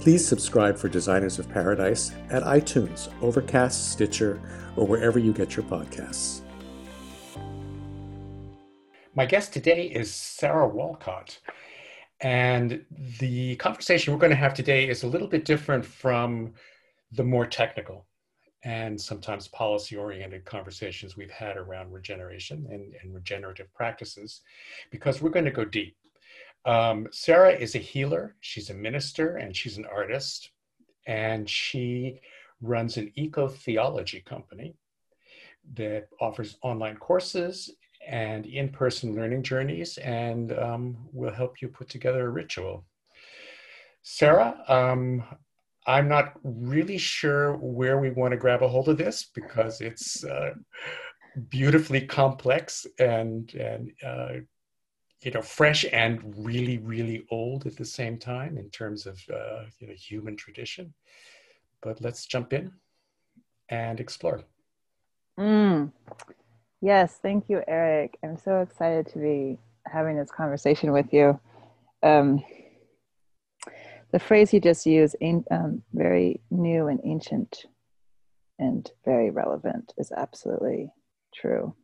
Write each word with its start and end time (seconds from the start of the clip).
Please 0.00 0.26
subscribe 0.26 0.78
for 0.78 0.88
Designers 0.88 1.38
of 1.38 1.46
Paradise 1.50 2.12
at 2.30 2.42
iTunes, 2.42 3.12
Overcast, 3.20 3.92
Stitcher, 3.92 4.40
or 4.74 4.86
wherever 4.86 5.18
you 5.18 5.30
get 5.30 5.56
your 5.56 5.64
podcasts. 5.66 6.40
My 9.14 9.26
guest 9.26 9.52
today 9.52 9.88
is 9.88 10.10
Sarah 10.10 10.66
Walcott. 10.66 11.38
And 12.22 12.82
the 13.18 13.56
conversation 13.56 14.14
we're 14.14 14.20
going 14.20 14.30
to 14.30 14.36
have 14.36 14.54
today 14.54 14.88
is 14.88 15.02
a 15.02 15.06
little 15.06 15.28
bit 15.28 15.44
different 15.44 15.84
from 15.84 16.54
the 17.12 17.24
more 17.24 17.44
technical 17.44 18.06
and 18.64 18.98
sometimes 18.98 19.48
policy 19.48 19.96
oriented 19.96 20.46
conversations 20.46 21.14
we've 21.14 21.30
had 21.30 21.58
around 21.58 21.92
regeneration 21.92 22.66
and, 22.70 22.94
and 23.02 23.14
regenerative 23.14 23.70
practices 23.74 24.40
because 24.90 25.20
we're 25.20 25.28
going 25.28 25.44
to 25.44 25.50
go 25.50 25.64
deep. 25.66 25.94
Um, 26.64 27.08
Sarah 27.10 27.52
is 27.52 27.74
a 27.74 27.78
healer, 27.78 28.36
she's 28.40 28.70
a 28.70 28.74
minister, 28.74 29.36
and 29.36 29.56
she's 29.56 29.78
an 29.78 29.86
artist. 29.86 30.50
And 31.06 31.48
she 31.48 32.20
runs 32.60 32.96
an 32.96 33.10
eco 33.14 33.48
theology 33.48 34.20
company 34.20 34.74
that 35.74 36.08
offers 36.20 36.56
online 36.62 36.96
courses 36.96 37.70
and 38.06 38.46
in 38.46 38.68
person 38.68 39.14
learning 39.14 39.42
journeys 39.42 39.98
and 39.98 40.52
um, 40.58 40.96
will 41.12 41.32
help 41.32 41.60
you 41.60 41.68
put 41.68 41.88
together 41.88 42.26
a 42.26 42.30
ritual. 42.30 42.84
Sarah, 44.02 44.62
um, 44.68 45.22
I'm 45.86 46.08
not 46.08 46.34
really 46.42 46.98
sure 46.98 47.56
where 47.56 47.98
we 47.98 48.10
want 48.10 48.32
to 48.32 48.38
grab 48.38 48.62
a 48.62 48.68
hold 48.68 48.88
of 48.88 48.98
this 48.98 49.30
because 49.34 49.80
it's 49.80 50.24
uh, 50.24 50.52
beautifully 51.48 52.00
complex 52.00 52.86
and, 52.98 53.52
and 53.54 53.92
uh, 54.04 54.40
you 55.22 55.30
know, 55.30 55.42
fresh 55.42 55.84
and 55.92 56.34
really, 56.36 56.78
really 56.78 57.26
old 57.30 57.66
at 57.66 57.76
the 57.76 57.84
same 57.84 58.18
time 58.18 58.56
in 58.56 58.70
terms 58.70 59.06
of 59.06 59.20
uh, 59.32 59.64
you 59.78 59.86
know 59.86 59.94
human 59.94 60.36
tradition. 60.36 60.94
But 61.82 62.00
let's 62.00 62.26
jump 62.26 62.52
in 62.52 62.72
and 63.68 64.00
explore. 64.00 64.42
Mm. 65.38 65.92
Yes, 66.80 67.18
thank 67.22 67.48
you, 67.48 67.62
Eric. 67.68 68.18
I'm 68.22 68.38
so 68.38 68.60
excited 68.60 69.06
to 69.08 69.18
be 69.18 69.58
having 69.86 70.16
this 70.16 70.30
conversation 70.30 70.92
with 70.92 71.12
you. 71.12 71.38
Um, 72.02 72.42
the 74.12 74.18
phrase 74.18 74.52
you 74.52 74.60
just 74.60 74.86
used, 74.86 75.16
um, 75.50 75.82
very 75.92 76.40
new 76.50 76.88
and 76.88 77.00
ancient 77.04 77.66
and 78.58 78.90
very 79.04 79.30
relevant, 79.30 79.92
is 79.98 80.10
absolutely 80.12 80.92
true 81.34 81.74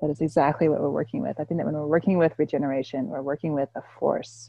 that 0.00 0.10
is 0.10 0.20
exactly 0.20 0.68
what 0.68 0.80
we're 0.80 0.90
working 0.90 1.22
with. 1.22 1.40
I 1.40 1.44
think 1.44 1.58
that 1.58 1.66
when 1.66 1.74
we're 1.74 1.86
working 1.86 2.18
with 2.18 2.32
regeneration, 2.38 3.06
we're 3.06 3.22
working 3.22 3.52
with 3.52 3.68
a 3.74 3.82
force, 3.98 4.48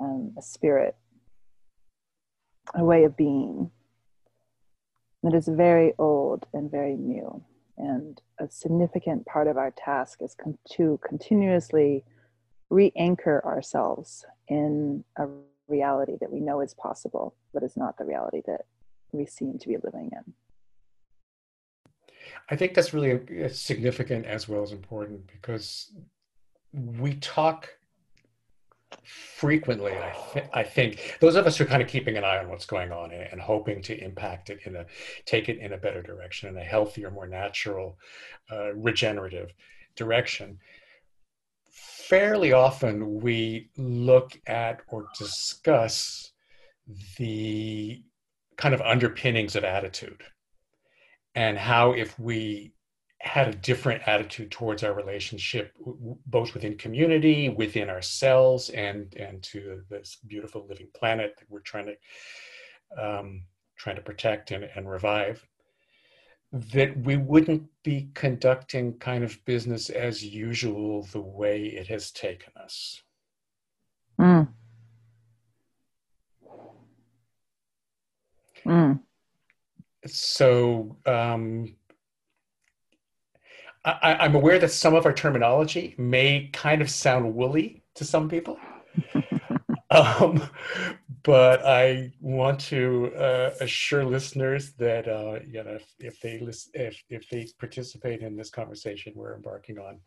um, 0.00 0.32
a 0.38 0.42
spirit, 0.42 0.96
a 2.74 2.84
way 2.84 3.04
of 3.04 3.16
being 3.16 3.70
that 5.22 5.34
is 5.34 5.48
very 5.48 5.92
old 5.98 6.46
and 6.52 6.70
very 6.70 6.96
new. 6.96 7.42
And 7.78 8.20
a 8.38 8.48
significant 8.50 9.24
part 9.26 9.48
of 9.48 9.56
our 9.56 9.70
task 9.70 10.20
is 10.20 10.34
con- 10.34 10.58
to 10.72 11.00
continuously 11.06 12.04
re 12.70 12.92
anchor 12.96 13.44
ourselves 13.44 14.24
in 14.48 15.04
a 15.16 15.26
reality 15.68 16.16
that 16.20 16.30
we 16.30 16.40
know 16.40 16.60
is 16.60 16.74
possible, 16.74 17.34
but 17.54 17.62
is 17.62 17.76
not 17.76 17.96
the 17.98 18.04
reality 18.04 18.42
that 18.46 18.62
we 19.12 19.26
seem 19.26 19.58
to 19.58 19.68
be 19.68 19.76
living 19.82 20.10
in. 20.12 20.34
I 22.50 22.56
think 22.56 22.74
that's 22.74 22.92
really 22.92 23.48
significant 23.48 24.26
as 24.26 24.48
well 24.48 24.62
as 24.62 24.72
important 24.72 25.26
because 25.26 25.92
we 26.74 27.14
talk 27.14 27.68
frequently 29.04 29.92
I, 29.92 30.14
th- 30.32 30.46
I 30.52 30.62
think 30.62 31.16
those 31.20 31.36
of 31.36 31.46
us 31.46 31.56
who 31.56 31.64
are 31.64 31.66
kind 31.66 31.82
of 31.82 31.88
keeping 31.88 32.16
an 32.16 32.24
eye 32.24 32.38
on 32.38 32.48
what's 32.48 32.66
going 32.66 32.92
on 32.92 33.10
and, 33.10 33.22
and, 33.32 33.40
hoping 33.40 33.82
to 33.82 34.04
impact 34.04 34.50
it 34.50 34.60
in 34.64 34.76
a 34.76 34.86
take 35.24 35.48
it 35.48 35.58
in 35.58 35.72
a 35.72 35.78
better 35.78 36.02
direction 36.02 36.48
in 36.48 36.56
a 36.58 36.64
healthier 36.64 37.10
more 37.10 37.26
natural 37.26 37.98
uh, 38.50 38.72
regenerative 38.74 39.50
direction 39.96 40.58
fairly 41.70 42.52
often 42.52 43.20
we 43.20 43.70
look 43.76 44.38
at 44.46 44.80
or 44.88 45.06
discuss 45.18 46.32
the 47.16 48.02
kind 48.56 48.74
of 48.74 48.80
underpinnings 48.82 49.56
of 49.56 49.64
attitude 49.64 50.22
and 51.34 51.56
how 51.58 51.92
if 51.92 52.18
we 52.18 52.72
had 53.20 53.48
a 53.48 53.56
different 53.58 54.02
attitude 54.06 54.50
towards 54.50 54.82
our 54.82 54.94
relationship 54.94 55.72
both 56.26 56.54
within 56.54 56.76
community 56.76 57.48
within 57.48 57.88
ourselves 57.88 58.68
and 58.70 59.14
and 59.14 59.42
to 59.42 59.80
this 59.88 60.18
beautiful 60.26 60.66
living 60.68 60.88
planet 60.92 61.34
that 61.38 61.48
we're 61.48 61.60
trying 61.60 61.86
to 61.86 61.94
um, 63.02 63.44
trying 63.76 63.96
to 63.96 64.02
protect 64.02 64.50
and, 64.50 64.68
and 64.74 64.90
revive 64.90 65.46
that 66.52 66.94
we 67.04 67.16
wouldn't 67.16 67.62
be 67.82 68.10
conducting 68.12 68.98
kind 68.98 69.24
of 69.24 69.42
business 69.46 69.88
as 69.88 70.22
usual 70.22 71.04
the 71.12 71.20
way 71.20 71.64
it 71.66 71.86
has 71.86 72.10
taken 72.10 72.52
us 72.56 73.02
mm. 74.20 74.48
Mm 78.66 79.00
so 80.06 80.96
um, 81.06 81.74
I, 83.84 84.24
am 84.24 84.34
aware 84.34 84.58
that 84.58 84.70
some 84.70 84.94
of 84.94 85.06
our 85.06 85.12
terminology 85.12 85.94
may 85.98 86.48
kind 86.52 86.82
of 86.82 86.90
sound 86.90 87.34
woolly 87.34 87.82
to 87.94 88.04
some 88.04 88.28
people. 88.28 88.58
um, 89.90 90.42
but 91.24 91.64
I 91.64 92.12
want 92.20 92.60
to 92.60 93.12
uh, 93.16 93.50
assure 93.60 94.04
listeners 94.04 94.72
that 94.74 95.08
uh, 95.08 95.40
you 95.46 95.62
know 95.64 95.72
if, 95.72 95.86
if 95.98 96.20
they 96.20 96.40
listen, 96.40 96.72
if 96.74 97.02
if 97.08 97.28
they 97.28 97.48
participate 97.58 98.20
in 98.20 98.36
this 98.36 98.50
conversation 98.50 99.12
we're 99.16 99.34
embarking 99.34 99.78
on, 99.78 100.00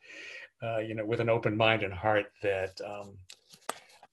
uh, 0.64 0.80
you 0.80 0.96
know, 0.96 1.06
with 1.06 1.20
an 1.20 1.30
open 1.30 1.56
mind 1.56 1.84
and 1.84 1.94
heart, 1.94 2.28
that 2.42 2.80
um, 2.86 3.18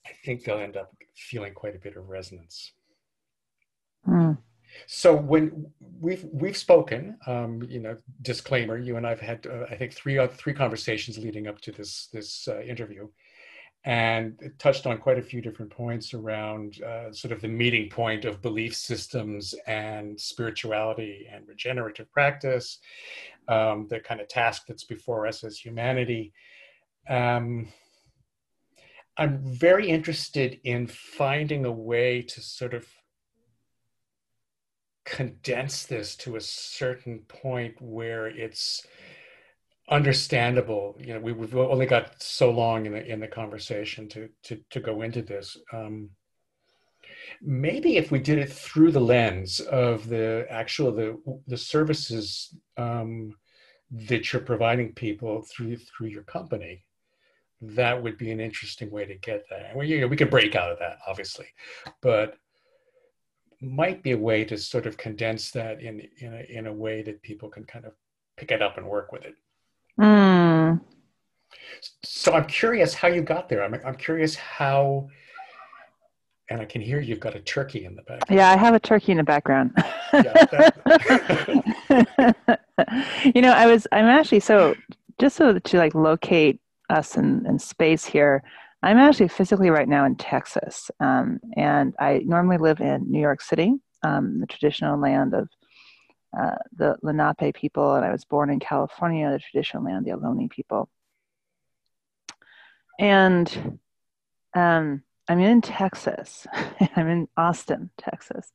I 0.06 0.10
think 0.24 0.44
they'll 0.44 0.58
end 0.58 0.76
up 0.76 0.92
feeling 1.16 1.54
quite 1.54 1.76
a 1.76 1.78
bit 1.78 1.96
of 1.96 2.08
resonance. 2.08 2.72
Mm. 4.08 4.38
So 4.86 5.14
when 5.14 5.66
we've 6.00 6.24
we've 6.32 6.56
spoken, 6.56 7.16
um, 7.26 7.62
you 7.68 7.80
know, 7.80 7.96
disclaimer. 8.22 8.78
You 8.78 8.96
and 8.96 9.06
I've 9.06 9.20
had, 9.20 9.46
uh, 9.46 9.66
I 9.70 9.76
think, 9.76 9.92
three 9.92 10.18
uh, 10.18 10.28
three 10.28 10.54
conversations 10.54 11.18
leading 11.18 11.46
up 11.46 11.60
to 11.62 11.72
this 11.72 12.08
this 12.12 12.48
uh, 12.48 12.60
interview, 12.60 13.08
and 13.84 14.38
touched 14.58 14.86
on 14.86 14.98
quite 14.98 15.18
a 15.18 15.22
few 15.22 15.40
different 15.40 15.70
points 15.70 16.14
around 16.14 16.82
uh, 16.82 17.12
sort 17.12 17.32
of 17.32 17.40
the 17.40 17.48
meeting 17.48 17.88
point 17.88 18.24
of 18.24 18.42
belief 18.42 18.74
systems 18.74 19.54
and 19.66 20.20
spirituality 20.20 21.28
and 21.32 21.46
regenerative 21.48 22.10
practice, 22.12 22.78
um, 23.48 23.86
the 23.90 24.00
kind 24.00 24.20
of 24.20 24.28
task 24.28 24.62
that's 24.66 24.84
before 24.84 25.26
us 25.26 25.44
as 25.44 25.58
humanity. 25.58 26.32
um, 27.08 27.68
I'm 29.18 29.40
very 29.44 29.88
interested 29.88 30.58
in 30.64 30.86
finding 30.86 31.66
a 31.66 31.72
way 31.72 32.22
to 32.22 32.40
sort 32.40 32.72
of 32.72 32.86
condense 35.04 35.84
this 35.84 36.16
to 36.16 36.36
a 36.36 36.40
certain 36.40 37.20
point 37.20 37.74
where 37.80 38.26
it's 38.26 38.86
understandable. 39.88 40.96
You 41.00 41.14
know, 41.14 41.20
we, 41.20 41.32
have 41.32 41.56
only 41.56 41.86
got 41.86 42.22
so 42.22 42.50
long 42.50 42.86
in 42.86 42.92
the 42.92 43.04
in 43.04 43.20
the 43.20 43.28
conversation 43.28 44.08
to 44.10 44.28
to 44.44 44.60
to 44.70 44.80
go 44.80 45.02
into 45.02 45.22
this. 45.22 45.56
Um, 45.72 46.10
maybe 47.40 47.96
if 47.96 48.10
we 48.10 48.18
did 48.18 48.38
it 48.38 48.52
through 48.52 48.92
the 48.92 49.00
lens 49.00 49.60
of 49.60 50.08
the 50.08 50.46
actual 50.50 50.92
the 50.92 51.20
the 51.46 51.58
services 51.58 52.54
um, 52.76 53.34
that 53.90 54.32
you're 54.32 54.42
providing 54.42 54.92
people 54.92 55.42
through 55.42 55.76
through 55.76 56.08
your 56.08 56.22
company, 56.22 56.84
that 57.60 58.00
would 58.02 58.18
be 58.18 58.30
an 58.30 58.40
interesting 58.40 58.90
way 58.90 59.04
to 59.04 59.14
get 59.16 59.44
that. 59.50 59.70
And 59.70 59.78
we 59.78 59.88
you 59.88 60.00
know 60.00 60.06
we 60.06 60.16
can 60.16 60.30
break 60.30 60.54
out 60.54 60.70
of 60.70 60.78
that 60.78 60.98
obviously, 61.06 61.46
but 62.00 62.36
might 63.62 64.02
be 64.02 64.12
a 64.12 64.18
way 64.18 64.44
to 64.44 64.58
sort 64.58 64.86
of 64.86 64.96
condense 64.96 65.50
that 65.52 65.80
in 65.80 66.02
in 66.18 66.34
a, 66.34 66.58
in 66.58 66.66
a 66.66 66.72
way 66.72 67.02
that 67.02 67.22
people 67.22 67.48
can 67.48 67.64
kind 67.64 67.84
of 67.84 67.92
pick 68.36 68.50
it 68.50 68.62
up 68.62 68.76
and 68.76 68.86
work 68.86 69.12
with 69.12 69.24
it. 69.24 69.34
Mm. 70.00 70.80
So 72.02 72.32
I'm 72.32 72.46
curious 72.46 72.94
how 72.94 73.08
you 73.08 73.22
got 73.22 73.48
there. 73.48 73.62
I'm 73.62 73.74
I'm 73.84 73.96
curious 73.96 74.34
how. 74.34 75.08
And 76.50 76.60
I 76.60 76.66
can 76.66 76.82
hear 76.82 77.00
you've 77.00 77.20
got 77.20 77.34
a 77.34 77.40
turkey 77.40 77.86
in 77.86 77.94
the 77.94 78.02
back. 78.02 78.24
Yeah, 78.28 78.50
I 78.50 78.58
have 78.58 78.74
a 78.74 78.80
turkey 78.80 79.12
in 79.12 79.18
the 79.18 79.24
background. 79.24 79.70
you 83.34 83.40
know, 83.40 83.52
I 83.52 83.66
was 83.66 83.86
I'm 83.90 84.04
actually 84.04 84.40
so 84.40 84.74
just 85.18 85.36
so 85.36 85.52
that 85.52 85.64
to 85.64 85.78
like 85.78 85.94
locate 85.94 86.60
us 86.90 87.16
in, 87.16 87.46
in 87.46 87.58
space 87.58 88.04
here. 88.04 88.42
I'm 88.82 88.98
actually 88.98 89.28
physically 89.28 89.70
right 89.70 89.88
now 89.88 90.04
in 90.04 90.16
Texas, 90.16 90.90
um, 90.98 91.40
and 91.56 91.94
I 91.98 92.22
normally 92.24 92.58
live 92.58 92.80
in 92.80 93.10
New 93.10 93.20
York 93.20 93.40
City, 93.40 93.74
um, 94.02 94.40
the 94.40 94.46
traditional 94.46 94.98
land 94.98 95.34
of 95.34 95.48
uh, 96.38 96.56
the 96.76 96.96
Lenape 97.02 97.54
people, 97.54 97.94
and 97.94 98.04
I 98.04 98.10
was 98.10 98.24
born 98.24 98.50
in 98.50 98.58
California, 98.58 99.30
the 99.30 99.38
traditional 99.38 99.84
land 99.84 99.98
of 99.98 100.04
the 100.04 100.26
Ohlone 100.26 100.50
people. 100.50 100.88
And 102.98 103.80
um, 104.54 105.02
I'm 105.28 105.40
in 105.40 105.60
Texas. 105.60 106.46
I'm 106.96 107.08
in 107.08 107.28
Austin, 107.36 107.90
Texas, 107.98 108.50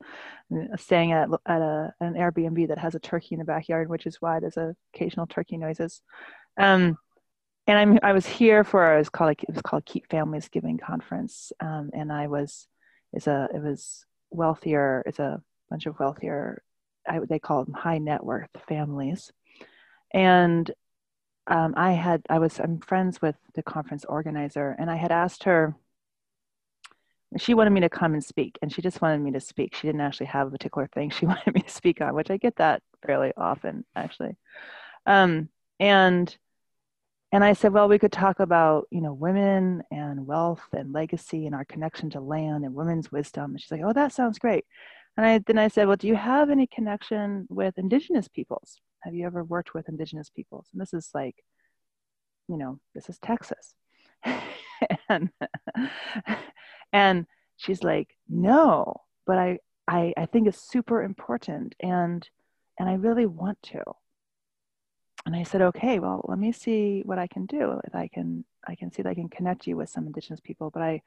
I'm 0.52 0.78
staying 0.78 1.12
at 1.12 1.30
at 1.46 1.62
a, 1.62 1.94
an 2.02 2.14
Airbnb 2.14 2.68
that 2.68 2.78
has 2.78 2.96
a 2.96 3.00
turkey 3.00 3.36
in 3.36 3.40
the 3.40 3.46
backyard, 3.46 3.90
which 3.90 4.06
is 4.06 4.18
why 4.22 4.40
there's 4.40 4.58
occasional 4.94 5.28
turkey 5.28 5.58
noises. 5.58 6.02
Um, 6.58 6.98
and 7.68 7.78
I'm 7.78 8.00
I 8.02 8.14
was 8.14 8.26
here 8.26 8.64
for 8.64 8.96
it 8.96 8.98
was 8.98 9.10
called 9.10 9.32
it 9.32 9.54
was 9.54 9.62
called 9.62 9.86
Keep 9.86 10.10
Families 10.10 10.50
Giving 10.50 10.78
Conference, 10.78 11.52
um, 11.60 11.92
and 11.94 12.12
I 12.12 12.28
was 12.28 12.68
a 13.14 13.48
it 13.54 13.62
was 13.62 14.06
wealthier 14.32 15.04
it's 15.06 15.20
a 15.20 15.42
bunch 15.70 15.86
of 15.86 15.98
wealthier 16.00 16.62
I, 17.08 17.20
they 17.20 17.40
call 17.40 17.64
them 17.66 17.74
high 17.74 17.98
net 18.00 18.24
worth 18.24 18.50
families, 18.68 19.32
and 20.14 20.70
um, 21.48 21.74
I 21.78 21.92
had 21.94 22.24
I 22.30 22.40
was 22.40 22.60
I'm 22.60 22.80
friends 22.80 23.22
with 23.22 23.36
the 23.56 23.64
conference 23.64 24.06
organizer, 24.06 24.76
and 24.80 24.90
I 24.90 24.96
had 24.96 25.12
asked 25.12 25.44
her. 25.44 25.76
She 27.38 27.54
wanted 27.54 27.72
me 27.72 27.82
to 27.82 27.90
come 27.90 28.14
and 28.14 28.24
speak, 28.24 28.58
and 28.62 28.72
she 28.72 28.82
just 28.82 29.02
wanted 29.02 29.20
me 29.20 29.32
to 29.32 29.42
speak. 29.42 29.76
She 29.76 29.88
didn't 29.88 30.02
actually 30.02 30.28
have 30.28 30.48
a 30.48 30.52
particular 30.52 30.88
thing 30.94 31.10
she 31.10 31.26
wanted 31.28 31.54
me 31.54 31.62
to 31.62 31.70
speak 31.70 32.02
on, 32.02 32.16
which 32.16 32.32
I 32.32 32.38
get 32.38 32.56
that 32.58 32.82
fairly 33.06 33.34
often, 33.36 33.86
actually. 33.96 34.38
Um, 35.06 35.50
and 35.80 36.36
and 37.32 37.44
I 37.44 37.54
said, 37.54 37.74
well, 37.74 37.90
we 37.90 38.00
could 38.00 38.12
talk 38.12 38.40
about, 38.40 38.88
you 38.90 39.02
know, 39.02 39.14
women 39.14 39.84
and 39.92 40.26
wealth 40.26 40.66
and 40.72 40.94
legacy 40.94 41.46
and 41.46 41.54
our 41.54 41.66
connection 41.66 42.10
to 42.12 42.22
land 42.22 42.64
and 42.64 42.74
women's 42.74 43.12
wisdom. 43.12 43.52
And 43.52 43.62
she's 43.62 43.72
like, 43.72 43.82
oh, 43.84 43.94
that 43.94 44.14
sounds 44.14 44.40
great. 44.40 44.66
And 45.18 45.26
I, 45.26 45.40
then 45.40 45.58
I 45.58 45.68
said, 45.68 45.88
well, 45.88 45.98
do 45.98 46.08
you 46.08 46.16
have 46.16 46.50
any 46.50 46.68
connection 46.68 47.46
with 47.50 47.78
indigenous 47.78 48.30
peoples? 48.30 48.80
Have 49.02 49.14
you 49.14 49.26
ever 49.26 49.44
worked 49.44 49.74
with 49.74 49.90
indigenous 49.90 50.30
peoples? 50.30 50.68
And 50.72 50.82
this 50.82 50.94
is 50.94 51.10
like, 51.14 51.36
you 52.48 52.58
know, 52.58 52.80
this 52.96 53.10
is 53.10 53.20
Texas. 53.20 53.74
and, 55.10 55.30
and 56.94 57.26
she's 57.58 57.84
like, 57.84 58.10
no, 58.30 59.02
but 59.26 59.38
I, 59.38 59.60
I, 59.86 60.14
I 60.16 60.26
think 60.28 60.48
it's 60.48 60.70
super 60.70 61.04
important. 61.04 61.76
And, 61.82 62.28
and 62.80 62.88
I 62.88 62.94
really 62.94 63.26
want 63.26 63.58
to 63.64 63.84
and 65.28 65.36
I 65.36 65.44
said, 65.44 65.62
okay, 65.62 66.00
well, 66.00 66.24
let 66.30 66.40
me 66.40 66.54
see 66.54 67.02
what 67.04 67.20
I 67.20 67.28
can 67.28 67.46
do. 67.46 67.82
If 67.84 67.94
I 67.94 68.08
can, 68.08 68.46
I 68.66 68.76
can 68.76 68.94
see 68.94 69.04
that 69.04 69.10
I 69.10 69.14
can 69.14 69.28
connect 69.28 69.68
you 69.68 69.76
with 69.76 69.90
some 69.90 70.08
Indigenous 70.08 70.40
people, 70.40 70.72
but 70.74 70.82
I, 70.82 71.02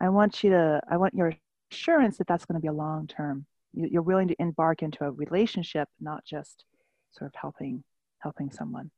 I 0.00 0.08
want 0.08 0.42
you 0.42 0.50
to, 0.50 0.80
I 0.90 0.96
want 0.96 1.14
your 1.14 1.32
assurance 1.70 2.18
that 2.18 2.26
that's 2.26 2.44
going 2.44 2.56
to 2.56 2.60
be 2.60 2.66
a 2.66 2.72
long 2.72 3.06
term. 3.06 3.46
You, 3.72 4.00
are 4.00 4.02
willing 4.02 4.26
to 4.26 4.42
embark 4.42 4.82
into 4.82 5.04
a 5.04 5.12
relationship, 5.12 5.88
not 6.00 6.24
just 6.24 6.64
sort 7.12 7.30
of 7.30 7.36
helping, 7.40 7.84
helping 8.18 8.50
someone, 8.50 8.90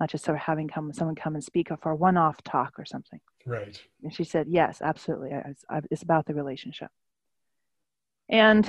not 0.00 0.08
just 0.08 0.24
sort 0.24 0.36
of 0.38 0.42
having 0.42 0.66
come 0.66 0.94
someone 0.94 1.14
come 1.14 1.34
and 1.34 1.44
speak 1.44 1.68
for 1.82 1.92
a 1.92 1.94
one-off 1.94 2.42
talk 2.42 2.72
or 2.78 2.86
something. 2.86 3.20
Right. 3.44 3.78
And 4.02 4.14
she 4.14 4.24
said, 4.24 4.46
yes, 4.48 4.80
absolutely. 4.80 5.32
It's, 5.32 5.64
it's 5.90 6.02
about 6.02 6.24
the 6.24 6.32
relationship. 6.32 6.88
And 8.30 8.66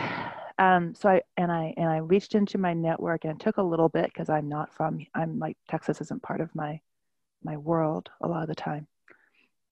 um, 0.60 0.96
so 0.96 1.10
I 1.10 1.22
and 1.36 1.52
I 1.52 1.74
and 1.78 1.90
I 1.90 1.98
reached 1.98 2.34
into 2.34 2.58
my 2.58 2.74
network 2.74 3.24
and 3.24 3.34
it 3.34 3.44
took 3.44 3.58
a 3.58 3.64
little 3.64 3.90
bit 3.90 4.06
because 4.06 4.30
I'm 4.30 4.50
not 4.50 4.74
from 4.74 5.06
I'm 5.14 5.40
like 5.40 5.58
Texas 5.70 6.02
isn't 6.02 6.24
part 6.24 6.42
of 6.42 6.54
my 6.56 6.80
my 7.44 7.58
world 7.58 8.10
a 8.22 8.28
lot 8.28 8.42
of 8.42 8.48
the 8.48 8.56
time. 8.56 8.88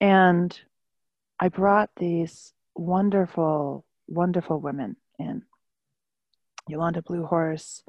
And 0.00 0.58
I 1.40 1.48
brought 1.48 1.90
these 1.96 2.52
wonderful, 2.74 3.84
wonderful 4.06 4.60
women 4.60 4.96
in. 5.18 5.42
Yolanda 6.68 7.02
Bluehorse, 7.02 7.82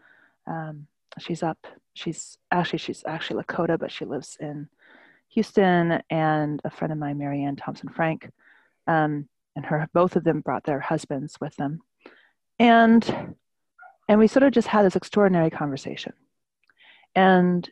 um, 0.45 0.87
she's 1.19 1.43
up. 1.43 1.57
She's 1.93 2.37
actually 2.51 2.79
she's 2.79 3.03
actually 3.05 3.43
Lakota, 3.43 3.79
but 3.79 3.91
she 3.91 4.05
lives 4.05 4.37
in 4.39 4.69
Houston. 5.29 6.01
And 6.09 6.61
a 6.63 6.69
friend 6.69 6.91
of 6.91 6.99
mine, 6.99 7.17
Marianne 7.17 7.55
Thompson 7.55 7.89
Frank, 7.89 8.31
um, 8.87 9.27
and 9.55 9.65
her 9.65 9.87
both 9.93 10.15
of 10.15 10.23
them 10.23 10.41
brought 10.41 10.63
their 10.63 10.79
husbands 10.79 11.37
with 11.39 11.55
them 11.57 11.81
and 12.59 13.35
and 14.09 14.19
we 14.19 14.27
sort 14.27 14.43
of 14.43 14.53
just 14.53 14.67
had 14.67 14.85
this 14.85 14.95
extraordinary 14.95 15.49
conversation. 15.49 16.13
And 17.15 17.69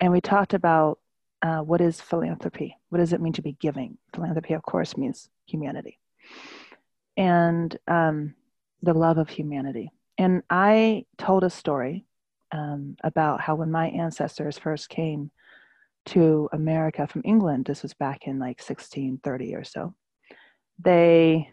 and 0.00 0.12
we 0.12 0.20
talked 0.20 0.54
about 0.54 0.98
uh, 1.42 1.58
what 1.58 1.80
is 1.80 2.00
philanthropy? 2.00 2.76
What 2.88 2.98
does 2.98 3.12
it 3.12 3.20
mean 3.20 3.32
to 3.34 3.42
be 3.42 3.52
giving? 3.52 3.98
Philanthropy 4.14 4.54
of 4.54 4.62
course 4.62 4.96
means 4.96 5.28
humanity. 5.46 5.98
And 7.16 7.76
um, 7.88 8.34
the 8.82 8.94
love 8.94 9.18
of 9.18 9.28
humanity. 9.28 9.90
And 10.18 10.42
i 10.50 11.04
told 11.18 11.42
a 11.44 11.50
story 11.50 12.04
um, 12.52 12.96
about 13.02 13.40
how 13.40 13.54
when 13.54 13.70
my 13.70 13.88
ancestors 13.88 14.58
first 14.58 14.88
came 14.88 15.30
to 16.04 16.48
america 16.52 17.06
from 17.06 17.22
england 17.24 17.64
this 17.64 17.82
was 17.82 17.94
back 17.94 18.26
in 18.26 18.38
like 18.38 18.58
1630 18.60 19.54
or 19.54 19.64
so 19.64 19.94
they 20.78 21.48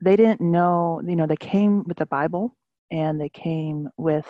they 0.00 0.16
didn't 0.16 0.40
know, 0.40 1.02
you 1.06 1.16
know, 1.16 1.26
they 1.26 1.36
came 1.36 1.84
with 1.84 1.98
the 1.98 2.06
Bible 2.06 2.56
and 2.90 3.20
they 3.20 3.28
came 3.28 3.88
with 3.96 4.26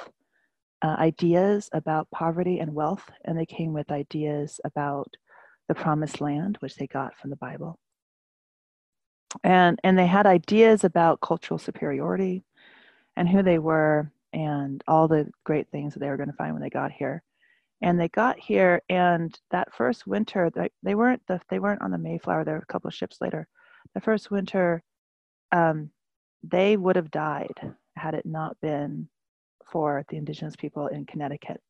uh, 0.83 0.97
ideas 0.99 1.69
about 1.73 2.11
poverty 2.11 2.59
and 2.59 2.75
wealth, 2.75 3.05
and 3.25 3.39
they 3.39 3.47
came 3.47 3.73
with 3.73 3.91
ideas 3.91 4.61
about 4.65 5.15
the 5.69 5.75
promised 5.75 6.21
land, 6.21 6.57
which 6.61 6.77
they 6.77 6.87
got 6.87 7.17
from 7.19 7.31
the 7.31 7.37
Bible. 7.37 7.79
And, 9.45 9.79
and 9.85 9.99
they 9.99 10.07
had 10.07 10.27
ideas 10.27 10.85
about 10.85 11.21
cultural 11.21 11.59
superiority 11.59 12.45
and 13.17 13.29
who 13.29 13.43
they 13.43 13.59
were 13.59 14.11
and 14.33 14.83
all 14.89 15.07
the 15.07 15.31
great 15.45 15.69
things 15.71 15.95
that 15.95 16.01
they 16.01 16.09
were 16.09 16.17
going 16.17 16.31
to 16.31 16.37
find 16.37 16.53
when 16.53 16.63
they 16.63 16.71
got 16.71 16.91
here. 16.91 17.23
And 17.83 17.99
they 17.99 18.09
got 18.09 18.39
here, 18.39 18.83
and 18.91 19.39
that 19.53 19.75
first 19.75 20.07
winter, 20.07 20.51
they, 20.55 20.69
they 20.83 20.95
weren't 20.95 21.23
the, 21.29 21.41
they 21.49 21.59
weren't 21.59 21.81
on 21.81 21.91
the 21.91 21.99
Mayflower. 21.99 22.45
There 22.45 22.55
were 22.55 22.63
a 22.63 22.73
couple 22.73 22.89
of 22.89 22.95
ships 22.95 23.19
later. 23.21 23.47
The 23.95 24.01
first 24.01 24.31
winter, 24.31 24.83
um, 25.53 25.91
they 26.43 26.77
would 26.77 26.97
have 26.97 27.11
died 27.11 27.75
had 27.97 28.15
it 28.15 28.27
not 28.27 28.57
been 28.61 29.09
for 29.71 30.05
the 30.09 30.17
indigenous 30.17 30.57
people 30.57 30.87
in 30.89 31.07
Connecticut, 31.07 31.61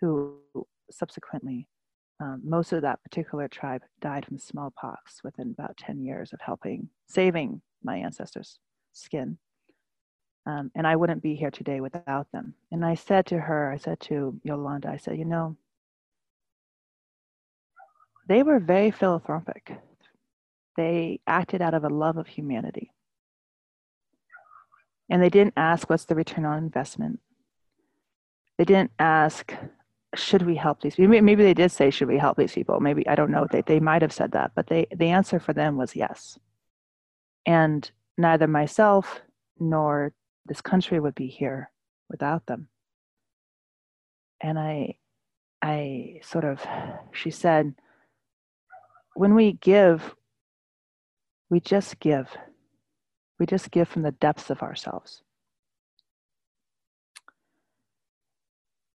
who 0.00 0.36
subsequently, 0.90 1.68
um, 2.20 2.40
most 2.44 2.72
of 2.72 2.82
that 2.82 3.02
particular 3.02 3.48
tribe 3.48 3.82
died 4.00 4.26
from 4.26 4.38
smallpox 4.38 5.20
within 5.22 5.54
about 5.56 5.76
10 5.76 6.02
years 6.02 6.32
of 6.32 6.40
helping 6.40 6.88
saving 7.08 7.60
my 7.84 7.96
ancestors' 7.96 8.58
skin. 8.92 9.38
Um, 10.46 10.70
and 10.74 10.86
I 10.86 10.96
wouldn't 10.96 11.22
be 11.22 11.34
here 11.34 11.50
today 11.50 11.80
without 11.80 12.26
them. 12.32 12.54
And 12.72 12.84
I 12.84 12.94
said 12.94 13.26
to 13.26 13.38
her, 13.38 13.70
I 13.70 13.76
said 13.76 14.00
to 14.00 14.40
Yolanda, 14.42 14.88
I 14.88 14.96
said, 14.96 15.18
you 15.18 15.26
know, 15.26 15.56
they 18.28 18.42
were 18.42 18.58
very 18.58 18.90
philanthropic. 18.90 19.72
They 20.76 21.20
acted 21.26 21.60
out 21.60 21.74
of 21.74 21.84
a 21.84 21.88
love 21.88 22.16
of 22.16 22.26
humanity. 22.26 22.90
And 25.10 25.22
they 25.22 25.30
didn't 25.30 25.54
ask, 25.56 25.88
what's 25.88 26.04
the 26.04 26.14
return 26.14 26.44
on 26.44 26.58
investment? 26.58 27.20
They 28.58 28.64
didn't 28.64 28.90
ask, 28.98 29.54
should 30.14 30.42
we 30.42 30.56
help 30.56 30.80
these 30.80 30.96
people? 30.96 31.20
Maybe 31.20 31.42
they 31.42 31.54
did 31.54 31.70
say, 31.70 31.90
should 31.90 32.08
we 32.08 32.18
help 32.18 32.36
these 32.36 32.52
people? 32.52 32.80
Maybe, 32.80 33.06
I 33.06 33.14
don't 33.14 33.30
know, 33.30 33.46
they, 33.50 33.62
they 33.62 33.80
might 33.80 34.02
have 34.02 34.12
said 34.12 34.32
that, 34.32 34.52
but 34.54 34.66
they, 34.66 34.86
the 34.94 35.08
answer 35.08 35.38
for 35.38 35.52
them 35.52 35.76
was 35.76 35.96
yes. 35.96 36.38
And 37.46 37.90
neither 38.16 38.46
myself 38.46 39.20
nor 39.58 40.12
this 40.46 40.60
country 40.60 40.98
would 40.98 41.14
be 41.14 41.28
here 41.28 41.70
without 42.08 42.46
them. 42.46 42.68
And 44.40 44.58
I, 44.58 44.96
I 45.62 46.20
sort 46.22 46.44
of, 46.44 46.64
she 47.12 47.30
said, 47.30 47.74
when 49.14 49.34
we 49.34 49.52
give, 49.52 50.14
we 51.50 51.60
just 51.60 51.98
give. 51.98 52.28
We 53.38 53.46
just 53.46 53.70
give 53.70 53.88
from 53.88 54.02
the 54.02 54.12
depths 54.12 54.50
of 54.50 54.62
ourselves. 54.62 55.22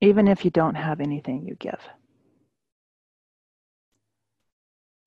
Even 0.02 0.28
if 0.28 0.44
you 0.44 0.52
don't 0.52 0.76
have 0.76 1.00
anything, 1.00 1.46
you 1.48 1.56
give. 1.56 1.80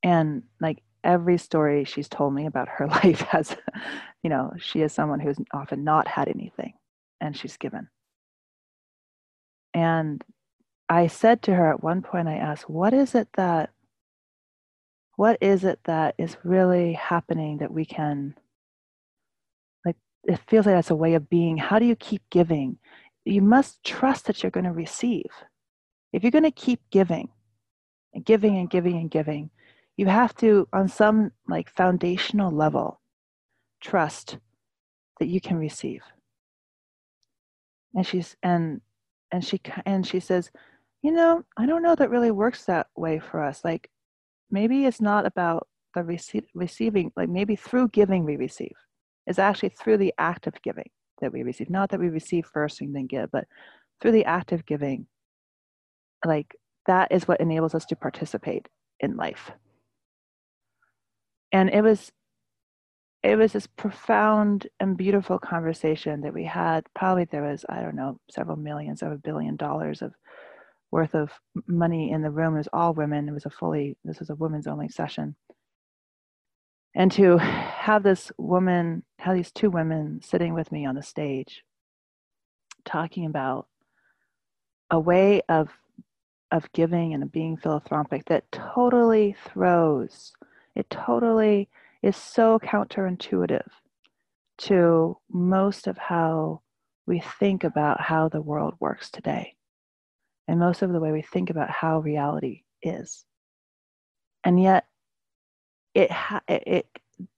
And 0.02 0.44
like 0.60 0.82
every 1.04 1.38
story 1.38 1.84
she's 1.84 2.08
told 2.08 2.34
me 2.34 2.46
about 2.46 2.68
her 2.68 2.86
life 3.02 3.20
has, 3.22 3.56
you 4.22 4.30
know, 4.30 4.52
she 4.58 4.80
is 4.80 4.92
someone 4.92 5.20
who's 5.20 5.38
often 5.52 5.84
not 5.84 6.08
had 6.08 6.28
anything 6.28 6.72
and 7.20 7.36
she's 7.36 7.56
given. 7.56 7.88
And 9.74 10.24
I 10.88 11.08
said 11.08 11.42
to 11.42 11.54
her 11.54 11.70
at 11.70 11.82
one 11.82 12.02
point, 12.02 12.28
I 12.28 12.36
asked, 12.36 12.68
what 12.68 12.94
is 12.94 13.14
it 13.14 13.28
that, 13.34 13.70
what 15.16 15.38
is 15.40 15.64
it 15.64 15.80
that 15.84 16.14
is 16.18 16.36
really 16.44 16.92
happening 16.92 17.58
that 17.58 17.72
we 17.72 17.84
can, 17.84 18.34
it 20.26 20.40
feels 20.48 20.66
like 20.66 20.74
that's 20.74 20.90
a 20.90 20.94
way 20.94 21.14
of 21.14 21.30
being. 21.30 21.56
How 21.56 21.78
do 21.78 21.86
you 21.86 21.96
keep 21.96 22.22
giving? 22.30 22.78
you 23.26 23.42
must 23.42 23.82
trust 23.82 24.26
that 24.26 24.42
you're 24.42 24.50
going 24.50 24.64
to 24.64 24.72
receive. 24.72 25.26
If 26.12 26.22
you're 26.22 26.30
going 26.30 26.44
to 26.44 26.50
keep 26.50 26.80
giving 26.90 27.28
and 28.14 28.24
giving 28.24 28.56
and 28.56 28.70
giving 28.70 28.96
and 28.96 29.10
giving, 29.10 29.50
you 29.96 30.06
have 30.06 30.34
to, 30.36 30.68
on 30.72 30.88
some 30.88 31.32
like 31.48 31.68
foundational 31.68 32.52
level, 32.52 33.00
trust 33.80 34.38
that 35.18 35.26
you 35.26 35.40
can 35.40 35.56
receive. 35.56 36.02
And 37.94 38.06
she's 38.06 38.36
and 38.42 38.80
and 39.32 39.44
she 39.44 39.60
and 39.86 40.06
she 40.06 40.20
says, 40.20 40.50
you 41.02 41.10
know, 41.10 41.42
I 41.56 41.66
don't 41.66 41.82
know 41.82 41.94
that 41.94 42.10
really 42.10 42.30
works 42.30 42.64
that 42.66 42.88
way 42.94 43.18
for 43.18 43.42
us. 43.42 43.64
Like 43.64 43.90
maybe 44.50 44.84
it's 44.84 45.00
not 45.00 45.26
about 45.26 45.66
the 45.94 46.02
rece- 46.02 46.46
receiving, 46.54 47.10
like 47.16 47.30
maybe 47.30 47.56
through 47.56 47.88
giving 47.88 48.24
we 48.24 48.36
receive. 48.36 48.74
It's 49.26 49.38
actually 49.38 49.70
through 49.70 49.98
the 49.98 50.14
act 50.18 50.46
of 50.46 50.60
giving 50.62 50.90
that 51.20 51.32
we 51.32 51.42
receive. 51.42 51.70
Not 51.70 51.90
that 51.90 52.00
we 52.00 52.08
receive 52.08 52.46
first 52.46 52.80
and 52.80 52.94
then 52.94 53.06
give, 53.06 53.30
but 53.30 53.46
through 54.00 54.12
the 54.12 54.24
act 54.24 54.52
of 54.52 54.66
giving, 54.66 55.06
like 56.24 56.56
that 56.86 57.10
is 57.10 57.26
what 57.26 57.40
enables 57.40 57.74
us 57.74 57.86
to 57.86 57.96
participate 57.96 58.68
in 59.00 59.16
life. 59.16 59.50
And 61.52 61.70
it 61.70 61.82
was 61.82 62.12
it 63.22 63.36
was 63.36 63.52
this 63.52 63.66
profound 63.66 64.68
and 64.78 64.96
beautiful 64.96 65.38
conversation 65.38 66.20
that 66.20 66.34
we 66.34 66.44
had. 66.44 66.84
Probably 66.94 67.24
there 67.24 67.42
was, 67.42 67.64
I 67.68 67.80
don't 67.80 67.96
know, 67.96 68.20
several 68.30 68.56
millions 68.56 69.02
of 69.02 69.10
a 69.10 69.16
billion 69.16 69.56
dollars 69.56 70.00
of 70.00 70.12
worth 70.92 71.14
of 71.14 71.32
money 71.66 72.12
in 72.12 72.22
the 72.22 72.30
room. 72.30 72.54
It 72.54 72.58
was 72.58 72.68
all 72.72 72.94
women. 72.94 73.28
It 73.28 73.32
was 73.32 73.46
a 73.46 73.50
fully, 73.50 73.96
this 74.04 74.20
was 74.20 74.30
a 74.30 74.36
women's 74.36 74.68
only 74.68 74.88
session 74.88 75.34
and 76.96 77.12
to 77.12 77.36
have 77.36 78.02
this 78.02 78.32
woman 78.38 79.04
have 79.20 79.36
these 79.36 79.52
two 79.52 79.70
women 79.70 80.20
sitting 80.22 80.54
with 80.54 80.72
me 80.72 80.84
on 80.84 80.96
the 80.96 81.02
stage 81.02 81.62
talking 82.84 83.26
about 83.26 83.68
a 84.90 84.98
way 84.98 85.42
of 85.48 85.68
of 86.50 86.70
giving 86.72 87.14
and 87.14 87.30
being 87.30 87.56
philanthropic 87.56 88.24
that 88.24 88.50
totally 88.50 89.36
throws 89.52 90.32
it 90.74 90.88
totally 90.90 91.68
is 92.02 92.16
so 92.16 92.58
counterintuitive 92.58 93.68
to 94.58 95.16
most 95.30 95.86
of 95.86 95.98
how 95.98 96.60
we 97.06 97.20
think 97.38 97.62
about 97.62 98.00
how 98.00 98.28
the 98.28 98.40
world 98.40 98.74
works 98.80 99.10
today 99.10 99.54
and 100.48 100.60
most 100.60 100.82
of 100.82 100.92
the 100.92 101.00
way 101.00 101.12
we 101.12 101.22
think 101.22 101.50
about 101.50 101.70
how 101.70 101.98
reality 101.98 102.62
is. 102.82 103.24
And 104.44 104.62
yet 104.62 104.86
it, 105.96 106.10
it, 106.48 106.86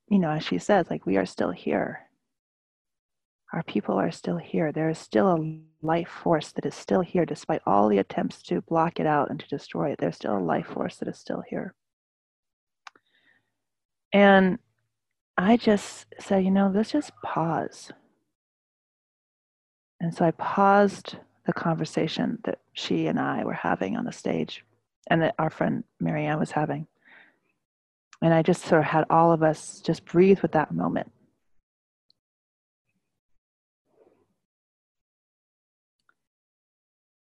you 0.09 0.19
know, 0.19 0.31
as 0.31 0.45
she 0.45 0.59
says, 0.59 0.87
like 0.91 1.07
we 1.07 1.17
are 1.17 1.27
still 1.27 1.51
here. 1.51 2.01
Our 3.53 3.63
people 3.63 3.99
are 3.99 4.11
still 4.11 4.37
here. 4.37 4.73
There 4.73 4.91
is 4.91 4.99
still 4.99 5.29
a 5.29 5.61
life 5.81 6.09
force 6.09 6.53
that 6.53 6.67
is 6.67 6.75
still 6.75 7.01
here, 7.01 7.25
despite 7.25 7.63
all 7.65 7.89
the 7.89 7.99
attempts 7.99 8.43
to 8.43 8.61
block 8.61 9.01
it 9.01 9.07
out 9.07 9.31
and 9.31 9.41
to 9.41 9.49
destroy 9.49 9.91
it. 9.91 9.99
There's 9.99 10.17
still 10.17 10.37
a 10.37 10.39
life 10.39 10.67
force 10.67 10.97
that 10.97 11.09
is 11.09 11.19
still 11.19 11.43
here. 11.49 11.75
And 14.13 14.59
I 15.37 15.57
just 15.57 16.07
said, 16.19 16.45
you 16.45 16.51
know, 16.51 16.71
let's 16.75 16.91
just 16.91 17.13
pause. 17.23 17.91
And 20.01 20.15
so 20.15 20.25
I 20.25 20.33
paused 20.33 21.17
the 21.47 21.53
conversation 21.53 22.39
that 22.45 22.59
she 22.73 23.07
and 23.07 23.19
I 23.19 23.45
were 23.45 23.55
having 23.55 23.97
on 23.97 24.05
the 24.05 24.13
stage 24.13 24.65
and 25.09 25.23
that 25.23 25.35
our 25.39 25.51
friend 25.51 25.85
Marianne 26.01 26.39
was 26.39 26.51
having. 26.51 26.87
And 28.21 28.35
I 28.35 28.43
just 28.43 28.65
sort 28.65 28.81
of 28.81 28.87
had 28.87 29.05
all 29.11 29.33
of 29.33 29.43
us 29.43 29.81
just 29.81 30.05
breathe 30.05 30.41
with 30.41 30.53
that 30.53 30.73
moment. 30.73 31.11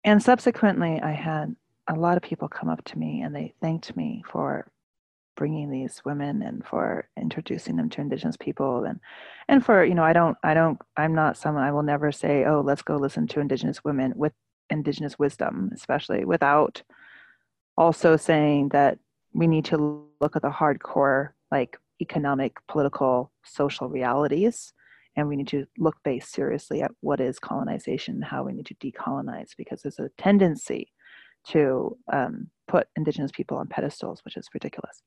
And 0.05 0.23
subsequently, 0.23 1.01
I 1.01 1.13
had 1.13 1.57
a 1.89 1.95
lot 1.95 2.19
of 2.19 2.23
people 2.23 2.49
come 2.49 2.69
up 2.69 2.85
to 2.85 2.99
me 2.99 3.23
and 3.23 3.35
they 3.35 3.55
thanked 3.61 3.97
me 3.97 4.23
for 4.31 4.71
bringing 5.37 5.71
these 5.71 6.03
women 6.05 6.43
and 6.43 6.65
for 6.65 7.09
introducing 7.21 7.77
them 7.77 7.89
to 7.91 8.01
indigenous 8.01 8.37
people 8.37 8.85
and 8.85 9.01
and 9.49 9.65
for 9.65 9.85
you 9.85 9.95
know 9.95 10.05
i 10.05 10.13
don't 10.13 10.37
i 10.45 10.55
don't 10.55 10.79
i'm 10.97 11.15
not 11.15 11.37
someone 11.37 11.65
i 11.65 11.73
will 11.73 11.83
never 11.83 12.13
say 12.13 12.45
oh 12.45 12.61
let's 12.61 12.83
go 12.83 12.97
listen 12.97 13.27
to 13.27 13.41
indigenous 13.41 13.83
women 13.83 14.13
with 14.15 14.33
indigenous 14.71 15.19
wisdom 15.19 15.71
especially 15.75 16.25
without 16.25 16.83
also 17.77 18.17
saying 18.17 18.69
that 18.69 18.99
we 19.35 19.47
need 19.47 19.65
to 19.67 20.07
look 20.21 20.37
at 20.37 20.43
the 20.43 20.51
hardcore 20.51 21.31
like 21.51 21.77
economic 22.01 22.57
political 22.69 23.33
social 23.45 23.89
realities 23.89 24.73
and 25.17 25.29
we 25.29 25.37
need 25.37 25.49
to 25.49 25.65
look 25.79 25.97
based 26.05 26.33
seriously 26.33 26.83
at 26.83 26.91
what 27.01 27.21
is 27.21 27.39
colonization 27.39 28.15
and 28.15 28.25
how 28.25 28.43
we 28.43 28.53
need 28.53 28.67
to 28.67 28.75
decolonize 28.77 29.51
because 29.57 29.83
there's 29.83 29.99
a 29.99 30.09
tendency 30.19 30.91
to 31.47 31.97
um, 32.13 32.49
put 32.67 32.89
indigenous 32.97 33.31
people 33.33 33.57
on 33.57 33.69
pedestals 33.69 34.21
which 34.25 34.37
is 34.37 34.49
ridiculous. 34.55 35.03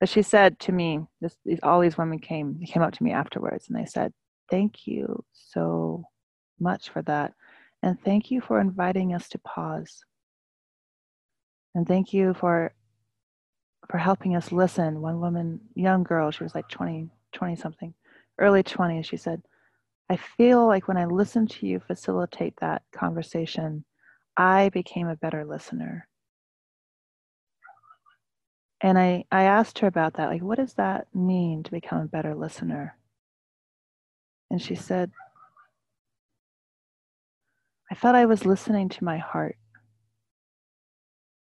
But 0.00 0.08
she 0.08 0.22
said 0.22 0.58
to 0.60 0.72
me 0.72 1.00
this, 1.20 1.36
these, 1.44 1.60
all 1.62 1.80
these 1.80 1.98
women 1.98 2.18
came 2.18 2.60
came 2.66 2.82
up 2.82 2.92
to 2.94 3.02
me 3.02 3.12
afterwards 3.12 3.66
and 3.68 3.78
they 3.78 3.86
said 3.86 4.12
thank 4.50 4.86
you 4.86 5.24
so 5.32 6.04
much 6.60 6.90
for 6.90 7.02
that 7.02 7.32
and 7.82 8.00
thank 8.02 8.30
you 8.30 8.40
for 8.40 8.60
inviting 8.60 9.14
us 9.14 9.28
to 9.30 9.38
pause. 9.38 10.04
And 11.74 11.86
thank 11.86 12.12
you 12.12 12.34
for 12.34 12.72
for 13.88 13.98
helping 13.98 14.36
us 14.36 14.52
listen. 14.52 15.00
One 15.00 15.20
woman, 15.20 15.60
young 15.74 16.02
girl, 16.02 16.30
she 16.30 16.42
was 16.42 16.54
like 16.54 16.68
20, 16.68 17.08
20 17.32 17.56
something, 17.56 17.94
early 18.38 18.62
20s, 18.62 19.04
she 19.04 19.16
said, 19.16 19.42
I 20.10 20.16
feel 20.16 20.66
like 20.66 20.88
when 20.88 20.96
I 20.96 21.04
listened 21.04 21.50
to 21.50 21.66
you 21.66 21.80
facilitate 21.80 22.54
that 22.60 22.82
conversation, 22.92 23.84
I 24.36 24.70
became 24.70 25.08
a 25.08 25.16
better 25.16 25.44
listener. 25.44 26.08
And 28.80 28.96
I, 28.96 29.24
I 29.30 29.42
asked 29.42 29.80
her 29.80 29.86
about 29.88 30.14
that, 30.14 30.28
like, 30.28 30.42
what 30.42 30.58
does 30.58 30.74
that 30.74 31.08
mean 31.14 31.62
to 31.64 31.70
become 31.70 32.00
a 32.00 32.06
better 32.06 32.34
listener? 32.34 32.96
And 34.50 34.62
she 34.62 34.76
said, 34.76 35.10
I 37.90 37.94
thought 37.94 38.14
I 38.14 38.26
was 38.26 38.46
listening 38.46 38.88
to 38.90 39.04
my 39.04 39.18
heart. 39.18 39.56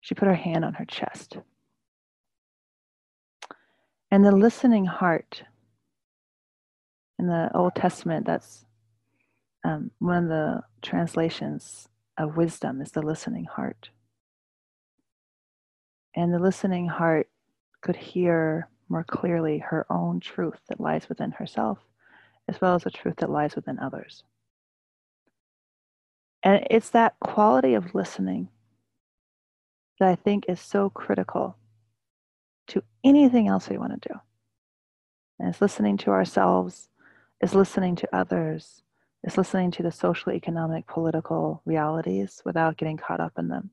She 0.01 0.15
put 0.15 0.27
her 0.27 0.35
hand 0.35 0.63
on 0.63 0.75
her 0.75 0.85
chest. 0.85 1.37
And 4.15 4.23
the 4.23 4.31
listening 4.31 4.85
heart 4.85 5.43
in 7.19 7.27
the 7.27 7.51
Old 7.53 7.75
Testament, 7.75 8.25
that's 8.25 8.63
um, 9.65 9.91
one 9.99 10.23
of 10.23 10.29
the 10.29 10.61
translations 10.81 11.89
of 12.17 12.37
wisdom 12.37 12.79
is 12.79 12.91
the 12.91 13.01
listening 13.01 13.43
heart. 13.43 13.89
And 16.15 16.33
the 16.33 16.39
listening 16.39 16.87
heart 16.87 17.27
could 17.81 17.97
hear 17.97 18.69
more 18.87 19.03
clearly 19.03 19.57
her 19.57 19.85
own 19.89 20.21
truth 20.21 20.61
that 20.69 20.79
lies 20.79 21.09
within 21.09 21.31
herself, 21.31 21.79
as 22.47 22.61
well 22.61 22.75
as 22.75 22.83
the 22.83 22.91
truth 22.91 23.17
that 23.17 23.29
lies 23.29 23.53
within 23.53 23.79
others. 23.79 24.23
And 26.41 26.65
it's 26.69 26.91
that 26.91 27.19
quality 27.19 27.73
of 27.73 27.93
listening 27.93 28.47
that 29.99 30.07
I 30.07 30.15
think 30.15 30.45
is 30.47 30.61
so 30.61 30.89
critical 30.89 31.57
anything 33.05 33.47
else 33.49 33.69
we 33.69 33.79
want 33.79 34.01
to 34.01 34.09
do. 34.09 34.19
And 35.39 35.49
it's 35.49 35.61
listening 35.61 35.97
to 35.99 36.11
ourselves, 36.11 36.89
is 37.41 37.55
listening 37.55 37.95
to 37.97 38.15
others, 38.15 38.83
is 39.23 39.37
listening 39.37 39.71
to 39.71 39.83
the 39.83 39.91
social, 39.91 40.33
economic, 40.33 40.87
political 40.87 41.61
realities 41.65 42.41
without 42.45 42.77
getting 42.77 42.97
caught 42.97 43.21
up 43.21 43.33
in 43.39 43.49
them. 43.49 43.71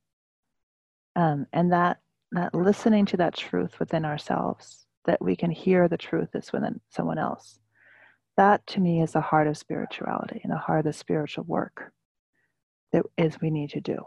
um, 1.16 1.46
and 1.52 1.72
that 1.72 1.98
that 2.32 2.54
listening 2.54 3.06
to 3.06 3.16
that 3.18 3.36
truth 3.36 3.78
within 3.78 4.04
ourselves 4.04 4.86
that 5.04 5.20
we 5.22 5.36
can 5.36 5.50
hear 5.50 5.88
the 5.88 5.98
truth 5.98 6.30
that's 6.32 6.52
within 6.52 6.80
someone 6.90 7.18
else 7.18 7.58
that 8.36 8.66
to 8.66 8.80
me 8.80 9.02
is 9.02 9.12
the 9.12 9.20
heart 9.20 9.46
of 9.46 9.58
spirituality 9.58 10.40
and 10.42 10.52
the 10.52 10.56
heart 10.58 10.80
of 10.80 10.84
the 10.86 10.92
spiritual 10.92 11.44
work 11.44 11.92
that 12.92 13.04
is 13.18 13.40
we 13.40 13.50
need 13.50 13.70
to 13.70 13.80
do 13.80 13.98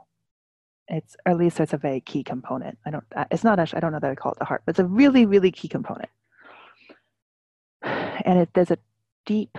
it's 0.87 1.15
or 1.25 1.31
at 1.31 1.37
least 1.37 1.59
it's 1.59 1.73
a 1.73 1.77
very 1.77 2.01
key 2.01 2.23
component. 2.23 2.77
I 2.85 2.91
don't 2.91 3.03
it's 3.31 3.43
not 3.43 3.59
actually 3.59 3.77
i 3.77 3.79
don't 3.81 3.91
know 3.91 3.99
that 3.99 4.11
i 4.11 4.15
call 4.15 4.33
it 4.33 4.39
the 4.39 4.45
heart 4.45 4.63
but 4.65 4.71
it's 4.71 4.79
a 4.79 4.85
really 4.85 5.25
really 5.25 5.51
key 5.51 5.67
component. 5.67 6.09
And 8.25 8.39
it, 8.39 8.49
there's 8.53 8.71
a 8.71 8.79
deep 9.25 9.57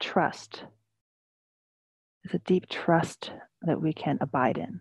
trust. 0.00 0.64
There's 2.24 2.34
a 2.34 2.44
deep 2.44 2.68
trust 2.68 3.30
that 3.62 3.80
we 3.80 3.92
can 3.92 4.18
abide 4.20 4.58
in. 4.58 4.80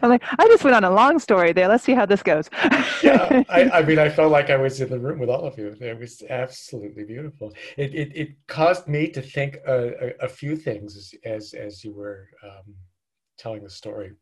am 0.02 0.08
like, 0.10 0.22
I 0.38 0.46
just 0.48 0.64
went 0.64 0.76
on 0.76 0.84
a 0.84 0.90
long 0.90 1.18
story 1.18 1.52
there. 1.52 1.68
Let's 1.68 1.84
see 1.84 1.94
how 1.94 2.06
this 2.06 2.22
goes. 2.22 2.50
yeah, 3.02 3.42
I, 3.48 3.70
I, 3.74 3.82
mean, 3.82 3.98
I 3.98 4.08
felt 4.08 4.32
like 4.32 4.50
I 4.50 4.56
was 4.56 4.80
in 4.80 4.88
the 4.88 4.98
room 4.98 5.18
with 5.18 5.28
all 5.28 5.44
of 5.44 5.58
you. 5.58 5.76
It 5.80 5.98
was 5.98 6.22
absolutely 6.28 7.04
beautiful. 7.04 7.52
It 7.76 7.94
it, 7.94 8.16
it 8.16 8.46
caused 8.46 8.88
me 8.88 9.08
to 9.08 9.22
think 9.22 9.58
a, 9.66 10.08
a, 10.20 10.26
a 10.26 10.28
few 10.28 10.56
things 10.56 11.14
as 11.24 11.54
as 11.54 11.84
you 11.84 11.92
were 11.92 12.28
um, 12.42 12.74
telling 13.38 13.62
the 13.62 13.70
story. 13.70 14.12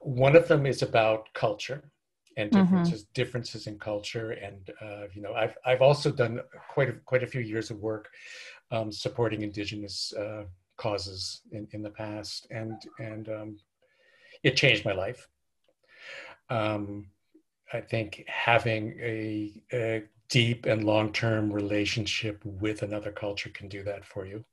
One 0.00 0.36
of 0.36 0.48
them 0.48 0.66
is 0.66 0.82
about 0.82 1.32
culture 1.34 1.90
and 2.36 2.50
mm-hmm. 2.50 2.62
differences 2.62 3.02
mm-hmm. 3.02 3.12
differences 3.14 3.66
in 3.66 3.78
culture 3.78 4.30
and 4.30 4.70
uh, 4.80 5.06
you 5.12 5.20
know 5.20 5.34
I've 5.34 5.56
I've 5.66 5.82
also 5.82 6.10
done 6.10 6.40
quite 6.70 6.88
a, 6.88 6.92
quite 7.04 7.22
a 7.22 7.26
few 7.26 7.40
years 7.40 7.70
of 7.70 7.78
work 7.78 8.08
um, 8.70 8.92
supporting 8.92 9.42
indigenous 9.42 10.12
uh, 10.14 10.44
causes 10.78 11.42
in, 11.52 11.68
in 11.72 11.82
the 11.82 11.90
past 11.90 12.46
and 12.50 12.82
and 12.98 13.28
um, 13.28 13.58
it 14.42 14.56
changed 14.56 14.84
my 14.84 14.92
life. 14.92 15.28
Um, 16.48 17.08
I 17.72 17.80
think 17.80 18.24
having 18.26 18.98
a, 19.00 19.62
a 19.72 20.04
deep 20.30 20.64
and 20.64 20.84
long 20.84 21.12
term 21.12 21.52
relationship 21.52 22.42
with 22.44 22.82
another 22.82 23.12
culture 23.12 23.50
can 23.50 23.68
do 23.68 23.82
that 23.82 24.04
for 24.04 24.24
you. 24.24 24.44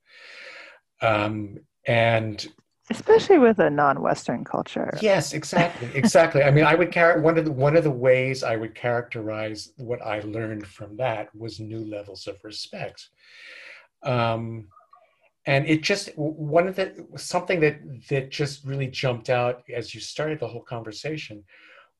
Um, 1.01 1.59
and 1.87 2.45
especially 2.91 3.39
with 3.39 3.57
a 3.59 3.69
non-western 3.69 4.43
culture 4.43 4.95
yes 5.01 5.33
exactly 5.33 5.89
exactly 5.95 6.43
i 6.43 6.51
mean 6.51 6.63
i 6.63 6.75
would 6.75 6.91
carry 6.91 7.19
one 7.19 7.37
of 7.37 7.45
the 7.45 7.51
one 7.51 7.75
of 7.75 7.83
the 7.83 7.89
ways 7.89 8.43
i 8.43 8.55
would 8.55 8.75
characterize 8.75 9.71
what 9.77 9.99
i 10.03 10.19
learned 10.19 10.65
from 10.67 10.95
that 10.95 11.35
was 11.35 11.59
new 11.59 11.83
levels 11.85 12.27
of 12.27 12.37
respect 12.43 13.09
um 14.03 14.67
and 15.45 15.67
it 15.67 15.83
just 15.83 16.09
one 16.17 16.67
of 16.67 16.75
the 16.75 17.05
something 17.15 17.59
that 17.59 17.79
that 18.09 18.31
just 18.31 18.65
really 18.65 18.87
jumped 18.87 19.29
out 19.29 19.63
as 19.73 19.93
you 19.93 20.01
started 20.01 20.39
the 20.39 20.47
whole 20.47 20.63
conversation 20.63 21.43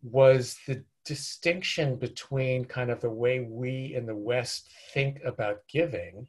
was 0.02 0.58
the 0.68 0.84
distinction 1.04 1.96
between 1.96 2.66
kind 2.66 2.90
of 2.90 3.00
the 3.02 3.10
way 3.10 3.40
we 3.40 3.94
in 3.94 4.06
the 4.06 4.16
west 4.16 4.70
think 4.94 5.20
about 5.24 5.62
giving 5.68 6.28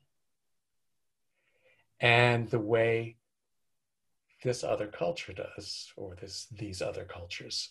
and 2.01 2.49
the 2.51 2.59
way 2.59 3.17
this 4.45 4.63
other 4.63 4.87
culture 4.87 5.33
does, 5.33 5.93
or 5.97 6.15
this 6.21 6.47
these 6.53 6.83
other 6.83 7.05
cultures. 7.05 7.71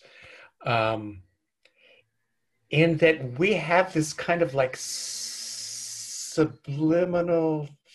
Um, 0.66 1.22
in 2.72 2.98
that 2.98 3.40
we 3.40 3.54
have 3.54 3.94
this 3.94 4.12
kind 4.14 4.42
of 4.42 4.56
like 4.56 4.76
subliminal 4.78 6.50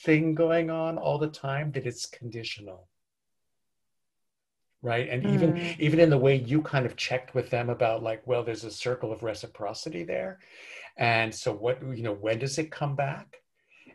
thing 0.05 0.35
going 0.35 0.71
on 0.71 0.99
all 0.99 1.19
the 1.19 1.29
time 1.29 1.73
that 1.73 1.87
it's 1.87 2.07
conditional. 2.07 2.89
Right? 4.83 5.09
And 5.09 5.23
mm. 5.23 5.35
even 5.35 5.77
even 5.79 6.01
in 6.01 6.11
the 6.11 6.19
way 6.19 6.37
you 6.37 6.63
kind 6.63 6.87
of 6.87 6.97
checked 6.97 7.35
with 7.35 7.51
them 7.51 7.69
about 7.69 8.03
like 8.03 8.27
well 8.27 8.43
there's 8.43 8.65
a 8.65 8.71
circle 8.71 9.13
of 9.13 9.23
reciprocity 9.23 10.05
there. 10.05 10.39
And 10.97 11.35
so 11.35 11.53
what 11.53 11.83
you 11.83 12.03
know 12.03 12.15
when 12.15 12.39
does 12.39 12.59
it 12.59 12.71
come 12.71 12.97
back? 12.97 13.43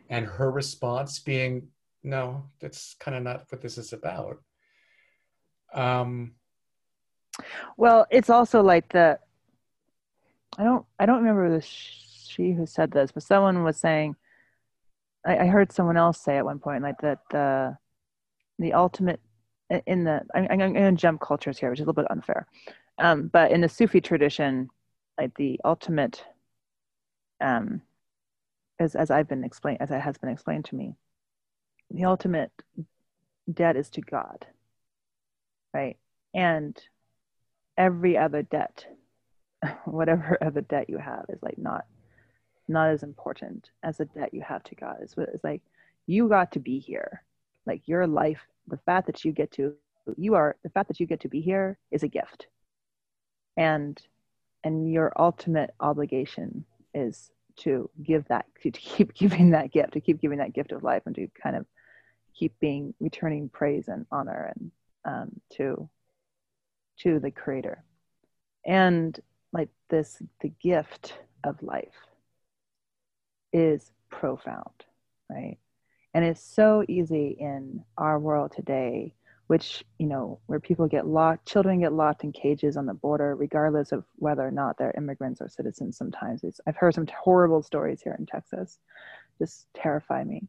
And 0.08 0.24
her 0.24 0.50
response 0.50 1.18
being 1.18 1.68
no 2.04 2.44
that's 2.60 2.94
kind 3.00 3.16
of 3.16 3.24
not 3.24 3.46
what 3.48 3.60
this 3.60 3.78
is 3.78 3.92
about. 3.92 4.40
Um, 5.74 6.32
well, 7.76 8.06
it's 8.10 8.30
also 8.30 8.62
like 8.62 8.88
the 8.90 9.18
I 10.56 10.62
don't 10.62 10.86
I 11.00 11.06
don't 11.06 11.18
remember 11.18 11.50
the 11.50 11.62
she 11.62 12.52
who 12.52 12.64
said 12.66 12.92
this, 12.92 13.10
but 13.10 13.24
someone 13.24 13.64
was 13.64 13.76
saying 13.76 14.14
I, 15.26 15.38
I 15.38 15.46
heard 15.46 15.72
someone 15.72 15.96
else 15.96 16.20
say 16.20 16.38
at 16.38 16.44
one 16.44 16.58
point 16.58 16.82
like 16.82 17.00
that 17.02 17.18
the 17.30 17.76
the 18.58 18.72
ultimate 18.72 19.20
in 19.86 20.04
the 20.04 20.22
I'm, 20.34 20.46
I'm 20.50 20.58
going 20.58 20.74
to 20.74 20.92
jump 20.92 21.20
cultures 21.20 21.58
here, 21.58 21.70
which 21.70 21.80
is 21.80 21.86
a 21.86 21.88
little 21.88 22.02
bit 22.02 22.10
unfair, 22.10 22.46
um, 22.98 23.28
but 23.28 23.50
in 23.50 23.60
the 23.60 23.68
Sufi 23.68 24.00
tradition, 24.00 24.68
like 25.18 25.34
the 25.36 25.60
ultimate, 25.64 26.24
um, 27.40 27.82
as 28.78 28.94
as 28.94 29.10
I've 29.10 29.28
been 29.28 29.44
explained, 29.44 29.78
as 29.80 29.90
it 29.90 30.00
has 30.00 30.16
been 30.18 30.30
explained 30.30 30.66
to 30.66 30.76
me, 30.76 30.94
the 31.90 32.04
ultimate 32.04 32.52
debt 33.52 33.76
is 33.76 33.90
to 33.90 34.00
God 34.00 34.46
right? 35.76 35.96
And 36.34 36.76
every 37.76 38.16
other 38.16 38.42
debt, 38.42 38.86
whatever 39.84 40.38
other 40.40 40.62
debt 40.62 40.88
you 40.88 40.98
have, 40.98 41.26
is 41.28 41.42
like 41.42 41.58
not 41.58 41.84
not 42.68 42.90
as 42.90 43.02
important 43.02 43.70
as 43.82 43.98
the 43.98 44.04
debt 44.06 44.34
you 44.34 44.42
have 44.42 44.62
to 44.64 44.74
God. 44.74 44.96
It's, 45.00 45.14
it's 45.16 45.44
like 45.44 45.62
you 46.06 46.28
got 46.28 46.52
to 46.52 46.60
be 46.60 46.78
here. 46.78 47.22
Like 47.66 47.82
your 47.86 48.06
life, 48.06 48.46
the 48.68 48.78
fact 48.78 49.06
that 49.06 49.24
you 49.24 49.32
get 49.32 49.52
to 49.52 49.74
you 50.16 50.34
are 50.34 50.56
the 50.62 50.70
fact 50.70 50.86
that 50.88 51.00
you 51.00 51.06
get 51.06 51.20
to 51.20 51.28
be 51.28 51.40
here 51.40 51.78
is 51.90 52.02
a 52.02 52.08
gift. 52.08 52.46
And 53.56 54.00
and 54.62 54.92
your 54.92 55.12
ultimate 55.16 55.74
obligation 55.80 56.64
is 56.94 57.30
to 57.56 57.90
give 58.02 58.26
that 58.28 58.46
to 58.62 58.70
keep 58.70 59.14
giving 59.22 59.50
that 59.50 59.72
gift, 59.72 59.92
to 59.94 60.00
keep 60.00 60.20
giving 60.20 60.38
that 60.38 60.52
gift 60.52 60.72
of 60.72 60.82
life 60.82 61.02
and 61.06 61.14
to 61.16 61.28
kind 61.40 61.56
of 61.56 61.66
keep 62.34 62.58
being 62.60 62.94
returning 63.00 63.48
praise 63.48 63.88
and 63.88 64.06
honor 64.12 64.52
and 64.54 64.70
um, 65.04 65.40
to 65.50 65.88
to 66.98 67.20
the 67.20 67.30
creator 67.30 67.84
and 68.66 69.20
like 69.52 69.68
this 69.88 70.20
the 70.40 70.48
gift 70.60 71.14
of 71.44 71.62
life 71.62 72.05
is 73.56 73.90
profound 74.10 74.84
right? 75.30 75.58
And 76.14 76.24
it's 76.24 76.40
so 76.40 76.84
easy 76.88 77.36
in 77.38 77.84
our 77.98 78.18
world 78.18 78.52
today 78.54 79.14
which 79.46 79.84
you 79.98 80.06
know 80.06 80.40
where 80.46 80.58
people 80.58 80.88
get 80.88 81.06
locked 81.06 81.46
children 81.46 81.80
get 81.80 81.92
locked 81.92 82.24
in 82.24 82.32
cages 82.32 82.76
on 82.76 82.84
the 82.84 82.94
border 82.94 83.36
regardless 83.36 83.92
of 83.92 84.04
whether 84.16 84.44
or 84.44 84.50
not 84.50 84.76
they're 84.76 84.94
immigrants 84.96 85.40
or 85.40 85.48
citizens 85.48 85.96
sometimes. 85.96 86.42
It's, 86.44 86.60
i've 86.66 86.76
heard 86.76 86.94
some 86.94 87.06
horrible 87.06 87.62
stories 87.62 88.02
here 88.02 88.16
in 88.18 88.26
texas. 88.26 88.78
Just 89.38 89.66
terrify 89.74 90.24
me. 90.24 90.48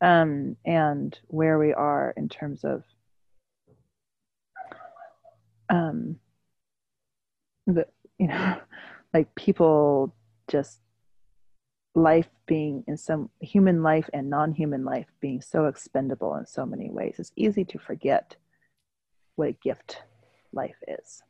Um, 0.00 0.56
and 0.66 1.18
where 1.28 1.58
we 1.58 1.72
are 1.72 2.12
in 2.16 2.28
terms 2.28 2.64
of 2.64 2.84
um 5.70 6.16
the 7.66 7.86
you 8.18 8.26
know 8.26 8.58
like 9.14 9.34
people 9.34 10.14
just 10.48 10.80
life 11.94 12.28
being 12.46 12.84
in 12.88 12.96
some 12.96 13.30
human 13.40 13.82
life 13.82 14.10
and 14.12 14.28
non-human 14.28 14.84
life 14.84 15.06
being 15.20 15.40
so 15.40 15.66
expendable 15.66 16.34
in 16.34 16.44
so 16.44 16.66
many 16.66 16.90
ways 16.90 17.14
it's 17.18 17.30
easy 17.36 17.64
to 17.64 17.78
forget 17.78 18.36
what 19.36 19.48
a 19.48 19.52
gift 19.52 20.02
life 20.52 20.76
is. 20.86 21.22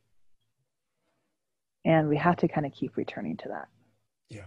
And 1.84 2.08
we 2.08 2.16
have 2.16 2.36
to 2.36 2.48
kind 2.48 2.66
of 2.66 2.72
keep 2.72 2.96
returning 2.96 3.36
to 3.38 3.48
that. 3.48 3.68
Yeah. 4.30 4.46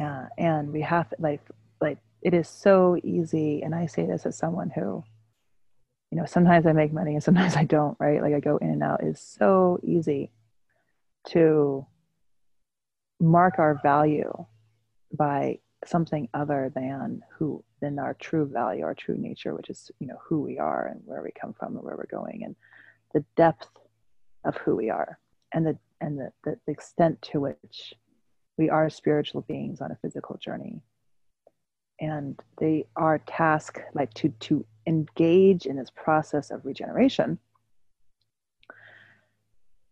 Uh, 0.00 0.28
and 0.38 0.72
we 0.72 0.82
have 0.82 1.12
like 1.18 1.40
like 1.80 1.98
it 2.22 2.34
is 2.34 2.48
so 2.48 2.96
easy 3.04 3.62
and 3.62 3.74
i 3.74 3.86
say 3.86 4.06
this 4.06 4.26
as 4.26 4.36
someone 4.36 4.70
who 4.70 5.04
you 6.10 6.18
know 6.18 6.24
sometimes 6.24 6.66
i 6.66 6.72
make 6.72 6.92
money 6.92 7.14
and 7.14 7.22
sometimes 7.22 7.54
i 7.62 7.64
don't 7.64 7.96
right? 8.00 8.22
Like 8.22 8.34
i 8.34 8.40
go 8.40 8.56
in 8.56 8.70
and 8.70 8.82
out. 8.82 9.02
It's 9.02 9.20
so 9.20 9.78
easy 9.82 10.30
to 11.28 11.86
mark 13.20 13.58
our 13.58 13.80
value 13.82 14.46
by 15.16 15.58
something 15.86 16.28
other 16.34 16.72
than 16.74 17.22
who 17.36 17.62
than 17.80 17.98
our 17.98 18.14
true 18.14 18.46
value 18.46 18.84
our 18.84 18.94
true 18.94 19.16
nature 19.18 19.54
which 19.54 19.68
is 19.68 19.90
you 20.00 20.06
know 20.06 20.18
who 20.22 20.40
we 20.40 20.58
are 20.58 20.86
and 20.86 21.00
where 21.04 21.22
we 21.22 21.30
come 21.38 21.52
from 21.52 21.76
and 21.76 21.84
where 21.84 21.96
we're 21.96 22.06
going 22.06 22.42
and 22.42 22.56
the 23.12 23.22
depth 23.36 23.68
of 24.44 24.56
who 24.56 24.74
we 24.74 24.88
are 24.88 25.18
and 25.52 25.66
the 25.66 25.78
and 26.00 26.18
the, 26.18 26.30
the, 26.44 26.58
extent 26.66 27.20
to 27.22 27.40
which 27.40 27.94
we 28.58 28.68
are 28.68 28.90
spiritual 28.90 29.40
beings 29.42 29.80
on 29.80 29.90
a 29.90 29.98
physical 30.02 30.36
journey. 30.36 30.80
And 32.00 32.38
they 32.58 32.86
are 32.96 33.18
tasked 33.20 33.80
like 33.94 34.12
to 34.14 34.28
to 34.28 34.66
engage 34.86 35.64
in 35.64 35.76
this 35.76 35.90
process 35.94 36.50
of 36.50 36.66
regeneration 36.66 37.38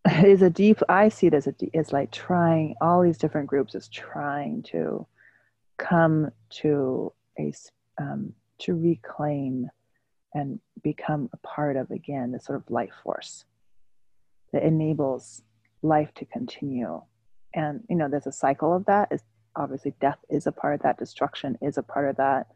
is 0.23 0.43
a 0.43 0.51
deep 0.51 0.81
i 0.91 1.09
see 1.09 1.29
it 1.29 1.33
as 1.33 1.47
a 1.47 1.55
it's 1.73 1.93
like 1.93 2.11
trying 2.11 2.75
all 2.83 3.01
these 3.01 3.17
different 3.17 3.47
groups 3.47 3.75
is 3.75 3.89
trying 3.89 4.63
to 4.63 5.07
come 5.83 6.31
to 6.51 7.12
a 7.38 7.53
um, 8.01 8.33
to 8.61 8.75
reclaim 8.75 9.68
and 10.35 10.61
become 10.83 11.29
a 11.33 11.37
part 11.38 11.77
of 11.77 11.90
again 11.90 12.33
the 12.33 12.40
sort 12.40 12.57
of 12.57 12.71
life 12.71 12.92
force 13.03 13.45
that 14.53 14.62
enables 14.62 15.42
life 15.83 16.12
to 16.14 16.25
continue. 16.25 17.03
And 17.55 17.83
you 17.88 17.97
know 17.97 18.09
there's 18.09 18.27
a 18.27 18.33
cycle 18.33 18.75
of 18.75 18.85
that. 18.87 19.09
Is 19.11 19.23
obviously 19.57 19.95
death 20.01 20.18
is 20.31 20.47
a 20.47 20.53
part 20.53 20.75
of 20.75 20.83
that. 20.83 20.99
Destruction 20.99 21.59
is 21.61 21.77
a 21.79 21.83
part 21.83 22.09
of 22.09 22.16
that. 22.16 22.47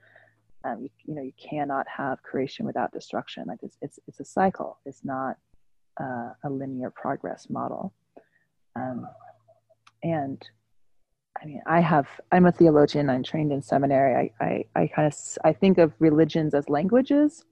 Um, 0.65 0.83
you, 0.83 0.91
you 1.05 1.15
know 1.15 1.23
you 1.23 1.33
cannot 1.37 1.87
have 1.89 2.23
creation 2.23 2.65
without 2.65 2.93
destruction. 2.93 3.45
Like 3.47 3.61
it's 3.63 3.77
it's, 3.83 3.99
it's 4.07 4.21
a 4.21 4.25
cycle. 4.25 4.79
It's 4.87 5.05
not 5.05 5.37
uh, 6.01 6.31
a 6.45 6.51
linear 6.51 6.91
progress 6.91 7.49
model. 7.51 7.93
Um, 8.75 9.07
and 10.03 10.43
I 11.41 11.45
mean, 11.45 11.61
I 11.67 11.81
have, 11.81 12.09
I'm 12.33 12.47
a 12.47 12.53
theologian, 12.53 13.11
I'm 13.11 13.23
trained 13.23 13.53
in 13.53 13.63
seminary. 13.63 14.33
I, 14.41 14.45
I, 14.45 14.65
I 14.75 14.87
kind 14.89 15.07
of, 15.07 15.19
I 15.45 15.53
think 15.53 15.79
of 15.79 15.93
religions 15.99 16.55
as 16.55 16.69
languages. 16.69 17.45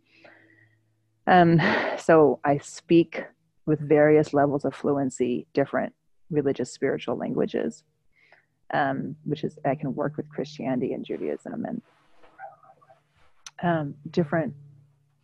Um, 1.27 1.61
so 1.99 2.41
I 2.45 2.59
speak 2.59 3.23
with 3.67 3.81
various 3.81 4.35
levels 4.35 4.65
of 4.65 4.75
fluency, 4.75 5.47
different 5.55 5.95
religious 6.31 6.73
spiritual 6.73 7.17
languages, 7.17 7.85
um, 8.73 9.17
which 9.25 9.45
is, 9.45 9.59
I 9.65 9.75
can 9.75 9.95
work 9.95 10.17
with 10.17 10.29
Christianity 10.29 10.93
and 10.93 11.05
Judaism 11.05 11.65
and 11.65 11.83
um, 13.63 13.95
different 14.11 14.55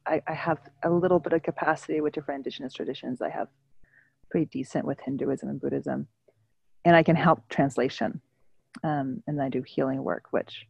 I, 0.06 0.22
I 0.26 0.34
have 0.34 0.58
a 0.82 0.90
little 0.90 1.18
bit 1.18 1.32
of 1.32 1.42
capacity 1.42 2.00
with 2.00 2.14
different 2.14 2.38
indigenous 2.40 2.72
traditions. 2.72 3.20
I 3.20 3.30
have 3.30 3.48
pretty 4.30 4.46
decent 4.46 4.84
with 4.84 4.98
Hinduism 5.00 5.48
and 5.48 5.60
Buddhism, 5.60 6.08
and 6.84 6.96
I 6.96 7.02
can 7.02 7.16
help 7.16 7.48
translation. 7.48 8.20
Um, 8.82 9.22
and 9.26 9.40
I 9.40 9.48
do 9.48 9.62
healing 9.62 10.02
work, 10.02 10.24
which 10.30 10.66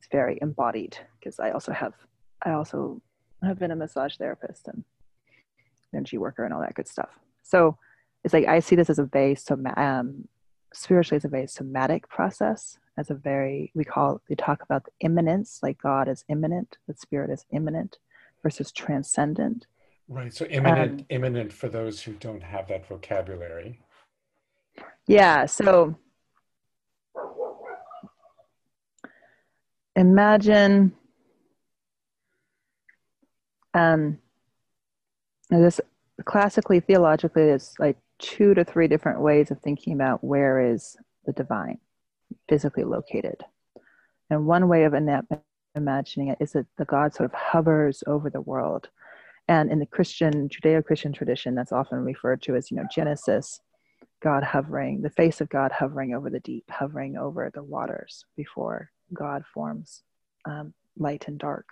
is 0.00 0.08
very 0.10 0.38
embodied 0.42 0.96
because 1.18 1.38
I 1.38 1.50
also 1.50 1.72
have 1.72 1.94
I 2.44 2.52
also 2.52 3.00
have 3.42 3.58
been 3.58 3.70
a 3.70 3.76
massage 3.76 4.16
therapist 4.16 4.68
and 4.68 4.84
energy 5.94 6.18
worker 6.18 6.44
and 6.44 6.52
all 6.52 6.60
that 6.60 6.74
good 6.74 6.88
stuff. 6.88 7.10
So 7.42 7.76
it's 8.24 8.34
like 8.34 8.46
I 8.46 8.60
see 8.60 8.76
this 8.76 8.90
as 8.90 8.98
a 8.98 9.04
very 9.04 9.36
um, 9.76 10.28
spiritually 10.72 11.16
as 11.16 11.24
a 11.24 11.28
very 11.28 11.46
somatic 11.46 12.08
process, 12.08 12.78
as 12.96 13.10
a 13.10 13.14
very 13.14 13.70
we 13.74 13.84
call 13.84 14.20
we 14.28 14.36
talk 14.36 14.62
about 14.62 14.84
the 14.84 14.92
immanence, 15.00 15.60
like 15.62 15.78
God 15.78 16.08
is 16.08 16.24
immanent, 16.28 16.78
the 16.86 16.94
spirit 16.94 17.30
is 17.30 17.44
immanent, 17.52 17.98
versus 18.42 18.72
transcendent. 18.72 19.66
Right. 20.08 20.32
So 20.32 20.46
immanent, 20.46 21.00
um, 21.00 21.06
immanent 21.10 21.52
for 21.52 21.68
those 21.68 22.00
who 22.00 22.12
don't 22.14 22.42
have 22.42 22.68
that 22.68 22.86
vocabulary. 22.86 23.80
Yeah. 25.06 25.46
So 25.46 25.96
imagine 29.98 30.92
um, 33.74 34.18
this 35.50 35.80
classically 36.24 36.80
theologically 36.80 37.44
there's 37.44 37.74
like 37.78 37.96
two 38.18 38.54
to 38.54 38.64
three 38.64 38.88
different 38.88 39.20
ways 39.20 39.50
of 39.50 39.60
thinking 39.60 39.92
about 39.92 40.24
where 40.24 40.72
is 40.72 40.96
the 41.26 41.32
divine 41.32 41.78
physically 42.48 42.84
located 42.84 43.42
and 44.30 44.46
one 44.46 44.68
way 44.68 44.84
of 44.84 44.94
imagining 45.74 46.28
it 46.28 46.38
is 46.40 46.52
that 46.52 46.66
the 46.76 46.84
God 46.84 47.14
sort 47.14 47.30
of 47.30 47.38
hovers 47.38 48.02
over 48.06 48.28
the 48.28 48.40
world. 48.40 48.88
And 49.48 49.70
in 49.70 49.78
the 49.78 49.86
Christian, 49.86 50.48
Judeo 50.48 50.84
Christian 50.84 51.12
tradition, 51.12 51.54
that's 51.54 51.72
often 51.72 51.98
referred 51.98 52.42
to 52.42 52.54
as, 52.54 52.70
you 52.70 52.76
know, 52.76 52.84
Genesis, 52.94 53.60
God 54.22 54.42
hovering, 54.42 55.00
the 55.00 55.10
face 55.10 55.40
of 55.40 55.48
God 55.48 55.72
hovering 55.72 56.12
over 56.14 56.28
the 56.28 56.40
deep, 56.40 56.64
hovering 56.68 57.16
over 57.16 57.50
the 57.54 57.62
waters 57.62 58.26
before 58.36 58.90
God 59.12 59.44
forms 59.52 60.02
um, 60.44 60.74
light 60.96 61.28
and 61.28 61.38
dark. 61.38 61.66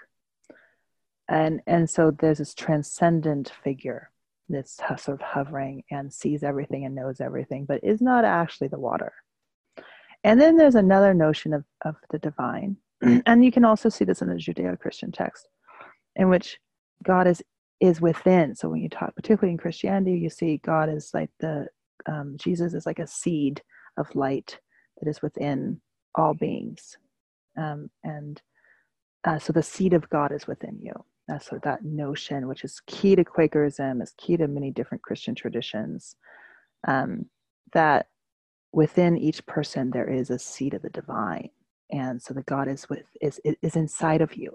And, 1.29 1.61
and 1.66 1.88
so 1.90 2.11
there's 2.11 2.38
this 2.38 2.55
transcendent 2.55 3.53
figure 3.64 4.11
that's 4.49 4.77
sort 4.77 5.09
of 5.09 5.20
hovering 5.20 5.83
and 5.90 6.12
sees 6.12 6.42
everything 6.42 6.85
and 6.85 6.94
knows 6.94 7.20
everything, 7.20 7.64
but 7.64 7.83
is 7.83 8.01
not 8.01 8.25
actually 8.25 8.68
the 8.68 8.79
water. 8.79 9.12
And 10.22 10.40
then 10.40 10.57
there's 10.57 10.75
another 10.75 11.14
notion 11.14 11.53
of, 11.53 11.64
of 11.85 11.96
the 12.11 12.18
divine, 12.18 12.77
and 13.27 13.44
you 13.44 13.53
can 13.53 13.64
also 13.64 13.88
see 13.88 14.05
this 14.05 14.22
in 14.22 14.29
the 14.29 14.35
Judeo-Christian 14.35 15.12
text, 15.12 15.49
in 16.14 16.29
which 16.29 16.59
God 17.03 17.27
is 17.27 17.42
is 17.79 18.01
within. 18.01 18.55
So 18.55 18.68
when 18.68 18.81
you 18.81 18.88
talk, 18.88 19.14
particularly 19.14 19.53
in 19.53 19.59
Christianity, 19.59 20.18
you 20.18 20.31
see 20.31 20.57
God 20.64 20.88
is 20.88 21.11
like 21.12 21.31
the 21.40 21.68
um, 22.07 22.37
Jesus 22.38 22.75
is 22.75 22.87
like 22.87 22.99
a 22.99 23.07
seed 23.07 23.62
of 23.96 24.14
light 24.14 24.59
that 24.99 25.09
is 25.09 25.20
within 25.20 25.81
all 26.14 26.35
beings, 26.35 26.96
um, 27.57 27.90
and 28.05 28.40
uh, 29.25 29.38
so 29.38 29.53
the 29.53 29.62
seed 29.62 29.92
of 29.92 30.09
God 30.09 30.33
is 30.33 30.47
within 30.47 30.79
you. 30.81 30.92
Sort 31.40 31.57
of 31.57 31.62
that 31.62 31.85
notion, 31.85 32.47
which 32.47 32.62
is 32.62 32.81
key 32.87 33.16
to 33.16 33.25
Quakerism, 33.25 34.01
is 34.01 34.14
key 34.16 34.37
to 34.37 34.47
many 34.47 34.71
different 34.71 35.03
Christian 35.03 35.35
traditions. 35.35 36.14
Um, 36.87 37.27
that 37.73 38.07
within 38.73 39.16
each 39.16 39.45
person 39.47 39.90
there 39.90 40.09
is 40.09 40.31
a 40.31 40.38
seed 40.38 40.75
of 40.75 40.83
the 40.83 40.90
divine 40.90 41.49
and 41.90 42.21
so 42.21 42.35
the 42.35 42.42
god 42.42 42.69
is 42.69 42.88
with 42.88 43.05
is 43.21 43.40
is 43.62 43.77
inside 43.77 44.21
of 44.21 44.35
you 44.37 44.53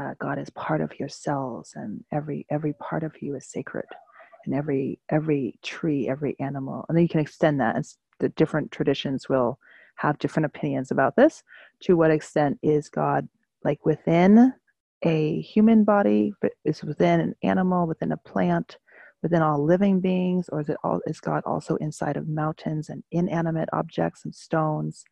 uh, 0.00 0.14
god 0.18 0.38
is 0.38 0.48
part 0.50 0.80
of 0.80 0.98
your 0.98 1.08
cells 1.08 1.72
and 1.76 2.02
every 2.12 2.46
every 2.50 2.72
part 2.74 3.02
of 3.02 3.12
you 3.20 3.36
is 3.36 3.46
sacred 3.46 3.84
and 4.46 4.54
every 4.54 4.98
every 5.10 5.54
tree 5.62 6.08
every 6.08 6.34
animal 6.40 6.84
and 6.88 6.96
then 6.96 7.02
you 7.02 7.08
can 7.08 7.20
extend 7.20 7.60
that 7.60 7.76
and 7.76 7.84
the 8.20 8.28
different 8.30 8.70
traditions 8.70 9.28
will 9.28 9.58
have 9.96 10.18
different 10.18 10.46
opinions 10.46 10.90
about 10.90 11.16
this 11.16 11.42
to 11.80 11.96
what 11.96 12.10
extent 12.10 12.58
is 12.62 12.88
god 12.88 13.28
like 13.64 13.84
within 13.84 14.52
a 15.04 15.40
human 15.40 15.84
body 15.84 16.32
is 16.64 16.82
within 16.82 17.20
an 17.20 17.34
animal 17.42 17.86
within 17.86 18.12
a 18.12 18.16
plant 18.16 18.78
within 19.22 19.42
all 19.42 19.64
living 19.64 20.00
beings 20.00 20.48
or 20.50 20.60
is 20.60 20.68
it 20.68 20.76
all 20.84 21.00
is 21.06 21.20
god 21.20 21.42
also 21.46 21.76
inside 21.76 22.16
of 22.16 22.28
mountains 22.28 22.88
and 22.88 23.02
inanimate 23.12 23.68
objects 23.72 24.24
and 24.24 24.34
stones 24.34 25.04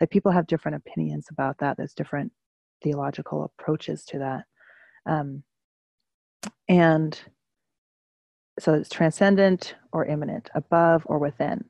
Like 0.00 0.10
people 0.10 0.32
have 0.32 0.46
different 0.46 0.76
opinions 0.76 1.26
about 1.30 1.58
that. 1.58 1.76
There's 1.76 1.94
different 1.94 2.32
theological 2.82 3.44
approaches 3.44 4.04
to 4.06 4.18
that. 4.18 4.44
Um, 5.10 5.42
and 6.68 7.18
so 8.58 8.74
it's 8.74 8.88
transcendent 8.90 9.74
or 9.92 10.04
immanent, 10.04 10.50
above 10.54 11.02
or 11.06 11.18
within. 11.18 11.64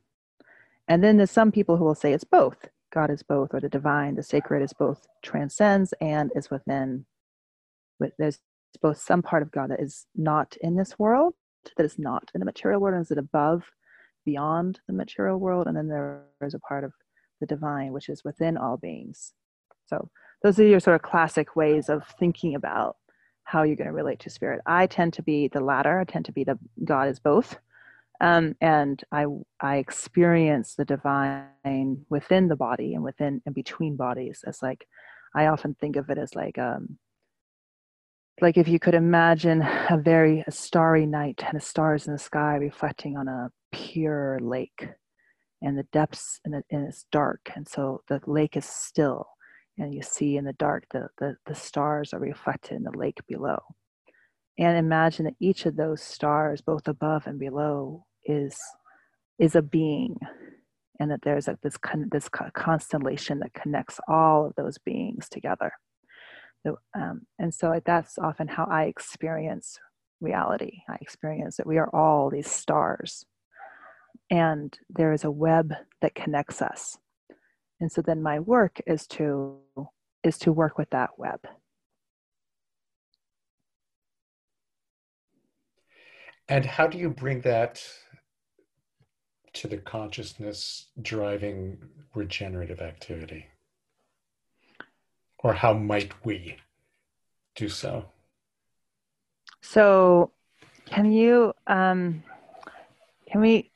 And 0.89 1.03
then 1.03 1.17
there's 1.17 1.31
some 1.31 1.53
people 1.53 1.77
who 1.77 1.85
will 1.85 1.95
say 1.95 2.13
it's 2.13 2.25
both. 2.25 2.69
God 2.93 3.11
is 3.11 3.23
both, 3.23 3.53
or 3.53 3.61
the 3.61 3.69
divine, 3.69 4.15
the 4.15 4.23
sacred 4.23 4.63
is 4.63 4.73
both 4.73 5.07
transcends 5.23 5.93
and 6.01 6.31
is 6.35 6.51
within. 6.51 7.05
But 7.99 8.13
There's 8.19 8.39
both 8.81 8.99
some 8.99 9.23
part 9.23 9.43
of 9.43 9.51
God 9.51 9.71
that 9.71 9.81
is 9.81 10.07
not 10.15 10.57
in 10.61 10.77
this 10.77 10.99
world, 10.99 11.35
that 11.77 11.85
is 11.85 11.99
not 11.99 12.31
in 12.35 12.41
the 12.41 12.45
material 12.45 12.81
world, 12.81 12.95
and 12.95 13.03
is 13.03 13.11
it 13.11 13.19
above, 13.19 13.71
beyond 14.25 14.81
the 14.87 14.93
material 14.93 15.39
world, 15.39 15.67
and 15.67 15.77
then 15.77 15.89
there 15.89 16.25
is 16.43 16.55
a 16.55 16.59
part 16.59 16.85
of 16.85 16.93
the 17.41 17.47
divine, 17.47 17.93
which 17.93 18.09
is 18.09 18.25
within 18.25 18.57
all 18.57 18.77
beings. 18.77 19.33
So 19.87 20.11
those 20.43 20.59
are 20.59 20.65
your 20.65 20.81
sort 20.81 20.97
of 20.97 21.03
classic 21.03 21.57
ways 21.57 21.89
of 21.89 22.03
thinking 22.19 22.55
about 22.55 22.97
how 23.45 23.63
you're 23.63 23.77
going 23.77 23.87
to 23.87 23.93
relate 23.93 24.21
to 24.21 24.31
spirit. 24.31 24.61
I 24.67 24.87
tend 24.87 25.13
to 25.15 25.23
be 25.23 25.49
the 25.49 25.61
latter. 25.61 26.01
I 26.01 26.05
tend 26.05 26.25
to 26.27 26.33
be 26.33 26.45
the 26.45 26.59
God 26.85 27.09
is 27.09 27.21
both. 27.21 27.57
Um, 28.21 28.55
and 28.61 29.03
I 29.13 29.27
I 29.61 29.77
experience 29.77 30.75
the 30.75 30.85
divine 30.85 32.07
within 32.09 32.49
the 32.49 32.57
body 32.57 32.95
and 32.95 33.05
within 33.05 33.43
and 33.45 33.55
between 33.55 33.97
bodies 33.97 34.43
as 34.47 34.63
like 34.63 34.87
I 35.35 35.47
often 35.47 35.75
think 35.75 35.97
of 35.97 36.09
it 36.09 36.19
as 36.19 36.35
like 36.35 36.59
um 36.59 36.99
like 38.41 38.57
if 38.57 38.69
you 38.69 38.79
could 38.79 38.95
imagine 38.95 39.63
a 39.91 39.99
very 39.99 40.45
a 40.47 40.51
starry 40.51 41.07
night 41.07 41.43
and 41.47 41.57
the 41.57 41.65
stars 41.65 42.07
in 42.07 42.13
the 42.13 42.19
sky 42.19 42.57
reflecting 42.57 43.17
on 43.17 43.29
a 43.29 43.51
pure 43.73 44.39
lake 44.41 44.89
and 45.63 45.79
the 45.79 45.85
depths 45.85 46.41
and, 46.45 46.63
it's 46.71 47.07
dark 47.11 47.51
and 47.55 47.67
so 47.67 48.03
the 48.09 48.21
lake 48.27 48.57
is 48.57 48.67
still 48.67 49.27
and 49.79 49.95
you 49.95 50.03
see 50.03 50.37
in 50.37 50.45
the 50.45 50.53
dark 50.55 50.85
the, 50.91 51.09
the, 51.19 51.37
the 51.47 51.55
stars 51.55 52.13
are 52.13 52.21
reflected 52.21 52.77
in 52.77 52.83
the 52.83 52.97
lake 52.97 53.19
below 53.27 53.59
and 54.59 54.77
imagine 54.77 55.27
that 55.27 55.37
each 55.41 55.67
of 55.67 55.77
those 55.77 56.03
stars 56.03 56.61
both 56.61 56.89
above 56.89 57.27
and 57.27 57.39
below 57.39 58.05
is 58.25 58.59
is 59.39 59.55
a 59.55 59.63
being 59.63 60.17
and 60.99 61.11
that 61.11 61.21
there's 61.23 61.47
like 61.47 61.61
this 61.63 61.77
con- 61.77 62.09
this 62.11 62.29
constellation 62.29 63.41
that 63.41 63.55
connects 63.55 64.01
all 64.09 64.47
of 64.47 64.55
those 64.57 64.79
beings 64.79 65.29
together. 65.29 65.73
So, 66.67 66.79
um, 66.95 67.23
and 67.39 67.55
so 67.55 67.79
that's 67.85 68.19
often 68.19 68.49
how 68.49 68.65
i 68.65 68.85
experience 68.85 69.79
reality. 70.21 70.79
I 70.89 70.97
experience 71.01 71.59
that 71.59 71.67
we 71.67 71.77
are 71.79 71.95
all 71.95 72.31
these 72.31 72.51
stars 72.51 73.25
and 74.31 74.77
there 74.89 75.13
is 75.13 75.25
a 75.25 75.31
web 75.31 75.75
that 76.01 76.15
connects 76.15 76.63
us. 76.63 76.99
And 77.81 77.93
so 77.93 78.03
then 78.03 78.23
my 78.23 78.41
work 78.41 78.81
is 78.87 79.07
to 79.09 79.59
is 80.23 80.39
to 80.39 80.53
work 80.53 80.79
with 80.79 80.91
that 80.91 81.11
web 81.19 81.41
and 86.49 86.65
how 86.65 86.87
do 86.87 86.99
you 86.99 87.11
bring 87.11 87.41
that 87.43 87.83
to 89.55 89.69
the 89.69 89.79
consciousness 89.79 90.87
driving 91.01 91.79
regenerative 92.15 92.81
activity? 92.81 93.47
Or 95.39 95.55
how 95.55 95.73
might 95.73 96.13
we 96.25 96.57
do 97.55 97.69
so? 97.69 98.05
So, 99.61 100.31
can 100.85 101.11
you, 101.11 101.53
um, 101.67 102.23
can 103.31 103.41
we, 103.41 103.71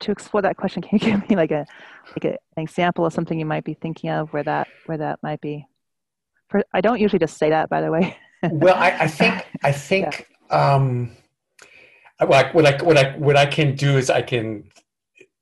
to 0.00 0.12
explore 0.12 0.42
that 0.42 0.56
question, 0.56 0.82
can 0.82 0.98
you 0.98 0.98
give 1.10 1.28
me 1.28 1.34
like 1.34 1.50
a, 1.50 1.66
like 2.10 2.24
a, 2.24 2.38
an 2.56 2.62
example 2.62 3.04
of 3.04 3.12
something 3.12 3.38
you 3.38 3.46
might 3.46 3.64
be 3.64 3.74
thinking 3.74 4.10
of 4.10 4.32
where 4.32 4.44
that, 4.44 4.68
where 4.86 4.98
that 4.98 5.18
might 5.22 5.40
be? 5.40 5.66
For, 6.48 6.62
I 6.72 6.80
don't 6.80 7.00
usually 7.00 7.18
just 7.18 7.38
say 7.38 7.50
that, 7.50 7.68
by 7.68 7.80
the 7.80 7.90
way. 7.90 8.16
well, 8.42 8.74
I, 8.76 8.90
I 8.90 9.08
think, 9.08 9.46
I 9.64 9.72
think, 9.72 10.28
yeah. 10.50 10.74
um, 10.74 11.16
what 12.24 12.66
I 12.66 12.84
what 12.84 12.96
I 12.98 13.16
what 13.16 13.36
I 13.36 13.46
can 13.46 13.74
do 13.74 13.96
is 13.96 14.10
I 14.10 14.22
can 14.22 14.70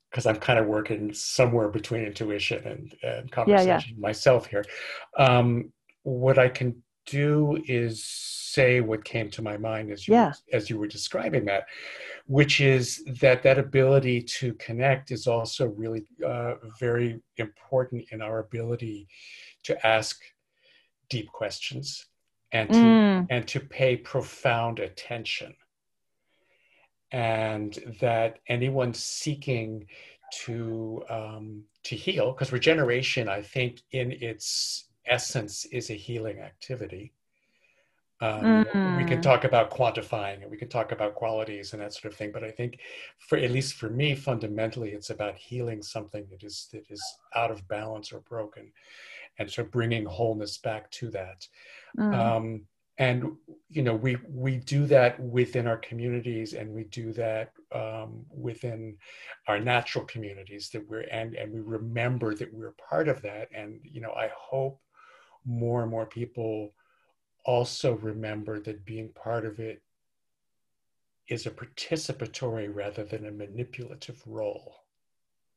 because 0.09 0.25
I'm 0.25 0.37
kind 0.37 0.59
of 0.59 0.65
working 0.67 1.13
somewhere 1.13 1.69
between 1.69 2.03
intuition 2.03 2.67
and, 2.67 2.95
and 3.01 3.31
conversation 3.31 3.67
yeah, 3.67 3.81
yeah. 3.87 3.93
myself 3.97 4.45
here. 4.45 4.65
Um, 5.17 5.71
what 6.03 6.37
I 6.37 6.49
can 6.49 6.83
do 7.05 7.61
is 7.67 8.03
say 8.05 8.81
what 8.81 9.05
came 9.05 9.29
to 9.31 9.41
my 9.41 9.57
mind 9.57 9.91
as 9.91 10.07
you 10.07 10.13
yeah. 10.13 10.33
as 10.51 10.69
you 10.69 10.77
were 10.77 10.87
describing 10.87 11.45
that, 11.45 11.65
which 12.25 12.61
is 12.61 13.03
that 13.21 13.43
that 13.43 13.57
ability 13.57 14.21
to 14.21 14.53
connect 14.55 15.11
is 15.11 15.27
also 15.27 15.67
really 15.67 16.05
uh, 16.25 16.55
very 16.79 17.21
important 17.37 18.05
in 18.11 18.21
our 18.21 18.39
ability 18.39 19.07
to 19.63 19.87
ask 19.87 20.21
deep 21.09 21.31
questions 21.31 22.05
and 22.51 22.69
to 22.69 22.79
mm. 22.79 23.27
and 23.29 23.47
to 23.47 23.59
pay 23.59 23.95
profound 23.95 24.79
attention 24.79 25.53
and 27.11 27.77
that 27.99 28.39
anyone 28.47 28.93
seeking 28.93 29.85
to 30.45 31.03
um, 31.09 31.63
to 31.83 31.95
heal, 31.95 32.31
because 32.31 32.51
regeneration, 32.51 33.27
I 33.27 33.41
think, 33.41 33.81
in 33.91 34.11
its 34.11 34.85
essence, 35.05 35.65
is 35.65 35.89
a 35.89 35.93
healing 35.93 36.39
activity. 36.39 37.13
Um, 38.21 38.65
mm-hmm. 38.65 38.97
We 38.97 39.03
can 39.03 39.17
mm. 39.17 39.23
talk 39.23 39.45
about 39.45 39.71
quantifying 39.71 40.43
and 40.43 40.51
we 40.51 40.57
can 40.57 40.69
talk 40.69 40.91
about 40.91 41.15
qualities 41.15 41.73
and 41.73 41.81
that 41.81 41.91
sort 41.91 42.13
of 42.13 42.17
thing, 42.17 42.31
but 42.31 42.43
I 42.43 42.51
think, 42.51 42.79
for 43.17 43.37
at 43.37 43.49
least 43.49 43.73
for 43.73 43.89
me, 43.89 44.13
fundamentally, 44.13 44.91
it's 44.91 45.09
about 45.09 45.35
healing 45.35 45.81
something 45.81 46.27
that 46.29 46.43
is 46.43 46.67
that 46.71 46.85
is 46.89 47.03
out 47.35 47.49
of 47.49 47.67
balance 47.67 48.13
or 48.13 48.19
broken, 48.19 48.71
and 49.39 49.49
so 49.49 49.63
bringing 49.63 50.05
wholeness 50.05 50.59
back 50.59 50.91
to 50.91 51.09
that. 51.09 51.47
Mm. 51.97 52.15
Um, 52.15 52.61
and 53.01 53.35
you 53.67 53.81
know 53.81 53.95
we 53.95 54.17
we 54.29 54.57
do 54.57 54.85
that 54.85 55.19
within 55.19 55.65
our 55.65 55.77
communities 55.77 56.53
and 56.53 56.71
we 56.71 56.83
do 56.85 57.11
that 57.13 57.51
um, 57.73 58.23
within 58.29 58.95
our 59.47 59.59
natural 59.59 60.05
communities 60.05 60.69
that 60.69 60.87
we're 60.87 61.07
and 61.11 61.33
and 61.33 61.51
we 61.51 61.61
remember 61.61 62.35
that 62.35 62.53
we're 62.53 62.73
part 62.89 63.07
of 63.07 63.21
that. 63.23 63.49
And 63.53 63.79
you 63.83 64.01
know 64.01 64.11
i 64.11 64.29
hope 64.37 64.79
more 65.45 65.81
and 65.81 65.89
more 65.89 66.05
people 66.05 66.73
also 67.43 67.95
remember 67.95 68.59
that 68.59 68.85
being 68.85 69.09
part 69.09 69.45
of 69.45 69.59
it 69.59 69.81
is 71.27 71.47
a 71.47 71.51
participatory 71.51 72.69
rather 72.73 73.03
than 73.03 73.25
a 73.25 73.31
manipulative 73.31 74.21
role. 74.27 74.75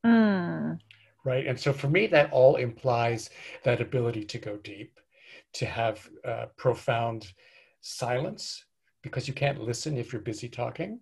Mm. 0.07 0.79
right? 1.25 1.47
And 1.47 1.59
so 1.59 1.73
for 1.73 1.89
me 1.89 2.07
that 2.09 2.31
all 2.33 2.57
implies 2.57 3.31
that 3.65 3.81
ability 3.81 4.25
to 4.25 4.39
go 4.39 4.57
deep 4.59 5.01
to 5.55 5.67
have 5.67 6.09
uh, 6.25 6.47
profound 6.57 7.33
silence 7.81 8.65
because 9.03 9.29
you 9.29 9.35
can't 9.35 9.61
listen 9.61 9.97
if 9.97 10.13
you're 10.13 10.23
busy 10.23 10.49
talking 10.49 11.01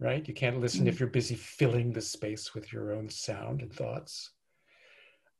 right 0.00 0.26
you 0.26 0.34
can't 0.34 0.60
listen 0.60 0.80
mm-hmm. 0.80 0.88
if 0.88 1.00
you're 1.00 1.08
busy 1.08 1.34
filling 1.34 1.92
the 1.92 2.00
space 2.00 2.54
with 2.54 2.72
your 2.72 2.92
own 2.92 3.08
sound 3.08 3.62
and 3.62 3.72
thoughts 3.72 4.30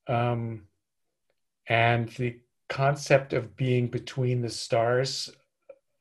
um, 0.07 0.62
and 1.68 2.09
the 2.11 2.38
concept 2.68 3.33
of 3.33 3.57
being 3.57 3.88
between 3.88 4.40
the 4.40 4.51
stars 4.51 5.31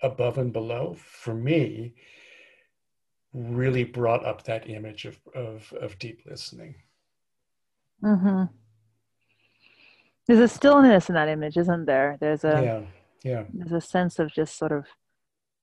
above 0.02 0.38
and 0.38 0.54
below 0.54 0.96
for 0.98 1.34
me 1.34 1.94
really 3.34 3.84
brought 3.84 4.24
up 4.26 4.44
that 4.44 4.70
image 4.70 5.06
of 5.06 5.18
of, 5.36 5.74
of 5.82 5.98
deep 5.98 6.22
listening 6.26 6.76
mm-hmm. 8.04 8.44
There's 10.28 10.40
a 10.40 10.48
stillness 10.48 11.10
in 11.10 11.16
that 11.16 11.28
image, 11.28 11.58
isn't 11.58 11.86
there? 11.86 12.18
There's 12.20 12.44
a 12.44 12.88
yeah, 13.24 13.32
yeah. 13.32 13.44
There's 13.54 13.84
a 13.84 13.86
sense 13.86 14.20
of 14.20 14.32
just 14.32 14.58
sort 14.58 14.72
of 14.72 14.86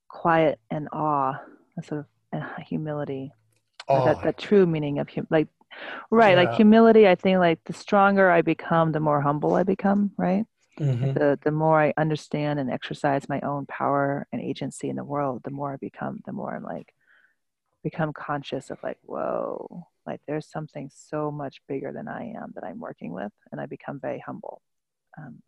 quiet 0.09 0.59
and 0.71 0.89
awe, 0.93 1.41
a 1.79 1.83
sort 1.83 2.01
of 2.01 2.07
and 2.33 2.45
humility. 2.67 3.33
Oh. 3.89 4.05
That 4.05 4.23
that 4.23 4.39
true 4.39 4.67
meaning 4.67 4.99
of 4.99 5.09
hum, 5.09 5.27
like 5.31 5.49
right, 6.11 6.37
yeah. 6.37 6.45
like 6.45 6.55
humility. 6.55 7.09
I 7.09 7.15
think 7.15 7.39
like 7.39 7.61
the 7.65 7.73
stronger 7.73 8.31
I 8.31 8.43
become, 8.43 8.93
the 8.93 9.01
more 9.01 9.21
humble 9.21 9.55
I 9.55 9.63
become. 9.63 10.13
Right. 10.17 10.45
Mm-hmm. 10.79 11.13
The 11.15 11.39
the 11.43 11.51
more 11.51 11.81
I 11.81 11.93
understand 11.97 12.61
and 12.61 12.71
exercise 12.71 13.29
my 13.29 13.41
own 13.41 13.67
power 13.67 14.27
and 14.33 14.41
agency 14.41 14.89
in 14.89 14.97
the 14.97 15.05
world, 15.05 15.43
the 15.45 15.51
more 15.51 15.73
I 15.73 15.77
become, 15.77 16.21
the 16.27 16.33
more 16.33 16.55
I'm 16.55 16.63
like 16.63 16.93
become 17.83 18.13
conscious 18.13 18.71
of 18.71 18.79
like, 18.83 18.99
whoa, 19.03 19.87
like 20.11 20.21
there's 20.27 20.51
something 20.51 20.91
so 20.93 21.31
much 21.31 21.61
bigger 21.69 21.93
than 21.93 22.09
I 22.09 22.33
am 22.37 22.53
that 22.57 22.65
I'm 22.65 22.81
working 22.81 23.13
with, 23.13 23.33
and 23.53 23.61
I 23.61 23.67
become 23.67 24.01
very 24.01 24.19
humble. 24.19 24.61
Um, 25.17 25.41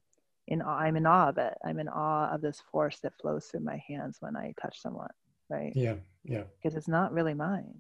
in 0.46 0.62
I'm 0.62 0.96
in 0.96 1.06
awe 1.06 1.28
of 1.28 1.38
it. 1.38 1.54
I'm 1.64 1.80
in 1.80 1.88
awe 1.88 2.32
of 2.32 2.40
this 2.40 2.62
force 2.70 3.00
that 3.00 3.12
flows 3.20 3.46
through 3.46 3.60
my 3.60 3.82
hands 3.88 4.18
when 4.20 4.36
I 4.36 4.54
touch 4.60 4.80
someone. 4.80 5.10
Right. 5.50 5.72
Yeah. 5.74 5.96
Yeah. 6.24 6.44
Because 6.62 6.76
it's 6.76 6.88
not 6.88 7.12
really 7.12 7.34
mine. 7.34 7.74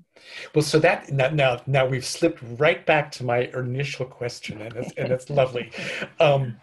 Well, 0.54 0.62
so 0.62 0.80
that 0.80 1.12
now 1.12 1.60
now 1.66 1.86
we've 1.86 2.04
slipped 2.04 2.40
right 2.58 2.84
back 2.84 3.12
to 3.12 3.24
my 3.24 3.50
initial 3.54 4.04
question, 4.04 4.60
and 4.60 4.74
it's 4.76 4.92
and 4.96 5.12
it's 5.12 5.30
lovely, 5.30 5.70
um, 6.20 6.56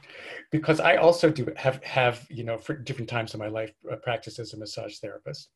because 0.52 0.82
I 0.82 0.98
also 0.98 1.30
do 1.30 1.48
have 1.56 1.82
have 1.84 2.28
you 2.30 2.44
know 2.44 2.58
for 2.58 2.76
different 2.76 3.10
times 3.10 3.34
in 3.34 3.40
my 3.40 3.48
life 3.48 3.72
uh, 3.90 3.96
practice 3.96 4.40
as 4.40 4.54
a 4.54 4.58
massage 4.58 4.98
therapist, 4.98 5.50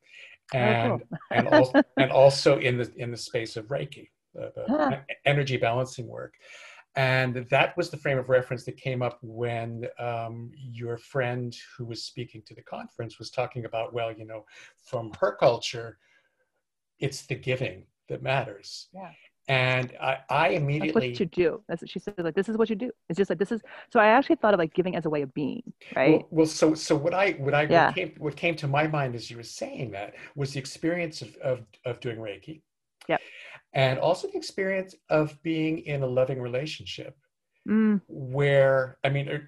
and 0.54 0.94
oh, 0.94 0.98
cool. 0.98 1.20
and 1.32 1.48
also 1.50 1.84
and 1.98 2.12
also 2.12 2.58
in 2.58 2.78
the 2.78 2.92
in 2.96 3.12
the 3.12 3.18
space 3.18 3.58
of 3.58 3.68
Reiki 3.68 4.08
the, 4.34 5.02
energy 5.26 5.58
balancing 5.58 6.08
work. 6.08 6.36
And 6.96 7.48
that 7.50 7.76
was 7.76 7.90
the 7.90 7.98
frame 7.98 8.20
of 8.20 8.30
reference 8.30 8.66
that 8.66 8.78
came 8.78 9.02
up 9.02 9.18
when 9.22 9.88
um, 9.98 10.52
your 10.56 10.98
friend 10.98 11.56
who 11.76 11.86
was 11.86 12.04
speaking 12.04 12.44
to 12.46 12.54
the 12.54 12.62
conference 12.62 13.18
was 13.18 13.32
talking 13.32 13.66
about, 13.66 13.94
well, 13.94 14.12
you 14.12 14.26
know, 14.26 14.46
from 14.78 15.12
her 15.20 15.36
culture, 15.36 15.98
it's 17.00 17.26
the 17.26 17.36
giving 17.36 17.86
that 18.10 18.22
matters. 18.22 18.90
Yeah. 18.94 19.10
And 19.50 19.92
I, 20.00 20.20
I 20.30 20.48
immediately. 20.50 21.10
That's 21.10 21.20
what 21.20 21.20
you 21.20 21.26
do. 21.26 21.64
That's 21.68 21.82
what 21.82 21.90
she 21.90 22.00
said. 22.00 22.14
Like, 22.20 22.36
this 22.36 22.48
is 22.48 22.58
what 22.58 22.70
you 22.70 22.76
do. 22.76 22.92
It's 23.10 23.18
just 23.18 23.30
like, 23.30 23.40
this 23.40 23.52
is. 23.52 23.62
So 23.92 24.00
I 24.00 24.08
actually 24.08 24.38
thought 24.38 24.54
of 24.54 24.60
like 24.60 24.74
giving 24.74 24.96
as 24.96 25.06
a 25.06 25.10
way 25.10 25.22
of 25.22 25.34
being, 25.34 25.64
right? 25.96 26.12
Well, 26.12 26.28
well 26.32 26.46
so, 26.46 26.76
so 26.76 26.96
what 26.96 27.14
I, 27.14 27.32
what 27.32 27.54
I, 27.54 27.64
yeah. 27.64 27.88
what, 27.88 27.96
came, 27.96 28.14
what 28.20 28.36
came 28.38 28.56
to 28.58 28.68
my 28.68 28.88
mind 28.88 29.16
as 29.16 29.30
you 29.30 29.36
were 29.36 29.44
saying 29.44 29.92
that 29.92 30.14
was 30.36 30.54
the 30.54 30.60
experience 30.60 31.22
of, 31.24 31.36
of, 31.38 31.66
of 31.86 32.00
doing 32.00 32.18
Reiki. 32.18 32.62
Yeah 33.10 33.18
and 33.74 34.00
also 34.00 34.28
the 34.28 34.38
experience 34.38 34.96
of 35.10 35.42
being 35.44 35.80
in 35.80 36.04
a 36.04 36.08
loving 36.08 36.42
relationship 36.42 37.18
mm. 37.68 38.00
where 38.08 38.98
i 39.04 39.10
mean 39.10 39.28
er, 39.30 39.48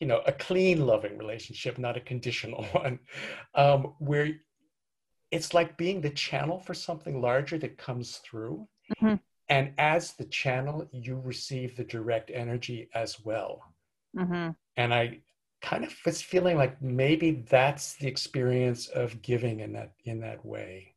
you 0.00 0.06
know 0.06 0.20
a 0.26 0.32
clean 0.32 0.86
loving 0.86 1.18
relationship 1.18 1.78
not 1.78 1.96
a 1.96 2.00
conditional 2.00 2.64
one 2.72 2.98
um, 3.54 3.94
where 3.98 4.30
it's 5.30 5.52
like 5.52 5.76
being 5.76 6.00
the 6.00 6.10
channel 6.10 6.58
for 6.58 6.74
something 6.74 7.20
larger 7.20 7.58
that 7.58 7.76
comes 7.76 8.18
through 8.18 8.66
mm-hmm. 8.96 9.14
and 9.48 9.72
as 9.78 10.14
the 10.14 10.24
channel 10.26 10.88
you 10.92 11.20
receive 11.24 11.76
the 11.76 11.84
direct 11.84 12.30
energy 12.32 12.88
as 12.94 13.20
well 13.24 13.62
mm-hmm. 14.16 14.50
and 14.76 14.94
i 14.94 15.18
kind 15.60 15.84
of 15.84 15.92
was 16.06 16.22
feeling 16.22 16.56
like 16.56 16.80
maybe 16.80 17.44
that's 17.50 17.96
the 17.96 18.06
experience 18.06 18.86
of 18.88 19.20
giving 19.22 19.60
in 19.60 19.72
that 19.72 19.92
in 20.04 20.20
that 20.20 20.44
way 20.46 20.94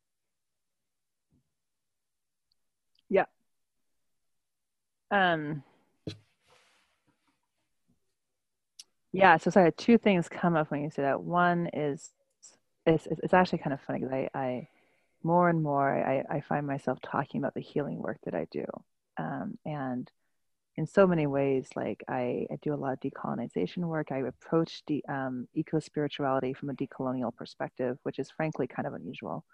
Um, 5.11 5.63
yeah, 9.13 9.37
so 9.37 9.49
sorry, 9.51 9.71
two 9.73 9.97
things 9.97 10.29
come 10.29 10.55
up 10.55 10.71
when 10.71 10.81
you 10.83 10.89
say 10.89 11.03
that. 11.03 11.21
One 11.21 11.69
is 11.73 12.11
it's 12.85 13.07
it's 13.07 13.33
actually 13.33 13.59
kind 13.59 13.73
of 13.73 13.81
funny 13.81 13.99
because 13.99 14.13
I, 14.13 14.29
I 14.33 14.67
more 15.23 15.49
and 15.49 15.61
more 15.61 15.89
I, 15.91 16.23
I 16.37 16.41
find 16.41 16.65
myself 16.65 16.99
talking 17.01 17.39
about 17.41 17.53
the 17.53 17.61
healing 17.61 17.99
work 17.99 18.17
that 18.25 18.33
I 18.35 18.47
do. 18.51 18.65
Um, 19.17 19.57
and 19.65 20.09
in 20.77 20.87
so 20.87 21.05
many 21.07 21.27
ways, 21.27 21.69
like 21.75 22.03
I, 22.07 22.47
I 22.51 22.57
do 22.61 22.73
a 22.73 22.77
lot 22.77 22.93
of 22.93 22.99
decolonization 23.01 23.79
work. 23.79 24.11
I 24.11 24.19
approach 24.19 24.83
de, 24.87 25.03
um, 25.09 25.47
eco 25.53 25.79
spirituality 25.79 26.53
from 26.53 26.69
a 26.69 26.73
decolonial 26.73 27.35
perspective, 27.35 27.97
which 28.03 28.19
is 28.19 28.31
frankly 28.31 28.67
kind 28.67 28.87
of 28.87 28.93
unusual 28.93 29.45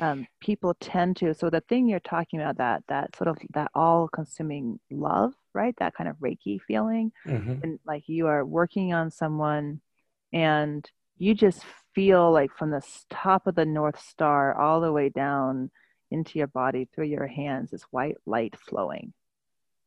um, 0.00 0.26
people 0.40 0.74
tend 0.80 1.16
to 1.16 1.34
so 1.34 1.50
the 1.50 1.60
thing 1.62 1.88
you're 1.88 2.00
talking 2.00 2.40
about 2.40 2.58
that 2.58 2.82
that 2.88 3.14
sort 3.16 3.28
of 3.28 3.36
that 3.54 3.70
all 3.74 4.08
consuming 4.08 4.78
love 4.90 5.32
right 5.54 5.74
that 5.78 5.94
kind 5.94 6.08
of 6.08 6.16
reiki 6.16 6.60
feeling 6.60 7.12
mm-hmm. 7.26 7.56
and 7.62 7.78
like 7.86 8.04
you 8.08 8.26
are 8.26 8.44
working 8.44 8.92
on 8.92 9.10
someone 9.10 9.80
and 10.32 10.90
you 11.18 11.34
just 11.34 11.62
feel 11.94 12.32
like 12.32 12.50
from 12.56 12.70
the 12.70 12.82
top 13.10 13.46
of 13.46 13.54
the 13.54 13.64
north 13.64 14.00
star 14.00 14.58
all 14.58 14.80
the 14.80 14.92
way 14.92 15.08
down 15.08 15.70
into 16.12 16.38
your 16.38 16.46
body 16.46 16.88
through 16.94 17.06
your 17.06 17.26
hands, 17.26 17.70
this 17.70 17.82
white 17.90 18.16
light 18.26 18.54
flowing, 18.56 19.12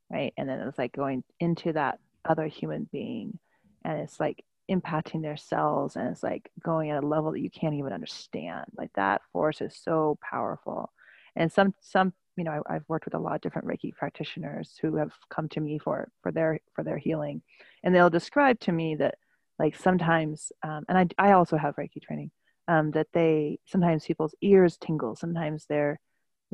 right? 0.10 0.34
And 0.38 0.50
then 0.50 0.60
it's 0.60 0.78
like 0.78 0.92
going 0.92 1.24
into 1.40 1.74
that 1.74 2.00
other 2.24 2.48
human 2.48 2.90
being, 2.92 3.38
and 3.84 4.00
it's 4.00 4.20
like 4.20 4.44
impacting 4.70 5.22
their 5.22 5.38
cells, 5.38 5.96
and 5.96 6.10
it's 6.10 6.24
like 6.24 6.50
going 6.64 6.92
at 6.92 7.04
a 7.04 7.08
level 7.08 7.32
that 7.32 7.42
you 7.42 7.50
can't 7.50 7.76
even 7.76 7.94
understand. 7.94 8.66
Like 8.78 8.92
that 8.96 9.22
force 9.32 9.62
is 9.62 9.78
so 9.82 10.18
powerful, 10.22 10.92
and 11.36 11.52
some 11.52 11.74
some 11.82 12.14
you 12.36 12.44
know 12.44 12.64
I, 12.70 12.74
have 12.74 12.84
worked 12.88 13.06
with 13.06 13.14
a 13.14 13.20
lot 13.20 13.36
of 13.36 13.42
different 13.42 13.68
Reiki 13.68 13.94
practitioners 13.94 14.78
who 14.82 14.96
have 14.96 15.12
come 15.30 15.50
to 15.50 15.60
me 15.62 15.80
for 15.80 16.10
for 16.22 16.32
their 16.32 16.60
for 16.74 16.84
their 16.84 16.98
healing, 16.98 17.42
and 17.84 17.94
they'll 17.94 18.10
describe 18.10 18.60
to 18.62 18.72
me 18.72 18.96
that 18.96 19.16
like 19.60 19.76
sometimes, 19.76 20.52
um, 20.64 20.84
and 20.90 20.98
I 20.98 21.30
I 21.30 21.32
also 21.34 21.58
have 21.58 21.76
Reiki 21.76 22.02
training, 22.02 22.32
um, 22.68 22.92
that 22.92 23.08
they 23.14 23.60
sometimes 23.66 24.06
people's 24.06 24.36
ears 24.42 24.78
tingle, 24.78 25.16
sometimes 25.16 25.66
their 25.66 26.00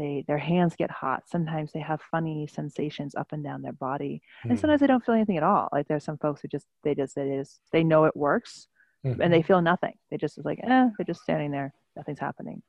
they 0.02 0.26
their 0.28 0.38
hands 0.38 0.76
get 0.76 0.92
hot, 0.92 1.24
sometimes 1.28 1.72
they 1.72 1.80
have 1.80 2.02
funny 2.10 2.48
sensations 2.48 3.16
up 3.16 3.32
and 3.32 3.44
down 3.44 3.62
their 3.62 3.74
body, 3.74 4.22
mm. 4.40 4.50
and 4.50 4.54
hmm. 4.54 4.62
sometimes 4.62 4.82
they 4.82 4.88
don't 4.88 5.06
feel 5.06 5.16
anything 5.16 5.38
at 5.38 5.44
all. 5.44 5.70
Like 5.72 5.88
there's 5.88 6.04
some 6.04 6.18
folks 6.18 6.42
who 6.42 6.48
just 6.48 6.66
they 6.84 6.96
just 6.96 7.16
they 7.16 7.38
just 7.38 7.62
they 7.72 7.84
know 7.84 8.06
it 8.06 8.16
works, 8.16 8.68
mm-hmm. 9.06 9.22
and 9.22 9.32
they 9.32 9.42
feel 9.42 9.62
nothing. 9.62 9.94
They 10.10 10.18
just 10.18 10.38
is 10.38 10.46
like 10.46 10.60
eh, 10.64 10.90
they're 10.98 11.06
just 11.06 11.22
standing 11.22 11.52
there, 11.52 11.74
nothing's 11.96 12.20
happening. 12.20 12.62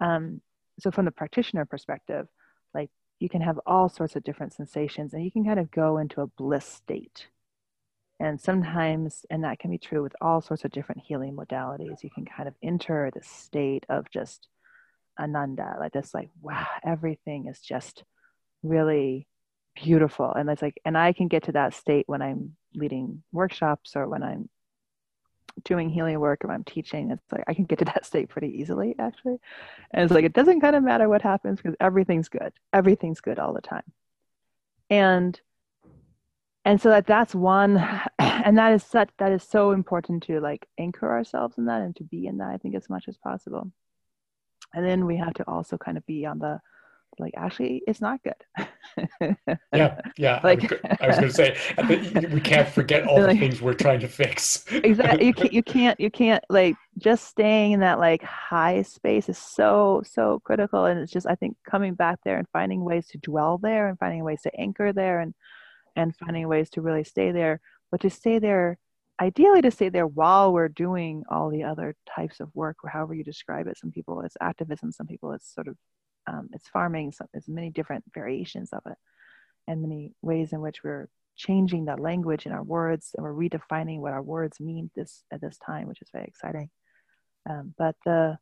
Um, 0.00 0.40
so 0.78 0.90
from 0.90 1.04
the 1.04 1.10
practitioner 1.10 1.64
perspective 1.64 2.26
like 2.74 2.90
you 3.20 3.28
can 3.28 3.40
have 3.40 3.60
all 3.66 3.88
sorts 3.88 4.16
of 4.16 4.24
different 4.24 4.52
sensations 4.52 5.14
and 5.14 5.24
you 5.24 5.30
can 5.30 5.44
kind 5.44 5.60
of 5.60 5.70
go 5.70 5.98
into 5.98 6.20
a 6.20 6.26
bliss 6.26 6.66
state 6.66 7.28
and 8.20 8.40
sometimes 8.40 9.24
and 9.30 9.44
that 9.44 9.58
can 9.58 9.70
be 9.70 9.78
true 9.78 10.02
with 10.02 10.14
all 10.20 10.40
sorts 10.40 10.64
of 10.64 10.70
different 10.72 11.02
healing 11.04 11.34
modalities 11.36 12.02
you 12.02 12.10
can 12.10 12.24
kind 12.24 12.48
of 12.48 12.54
enter 12.62 13.10
the 13.14 13.22
state 13.22 13.84
of 13.88 14.10
just 14.10 14.48
ananda 15.18 15.76
like 15.78 15.92
this 15.92 16.14
like 16.14 16.30
wow 16.40 16.66
everything 16.84 17.46
is 17.46 17.60
just 17.60 18.04
really 18.62 19.26
beautiful 19.76 20.32
and 20.32 20.48
it's 20.48 20.62
like 20.62 20.80
and 20.84 20.96
i 20.96 21.12
can 21.12 21.28
get 21.28 21.44
to 21.44 21.52
that 21.52 21.74
state 21.74 22.04
when 22.08 22.22
i'm 22.22 22.56
leading 22.74 23.22
workshops 23.32 23.96
or 23.96 24.08
when 24.08 24.22
i'm 24.22 24.48
doing 25.62 25.88
healing 25.88 26.18
work 26.18 26.44
or 26.44 26.50
I'm 26.50 26.64
teaching, 26.64 27.10
it's 27.10 27.22
like 27.30 27.44
I 27.46 27.54
can 27.54 27.64
get 27.64 27.78
to 27.78 27.84
that 27.86 28.04
state 28.06 28.28
pretty 28.28 28.58
easily, 28.60 28.94
actually. 28.98 29.36
And 29.92 30.04
it's 30.04 30.12
like 30.12 30.24
it 30.24 30.32
doesn't 30.32 30.60
kind 30.60 30.74
of 30.74 30.82
matter 30.82 31.08
what 31.08 31.22
happens 31.22 31.60
because 31.60 31.76
everything's 31.80 32.28
good. 32.28 32.52
Everything's 32.72 33.20
good 33.20 33.38
all 33.38 33.52
the 33.52 33.60
time. 33.60 33.84
And 34.90 35.40
and 36.64 36.80
so 36.80 36.88
that 36.88 37.06
that's 37.06 37.34
one 37.34 37.76
and 38.18 38.58
that 38.58 38.72
is 38.72 38.82
such 38.82 39.10
that 39.18 39.32
is 39.32 39.42
so 39.42 39.70
important 39.70 40.24
to 40.24 40.40
like 40.40 40.66
anchor 40.78 41.10
ourselves 41.10 41.58
in 41.58 41.66
that 41.66 41.82
and 41.82 41.94
to 41.96 42.04
be 42.04 42.26
in 42.26 42.38
that, 42.38 42.50
I 42.50 42.56
think, 42.56 42.74
as 42.74 42.88
much 42.90 43.04
as 43.08 43.16
possible. 43.16 43.70
And 44.74 44.84
then 44.84 45.06
we 45.06 45.16
have 45.16 45.34
to 45.34 45.44
also 45.48 45.78
kind 45.78 45.96
of 45.96 46.04
be 46.06 46.26
on 46.26 46.38
the 46.38 46.60
like 47.18 47.34
actually 47.36 47.82
it's 47.86 48.00
not 48.00 48.20
good. 48.22 48.34
Yeah 49.72 50.00
yeah 50.16 50.40
like 50.44 50.62
i 51.00 51.06
was, 51.06 51.16
going 51.16 51.28
to 51.28 51.34
say 51.34 51.56
we 52.32 52.40
can't 52.40 52.68
forget 52.68 53.06
all 53.08 53.20
like, 53.20 53.32
the 53.32 53.38
things 53.38 53.62
we're 53.62 53.74
trying 53.74 54.00
to 54.00 54.08
fix. 54.08 54.64
Exactly 54.70 55.26
you 55.26 55.32
can't, 55.34 55.52
you 55.52 55.62
can't 55.76 56.00
you 56.00 56.10
can't 56.10 56.44
like 56.48 56.76
just 56.98 57.26
staying 57.26 57.72
in 57.72 57.80
that 57.80 57.98
like 57.98 58.22
high 58.22 58.82
space 58.82 59.28
is 59.28 59.38
so 59.38 60.02
so 60.04 60.40
critical. 60.44 60.84
And 60.86 61.00
it's 61.00 61.12
just 61.12 61.26
i 61.26 61.34
think 61.34 61.56
coming 61.68 61.94
back 61.94 62.18
there 62.24 62.38
and 62.38 62.48
finding 62.52 62.84
ways 62.84 63.06
to 63.08 63.18
dwell 63.18 63.58
there 63.58 63.88
and 63.88 63.98
finding 63.98 64.22
ways 64.24 64.42
to 64.42 64.54
anchor 64.60 64.92
there 64.92 65.20
and 65.20 65.34
and 65.96 66.14
finding 66.16 66.46
ways 66.48 66.70
to 66.70 66.82
really 66.82 67.04
stay 67.04 67.32
there. 67.32 67.60
But 67.90 68.00
to 68.00 68.10
stay 68.10 68.38
there 68.38 68.78
ideally 69.20 69.62
to 69.62 69.70
stay 69.70 69.88
there 69.88 70.06
while 70.06 70.52
we're 70.52 70.68
doing 70.68 71.22
all 71.30 71.50
the 71.50 71.62
other 71.62 71.94
types 72.14 72.40
of 72.40 72.50
work 72.54 72.78
or 72.82 72.90
however 72.90 73.14
you 73.14 73.24
describe 73.24 73.66
it. 73.66 73.78
Some 73.78 73.90
people 73.90 74.20
it's 74.22 74.36
activism 74.40 74.90
some 74.92 75.06
people 75.06 75.32
it's 75.32 75.52
sort 75.52 75.68
of 75.68 75.76
um, 76.26 76.48
it's 76.52 76.68
farming 76.68 77.12
so 77.12 77.26
there's 77.32 77.48
many 77.48 77.70
different 77.70 78.04
variations 78.14 78.72
of 78.72 78.80
it 78.86 78.96
and 79.68 79.82
many 79.82 80.12
ways 80.22 80.52
in 80.52 80.60
which 80.60 80.82
we're 80.82 81.08
changing 81.36 81.84
the 81.84 81.96
language 81.96 82.46
in 82.46 82.52
our 82.52 82.62
words 82.62 83.10
and 83.14 83.24
we're 83.24 83.34
redefining 83.34 83.98
what 83.98 84.12
our 84.12 84.22
words 84.22 84.60
mean 84.60 84.90
this 84.94 85.24
at 85.32 85.40
this 85.40 85.58
time 85.58 85.86
which 85.86 86.02
is 86.02 86.08
very 86.12 86.24
exciting. 86.24 86.70
Um, 87.48 87.74
but 87.76 87.94
the, 88.04 88.38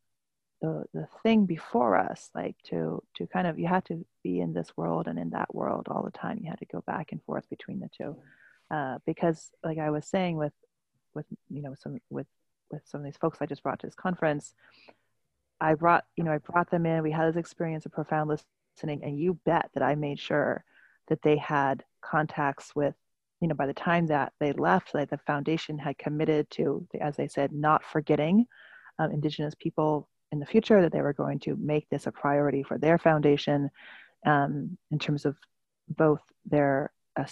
the 0.61 0.85
the 0.93 1.07
thing 1.21 1.45
before 1.45 1.97
us 1.97 2.29
like 2.33 2.55
to 2.69 3.03
to 3.15 3.27
kind 3.27 3.47
of 3.47 3.59
you 3.59 3.67
had 3.67 3.85
to 3.85 4.05
be 4.23 4.39
in 4.39 4.53
this 4.53 4.71
world 4.77 5.07
and 5.07 5.19
in 5.19 5.31
that 5.31 5.53
world 5.53 5.87
all 5.89 6.03
the 6.03 6.11
time. 6.11 6.39
You 6.41 6.49
had 6.49 6.59
to 6.59 6.65
go 6.65 6.81
back 6.87 7.11
and 7.11 7.21
forth 7.23 7.47
between 7.49 7.79
the 7.79 7.89
two. 7.95 8.15
Uh, 8.71 8.97
because 9.05 9.51
like 9.63 9.77
i 9.77 9.91
was 9.91 10.07
saying 10.07 10.35
with 10.35 10.53
with 11.15 11.25
you 11.49 11.61
know 11.61 11.73
some 11.75 11.99
with 12.09 12.27
with 12.71 12.81
some 12.85 13.01
of 13.01 13.05
these 13.05 13.17
folks 13.17 13.37
i 13.41 13.45
just 13.45 13.63
brought 13.63 13.79
to 13.79 13.87
this 13.87 13.95
conference 13.95 14.53
I 15.63 15.75
brought, 15.75 16.03
you 16.17 16.25
know, 16.25 16.33
I 16.33 16.39
brought 16.39 16.69
them 16.69 16.85
in. 16.85 17.03
We 17.03 17.11
had 17.11 17.29
this 17.29 17.39
experience 17.39 17.85
of 17.85 17.93
profound 17.93 18.29
listening, 18.29 19.01
and 19.03 19.17
you 19.17 19.39
bet 19.45 19.69
that 19.73 19.81
I 19.81 19.95
made 19.95 20.19
sure 20.19 20.65
that 21.07 21.21
they 21.21 21.37
had 21.37 21.85
contacts 22.01 22.75
with, 22.75 22.95
you 23.39 23.47
know, 23.47 23.55
by 23.55 23.65
the 23.65 23.73
time 23.73 24.07
that 24.07 24.33
they 24.41 24.51
left, 24.51 24.93
like 24.93 25.09
the 25.09 25.17
foundation 25.19 25.77
had 25.77 25.97
committed 25.97 26.49
to, 26.51 26.85
as 26.99 27.15
they 27.15 27.29
said, 27.29 27.53
not 27.53 27.81
forgetting 27.83 28.45
um, 28.99 29.11
Indigenous 29.11 29.55
people 29.55 30.09
in 30.33 30.39
the 30.39 30.45
future. 30.45 30.81
That 30.81 30.91
they 30.91 31.01
were 31.01 31.13
going 31.13 31.39
to 31.39 31.55
make 31.55 31.87
this 31.89 32.07
a 32.07 32.11
priority 32.11 32.63
for 32.63 32.77
their 32.77 32.97
foundation, 32.97 33.69
um, 34.25 34.77
in 34.91 34.99
terms 34.99 35.25
of 35.25 35.37
both 35.87 36.21
their 36.45 36.91
uh, 37.15 37.25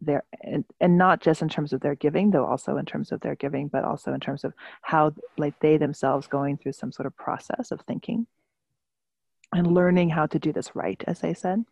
their 0.00 0.24
and, 0.42 0.64
and 0.80 0.96
not 0.96 1.20
just 1.20 1.42
in 1.42 1.48
terms 1.48 1.72
of 1.72 1.80
their 1.80 1.94
giving 1.94 2.30
though 2.30 2.46
also 2.46 2.76
in 2.76 2.86
terms 2.86 3.12
of 3.12 3.20
their 3.20 3.34
giving 3.34 3.68
but 3.68 3.84
also 3.84 4.12
in 4.12 4.20
terms 4.20 4.44
of 4.44 4.52
how 4.82 5.12
like 5.36 5.58
they 5.60 5.76
themselves 5.76 6.26
going 6.26 6.56
through 6.56 6.72
some 6.72 6.92
sort 6.92 7.06
of 7.06 7.16
process 7.16 7.70
of 7.70 7.80
thinking 7.82 8.26
and 9.52 9.74
learning 9.74 10.08
how 10.08 10.26
to 10.26 10.38
do 10.38 10.52
this 10.52 10.74
right 10.74 11.02
as 11.06 11.20
they 11.20 11.34
said. 11.34 11.64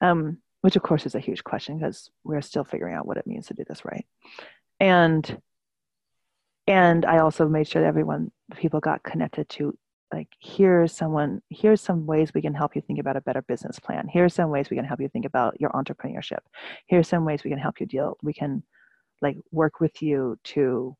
Um, 0.00 0.38
which 0.62 0.76
of 0.76 0.82
course 0.82 1.06
is 1.06 1.14
a 1.14 1.20
huge 1.20 1.42
question 1.42 1.78
because 1.78 2.10
we're 2.22 2.42
still 2.42 2.64
figuring 2.64 2.94
out 2.94 3.06
what 3.06 3.16
it 3.16 3.26
means 3.26 3.46
to 3.46 3.54
do 3.54 3.64
this 3.66 3.84
right. 3.84 4.06
And 4.78 5.40
and 6.66 7.04
i 7.04 7.18
also 7.18 7.48
made 7.48 7.66
sure 7.66 7.82
that 7.82 7.88
everyone 7.88 8.30
people 8.56 8.80
got 8.80 9.02
connected 9.02 9.48
to 9.48 9.76
like 10.12 10.28
here's 10.40 10.92
someone 10.92 11.40
here's 11.50 11.80
some 11.80 12.06
ways 12.06 12.32
we 12.34 12.42
can 12.42 12.54
help 12.54 12.74
you 12.74 12.82
think 12.82 12.98
about 12.98 13.16
a 13.16 13.20
better 13.20 13.42
business 13.42 13.78
plan. 13.78 14.08
Here's 14.12 14.34
some 14.34 14.50
ways 14.50 14.70
we 14.70 14.76
can 14.76 14.84
help 14.84 15.00
you 15.00 15.08
think 15.08 15.24
about 15.24 15.60
your 15.60 15.70
entrepreneurship. 15.70 16.40
Here's 16.86 17.08
some 17.08 17.24
ways 17.24 17.44
we 17.44 17.50
can 17.50 17.58
help 17.58 17.80
you 17.80 17.86
deal 17.86 18.16
we 18.22 18.32
can 18.32 18.62
like 19.22 19.36
work 19.52 19.80
with 19.80 20.02
you 20.02 20.36
to 20.44 20.96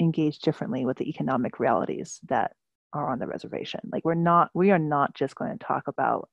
engage 0.00 0.38
differently 0.40 0.84
with 0.84 0.98
the 0.98 1.08
economic 1.08 1.60
realities 1.60 2.20
that 2.28 2.52
are 2.92 3.08
on 3.08 3.18
the 3.18 3.26
reservation. 3.26 3.80
Like 3.90 4.04
we're 4.04 4.14
not 4.14 4.50
we 4.54 4.70
are 4.70 4.78
not 4.78 5.14
just 5.14 5.34
going 5.34 5.56
to 5.56 5.64
talk 5.64 5.88
about 5.88 6.28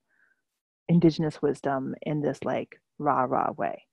indigenous 0.89 1.41
wisdom 1.41 1.95
in 2.01 2.21
this 2.21 2.43
like 2.43 2.81
rah 2.97 3.23
rah 3.23 3.51
way. 3.51 3.85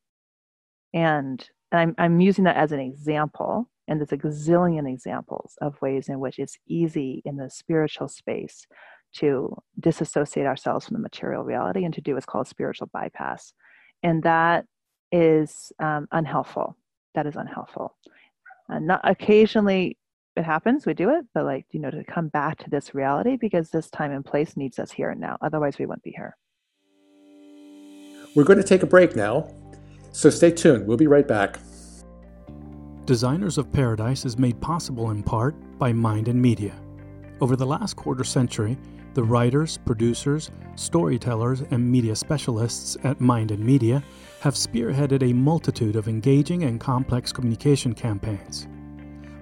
And, 0.94 1.46
and 1.70 1.80
I'm, 1.80 1.94
I'm 1.98 2.20
using 2.20 2.44
that 2.44 2.56
as 2.56 2.72
an 2.72 2.80
example 2.80 3.68
and 3.88 4.00
there's 4.00 4.12
a 4.12 4.16
gazillion 4.16 4.88
examples 4.88 5.56
of 5.60 5.80
ways 5.80 6.08
in 6.08 6.20
which 6.20 6.38
it's 6.38 6.58
easy 6.66 7.22
in 7.24 7.36
the 7.36 7.50
spiritual 7.50 8.08
space 8.08 8.66
to 9.14 9.56
disassociate 9.80 10.46
ourselves 10.46 10.86
from 10.86 10.94
the 10.94 11.02
material 11.02 11.42
reality 11.42 11.84
and 11.84 11.94
to 11.94 12.00
do 12.00 12.14
what's 12.14 12.26
called 12.26 12.48
spiritual 12.48 12.88
bypass. 12.92 13.54
And 14.02 14.22
that 14.24 14.66
is 15.12 15.72
um, 15.78 16.08
unhelpful. 16.12 16.76
That 17.14 17.26
is 17.26 17.36
unhelpful. 17.36 17.96
And 18.68 18.86
not 18.86 19.00
occasionally 19.04 19.98
it 20.36 20.44
happens, 20.44 20.84
we 20.84 20.92
do 20.92 21.10
it, 21.10 21.24
but 21.32 21.44
like, 21.44 21.64
you 21.70 21.80
know, 21.80 21.90
to 21.90 22.04
come 22.04 22.28
back 22.28 22.58
to 22.58 22.68
this 22.68 22.94
reality 22.94 23.36
because 23.36 23.70
this 23.70 23.88
time 23.88 24.12
and 24.12 24.24
place 24.24 24.54
needs 24.56 24.78
us 24.78 24.90
here 24.90 25.10
and 25.10 25.20
now. 25.20 25.38
Otherwise, 25.40 25.78
we 25.78 25.86
wouldn't 25.86 26.02
be 26.02 26.10
here. 26.10 26.36
We're 28.34 28.44
going 28.44 28.58
to 28.58 28.64
take 28.64 28.82
a 28.82 28.86
break 28.86 29.16
now. 29.16 29.50
So 30.12 30.28
stay 30.28 30.50
tuned. 30.50 30.86
We'll 30.86 30.98
be 30.98 31.06
right 31.06 31.26
back. 31.26 31.58
Designers 33.06 33.56
of 33.56 33.70
Paradise 33.70 34.24
is 34.24 34.36
made 34.36 34.60
possible 34.60 35.12
in 35.12 35.22
part 35.22 35.54
by 35.78 35.92
Mind 35.92 36.26
and 36.26 36.42
Media. 36.42 36.74
Over 37.40 37.54
the 37.54 37.64
last 37.64 37.94
quarter 37.94 38.24
century, 38.24 38.76
the 39.14 39.22
writers, 39.22 39.78
producers, 39.86 40.50
storytellers, 40.74 41.60
and 41.70 41.88
media 41.88 42.16
specialists 42.16 42.96
at 43.04 43.20
Mind 43.20 43.52
and 43.52 43.64
Media 43.64 44.02
have 44.40 44.54
spearheaded 44.54 45.22
a 45.22 45.32
multitude 45.32 45.94
of 45.94 46.08
engaging 46.08 46.64
and 46.64 46.80
complex 46.80 47.32
communication 47.32 47.94
campaigns. 47.94 48.66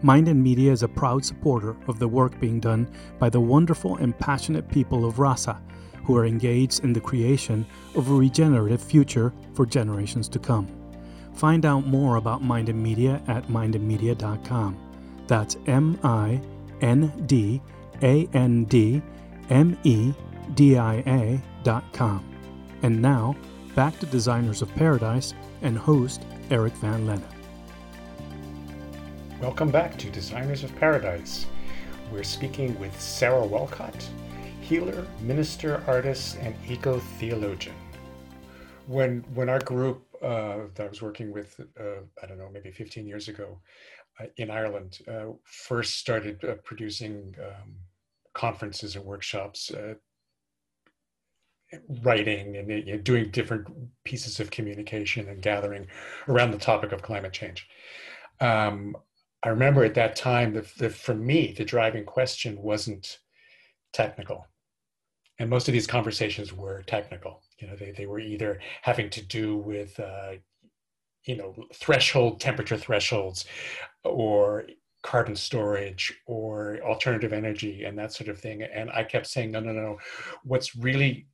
Mind 0.02 0.28
and 0.28 0.42
Media 0.42 0.70
is 0.70 0.82
a 0.82 0.88
proud 0.88 1.24
supporter 1.24 1.74
of 1.88 1.98
the 1.98 2.06
work 2.06 2.38
being 2.38 2.60
done 2.60 2.86
by 3.18 3.30
the 3.30 3.40
wonderful 3.40 3.96
and 3.96 4.18
passionate 4.18 4.68
people 4.68 5.06
of 5.06 5.18
Rasa, 5.18 5.58
who 6.04 6.14
are 6.18 6.26
engaged 6.26 6.84
in 6.84 6.92
the 6.92 7.00
creation 7.00 7.64
of 7.94 8.10
a 8.10 8.14
regenerative 8.14 8.82
future 8.82 9.32
for 9.54 9.64
generations 9.64 10.28
to 10.28 10.38
come. 10.38 10.83
Find 11.34 11.66
out 11.66 11.86
more 11.86 12.16
about 12.16 12.42
Mind 12.42 12.68
and 12.68 12.82
Media 12.82 13.20
at 13.26 13.48
mindandmedia.com. 13.48 14.76
That's 15.26 15.56
M 15.66 15.98
I 16.02 16.40
N 16.80 17.12
D 17.26 17.60
A 18.02 18.28
N 18.32 18.64
D 18.64 19.02
M 19.50 19.76
E 19.84 20.12
D 20.54 20.78
I 20.78 20.96
A.com. 21.06 22.24
And 22.82 23.02
now, 23.02 23.34
back 23.74 23.98
to 24.00 24.06
Designers 24.06 24.62
of 24.62 24.72
Paradise 24.74 25.34
and 25.62 25.76
host 25.76 26.24
Eric 26.50 26.74
Van 26.74 27.06
Lenne. 27.06 27.24
Welcome 29.40 29.70
back 29.70 29.98
to 29.98 30.10
Designers 30.10 30.62
of 30.62 30.74
Paradise. 30.76 31.46
We're 32.12 32.22
speaking 32.22 32.78
with 32.78 32.98
Sarah 33.00 33.44
Walcott, 33.44 34.08
healer, 34.60 35.06
minister, 35.20 35.82
artist, 35.86 36.36
and 36.40 36.54
eco 36.68 37.00
theologian. 37.18 37.74
When 38.86 39.24
when 39.34 39.48
our 39.48 39.60
group 39.60 40.04
uh, 40.24 40.68
that 40.74 40.86
I 40.86 40.88
was 40.88 41.02
working 41.02 41.32
with, 41.32 41.60
uh, 41.78 42.02
I 42.22 42.26
don't 42.26 42.38
know, 42.38 42.48
maybe 42.52 42.70
15 42.70 43.06
years 43.06 43.28
ago 43.28 43.60
uh, 44.20 44.26
in 44.36 44.50
Ireland, 44.50 44.98
uh, 45.06 45.32
first 45.44 45.98
started 45.98 46.42
producing 46.64 47.34
um, 47.40 47.74
conferences 48.32 48.96
and 48.96 49.04
workshops, 49.04 49.70
writing 52.02 52.56
and 52.56 52.68
you 52.70 52.96
know, 52.96 52.98
doing 52.98 53.30
different 53.30 53.66
pieces 54.04 54.40
of 54.40 54.50
communication 54.50 55.28
and 55.28 55.42
gathering 55.42 55.86
around 56.28 56.50
the 56.52 56.58
topic 56.58 56.92
of 56.92 57.02
climate 57.02 57.32
change. 57.32 57.68
Um, 58.40 58.96
I 59.42 59.50
remember 59.50 59.84
at 59.84 59.94
that 59.94 60.16
time 60.16 60.54
that, 60.54 60.92
for 60.92 61.14
me, 61.14 61.52
the 61.56 61.64
driving 61.64 62.04
question 62.04 62.60
wasn't 62.62 63.18
technical. 63.92 64.46
And 65.38 65.50
most 65.50 65.68
of 65.68 65.72
these 65.72 65.86
conversations 65.86 66.52
were 66.52 66.82
technical. 66.82 67.42
You 67.64 67.70
know, 67.70 67.76
they, 67.76 67.92
they 67.92 68.04
were 68.04 68.20
either 68.20 68.60
having 68.82 69.08
to 69.10 69.22
do 69.22 69.56
with, 69.56 69.98
uh, 69.98 70.32
you 71.24 71.36
know, 71.36 71.54
threshold, 71.72 72.38
temperature 72.38 72.76
thresholds, 72.76 73.46
or 74.04 74.66
carbon 75.02 75.34
storage 75.34 76.12
or 76.26 76.78
alternative 76.82 77.32
energy 77.32 77.84
and 77.84 77.98
that 77.98 78.12
sort 78.12 78.28
of 78.28 78.38
thing. 78.38 78.62
And 78.62 78.90
I 78.90 79.02
kept 79.04 79.26
saying, 79.26 79.50
no, 79.50 79.60
no, 79.60 79.72
no. 79.72 79.98
What's 80.44 80.76
really 80.76 81.26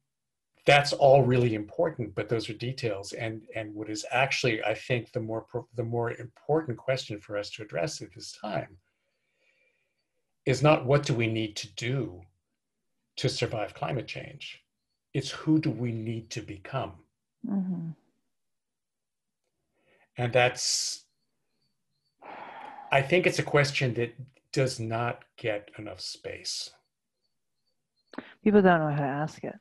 that's 0.66 0.92
all 0.92 1.22
really 1.22 1.54
important 1.54 2.14
but 2.14 2.28
those 2.28 2.50
are 2.50 2.54
details 2.54 3.14
and 3.14 3.40
and 3.56 3.74
what 3.74 3.88
is 3.88 4.04
actually 4.10 4.62
i 4.62 4.74
think 4.74 5.10
the 5.12 5.18
more 5.18 5.46
the 5.74 5.82
more 5.82 6.12
important 6.12 6.76
question 6.76 7.18
for 7.18 7.38
us 7.38 7.48
to 7.48 7.62
address 7.62 8.02
at 8.02 8.12
this 8.14 8.32
time 8.32 8.76
is 10.44 10.62
not 10.62 10.84
what 10.84 11.02
do 11.02 11.14
we 11.14 11.26
need 11.26 11.56
to 11.56 11.74
do 11.76 12.20
to 13.16 13.26
survive 13.26 13.72
climate 13.72 14.06
change 14.06 14.62
it's 15.14 15.30
who 15.30 15.58
do 15.58 15.70
we 15.70 15.92
need 15.92 16.30
to 16.30 16.40
become 16.40 16.92
mm-hmm. 17.48 17.90
and 20.16 20.32
that's 20.32 21.04
i 22.92 23.00
think 23.02 23.26
it's 23.26 23.38
a 23.38 23.44
question 23.44 23.94
that 23.94 24.14
does 24.52 24.80
not 24.80 25.24
get 25.36 25.70
enough 25.78 26.00
space 26.00 26.70
people 28.42 28.62
don't 28.62 28.80
know 28.80 28.90
how 28.90 29.02
to 29.02 29.08
ask 29.08 29.44
it 29.44 29.54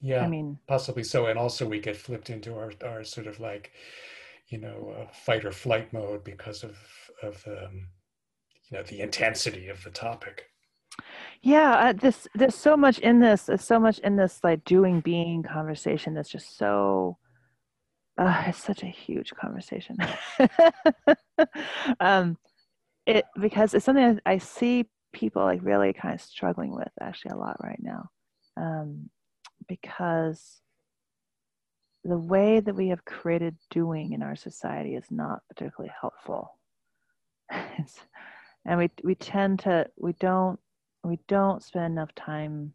yeah, 0.00 0.24
I 0.24 0.28
mean, 0.28 0.58
possibly 0.66 1.04
so. 1.04 1.26
And 1.26 1.38
also, 1.38 1.68
we 1.68 1.78
get 1.78 1.96
flipped 1.96 2.30
into 2.30 2.54
our, 2.54 2.72
our 2.84 3.04
sort 3.04 3.26
of 3.26 3.38
like, 3.38 3.72
you 4.48 4.58
know, 4.58 4.94
uh, 4.98 5.12
fight 5.12 5.44
or 5.44 5.52
flight 5.52 5.92
mode 5.92 6.24
because 6.24 6.64
of 6.64 6.78
of 7.22 7.44
um, 7.46 7.88
you 8.70 8.78
know 8.78 8.82
the 8.84 9.00
intensity 9.00 9.68
of 9.68 9.82
the 9.84 9.90
topic. 9.90 10.49
Yeah, 11.42 11.72
uh, 11.72 11.92
this 11.94 12.28
there's 12.34 12.54
so 12.54 12.76
much 12.76 12.98
in 12.98 13.20
this. 13.20 13.44
There's 13.44 13.64
so 13.64 13.80
much 13.80 13.98
in 14.00 14.16
this 14.16 14.40
like 14.44 14.64
doing 14.64 15.00
being 15.00 15.42
conversation 15.42 16.14
that's 16.14 16.28
just 16.28 16.56
so. 16.56 17.18
Uh, 18.18 18.44
it's 18.48 18.62
such 18.62 18.82
a 18.82 18.86
huge 18.86 19.32
conversation. 19.34 19.96
um, 22.00 22.36
it 23.06 23.24
because 23.40 23.72
it's 23.72 23.86
something 23.86 24.20
I 24.26 24.38
see 24.38 24.86
people 25.12 25.42
like 25.42 25.60
really 25.62 25.94
kind 25.94 26.14
of 26.14 26.20
struggling 26.20 26.74
with 26.74 26.90
actually 27.00 27.32
a 27.32 27.38
lot 27.38 27.56
right 27.62 27.80
now. 27.80 28.10
Um, 28.58 29.08
because 29.66 30.60
the 32.04 32.18
way 32.18 32.60
that 32.60 32.74
we 32.74 32.88
have 32.88 33.04
created 33.04 33.56
doing 33.70 34.12
in 34.12 34.22
our 34.22 34.36
society 34.36 34.94
is 34.94 35.06
not 35.10 35.40
particularly 35.48 35.92
helpful. 35.98 36.58
and 37.50 38.78
we 38.78 38.90
we 39.02 39.14
tend 39.14 39.60
to 39.60 39.86
we 39.96 40.12
don't 40.14 40.60
we 41.04 41.18
don't 41.28 41.62
spend 41.62 41.92
enough 41.92 42.14
time 42.14 42.72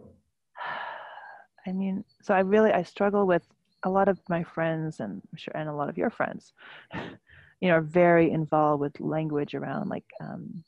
I 1.66 1.72
mean, 1.72 2.04
so 2.22 2.34
I 2.34 2.40
really 2.40 2.72
I 2.72 2.82
struggle 2.82 3.26
with 3.26 3.42
a 3.84 3.90
lot 3.90 4.08
of 4.08 4.18
my 4.28 4.42
friends 4.42 5.00
and 5.00 5.22
I'm 5.32 5.36
sure 5.36 5.56
and 5.56 5.68
a 5.68 5.74
lot 5.74 5.88
of 5.88 5.96
your 5.96 6.10
friends, 6.10 6.52
you 7.60 7.68
know, 7.68 7.76
are 7.76 7.80
very 7.80 8.30
involved 8.30 8.80
with 8.80 9.00
language 9.00 9.54
around 9.54 9.88
like 9.88 10.04
um, 10.20 10.62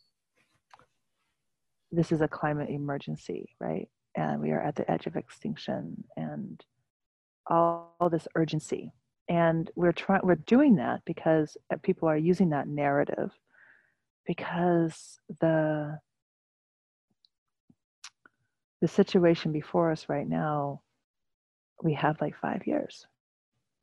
this 1.92 2.12
is 2.12 2.22
a 2.22 2.28
climate 2.28 2.70
emergency, 2.70 3.50
right? 3.60 3.88
and 4.16 4.40
we 4.40 4.50
are 4.50 4.60
at 4.60 4.74
the 4.74 4.90
edge 4.90 5.06
of 5.06 5.14
extinction 5.14 6.02
and 6.16 6.64
all, 7.46 7.94
all 8.00 8.10
this 8.10 8.26
urgency 8.34 8.92
and 9.28 9.70
we're 9.76 9.92
trying 9.92 10.20
we're 10.24 10.34
doing 10.34 10.76
that 10.76 11.00
because 11.04 11.56
uh, 11.72 11.76
people 11.82 12.08
are 12.08 12.16
using 12.16 12.50
that 12.50 12.66
narrative 12.66 13.32
because 14.26 15.18
the 15.40 15.98
the 18.80 18.88
situation 18.88 19.52
before 19.52 19.90
us 19.90 20.06
right 20.08 20.28
now 20.28 20.80
we 21.82 21.92
have 21.94 22.20
like 22.20 22.34
five 22.40 22.66
years. 22.66 23.06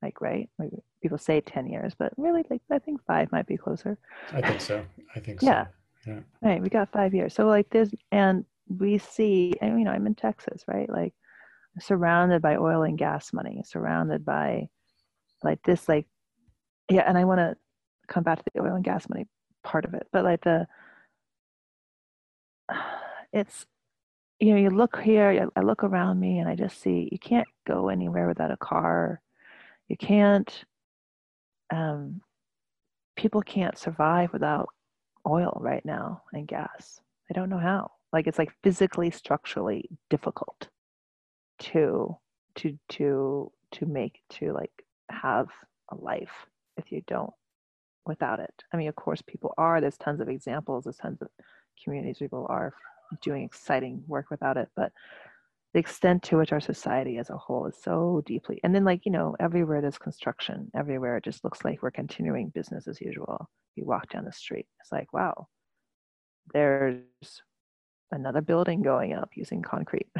Like 0.01 0.19
right? 0.21 0.49
Like 0.59 0.71
people 1.01 1.17
say 1.17 1.41
10 1.41 1.67
years 1.67 1.93
but 1.97 2.13
really 2.17 2.43
like 2.49 2.61
i 2.71 2.79
think 2.79 3.03
five 3.05 3.31
might 3.31 3.47
be 3.47 3.57
closer. 3.57 3.97
I 4.31 4.41
think 4.41 4.61
so. 4.61 4.85
I 5.15 5.19
think 5.19 5.41
yeah. 5.41 5.65
so. 5.65 6.11
Yeah. 6.11 6.19
Right 6.41 6.61
we 6.61 6.69
got 6.69 6.91
five 6.91 7.13
years. 7.13 7.33
So 7.33 7.47
like 7.47 7.69
there's 7.69 7.93
and 8.11 8.45
we 8.67 8.97
see, 8.97 9.53
and 9.61 9.79
you 9.79 9.85
know, 9.85 9.91
I'm 9.91 10.07
in 10.07 10.15
Texas, 10.15 10.63
right? 10.67 10.89
Like 10.89 11.13
surrounded 11.79 12.41
by 12.41 12.55
oil 12.55 12.83
and 12.83 12.97
gas 12.97 13.33
money, 13.33 13.61
surrounded 13.65 14.25
by 14.25 14.67
like 15.43 15.61
this, 15.63 15.89
like, 15.89 16.05
yeah, 16.89 17.03
and 17.07 17.17
I 17.17 17.25
want 17.25 17.39
to 17.39 17.55
come 18.07 18.23
back 18.23 18.39
to 18.39 18.51
the 18.53 18.61
oil 18.61 18.75
and 18.75 18.83
gas 18.83 19.07
money 19.09 19.27
part 19.63 19.85
of 19.85 19.93
it, 19.93 20.07
but 20.11 20.23
like 20.23 20.43
the, 20.43 20.67
it's, 23.33 23.65
you 24.43 24.53
know, 24.53 24.59
you 24.59 24.69
look 24.69 24.99
here, 24.99 25.49
I 25.55 25.61
look 25.61 25.83
around 25.83 26.19
me 26.19 26.39
and 26.39 26.49
I 26.49 26.55
just 26.55 26.81
see 26.81 27.09
you 27.11 27.19
can't 27.19 27.47
go 27.65 27.89
anywhere 27.89 28.27
without 28.27 28.51
a 28.51 28.57
car. 28.57 29.21
You 29.87 29.97
can't, 29.97 30.65
um, 31.71 32.21
people 33.15 33.41
can't 33.41 33.77
survive 33.77 34.33
without 34.33 34.69
oil 35.27 35.57
right 35.61 35.85
now 35.85 36.23
and 36.33 36.47
gas. 36.47 36.99
I 37.29 37.33
don't 37.33 37.49
know 37.49 37.57
how 37.57 37.91
like 38.13 38.27
it's 38.27 38.37
like 38.37 38.53
physically 38.63 39.11
structurally 39.11 39.89
difficult 40.09 40.69
to 41.59 42.15
to 42.55 42.77
to 42.89 43.51
to 43.71 43.85
make 43.85 44.21
to 44.29 44.53
like 44.53 44.71
have 45.09 45.47
a 45.89 45.95
life 45.95 46.45
if 46.77 46.91
you 46.91 47.01
don't 47.07 47.33
without 48.05 48.39
it 48.39 48.53
i 48.73 48.77
mean 48.77 48.87
of 48.87 48.95
course 48.95 49.21
people 49.21 49.53
are 49.57 49.81
there's 49.81 49.97
tons 49.97 50.21
of 50.21 50.29
examples 50.29 50.83
there's 50.83 50.97
tons 50.97 51.21
of 51.21 51.27
communities 51.83 52.17
people 52.19 52.45
are 52.49 52.73
doing 53.21 53.43
exciting 53.43 54.03
work 54.07 54.29
without 54.29 54.57
it 54.57 54.69
but 54.75 54.91
the 55.73 55.79
extent 55.79 56.21
to 56.21 56.37
which 56.37 56.51
our 56.51 56.59
society 56.59 57.17
as 57.17 57.29
a 57.29 57.37
whole 57.37 57.65
is 57.65 57.75
so 57.81 58.21
deeply 58.25 58.59
and 58.63 58.75
then 58.75 58.83
like 58.83 59.05
you 59.05 59.11
know 59.11 59.35
everywhere 59.39 59.81
there's 59.81 59.97
construction 59.97 60.69
everywhere 60.75 61.17
it 61.17 61.23
just 61.23 61.43
looks 61.43 61.63
like 61.65 61.81
we're 61.81 61.91
continuing 61.91 62.49
business 62.49 62.87
as 62.87 63.01
usual. 63.01 63.49
You 63.75 63.85
walk 63.85 64.09
down 64.09 64.25
the 64.25 64.31
street 64.31 64.67
it's 64.79 64.91
like 64.91 65.11
wow 65.13 65.47
there's 66.53 67.01
another 68.11 68.41
building 68.41 68.81
going 68.81 69.13
up 69.13 69.29
using 69.35 69.61
concrete 69.61 70.09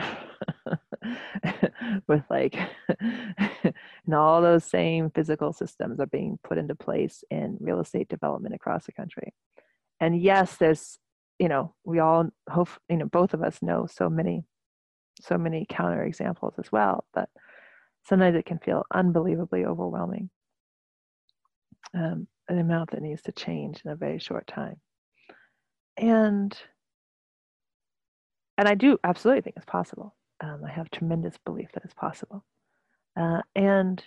with 2.08 2.24
like 2.30 2.58
and 3.00 4.16
all 4.16 4.42
those 4.42 4.64
same 4.64 5.10
physical 5.12 5.54
systems 5.54 6.00
are 6.00 6.08
being 6.08 6.40
put 6.44 6.58
into 6.58 6.76
place 6.76 7.24
in 7.30 7.58
real 7.60 7.80
estate 7.80 8.10
development 8.10 8.56
across 8.56 8.86
the 8.86 8.92
country. 8.92 9.34
And 10.00 10.22
yes 10.22 10.58
there's 10.58 10.98
you 11.40 11.48
know 11.48 11.74
we 11.84 12.00
all 12.00 12.30
hope 12.50 12.70
you 12.90 12.98
know 12.98 13.06
both 13.06 13.34
of 13.34 13.42
us 13.44 13.62
know 13.62 13.86
so 13.86 14.10
many 14.10 14.44
so 15.22 15.38
many 15.38 15.66
counter 15.70 16.04
examples 16.04 16.54
as 16.58 16.72
well 16.72 17.06
but 17.14 17.30
sometimes 18.06 18.36
it 18.36 18.46
can 18.46 18.60
feel 18.60 18.84
unbelievably 18.94 19.66
overwhelming 19.66 20.30
um, 21.94 22.28
an 22.48 22.60
amount 22.60 22.92
that 22.92 23.02
needs 23.02 23.22
to 23.24 23.32
change 23.32 23.82
in 23.84 23.92
a 23.92 23.96
very 23.96 24.20
short 24.20 24.48
time. 24.48 24.78
And 25.98 26.58
and 28.58 28.68
I 28.68 28.76
do 28.76 28.98
absolutely 29.04 29.42
think 29.42 29.58
it's 29.58 29.66
possible. 29.66 30.16
Um, 30.42 30.62
I 30.66 30.72
have 30.72 30.92
tremendous 30.92 31.36
belief 31.46 31.70
that 31.74 31.84
it's 31.86 31.94
possible, 31.94 32.44
uh, 33.20 33.42
and 33.56 34.04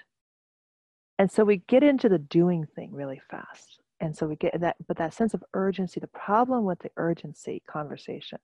and 1.18 1.31
so 1.31 1.45
we 1.45 1.59
get 1.68 1.83
into 1.83 2.09
the 2.09 2.18
doing 2.18 2.66
thing 2.74 2.93
really 2.93 3.20
fast, 3.31 3.81
and 4.01 4.16
so 4.16 4.26
we 4.26 4.36
get 4.36 4.61
that. 4.61 4.76
But 4.86 4.99
that 4.99 5.14
sense 5.14 5.34
of 5.34 5.44
urgency. 5.55 6.01
The 6.01 6.07
problem 6.09 6.64
with 6.64 6.78
the 6.80 6.90
urgency 6.97 7.62
conversation, 7.68 8.38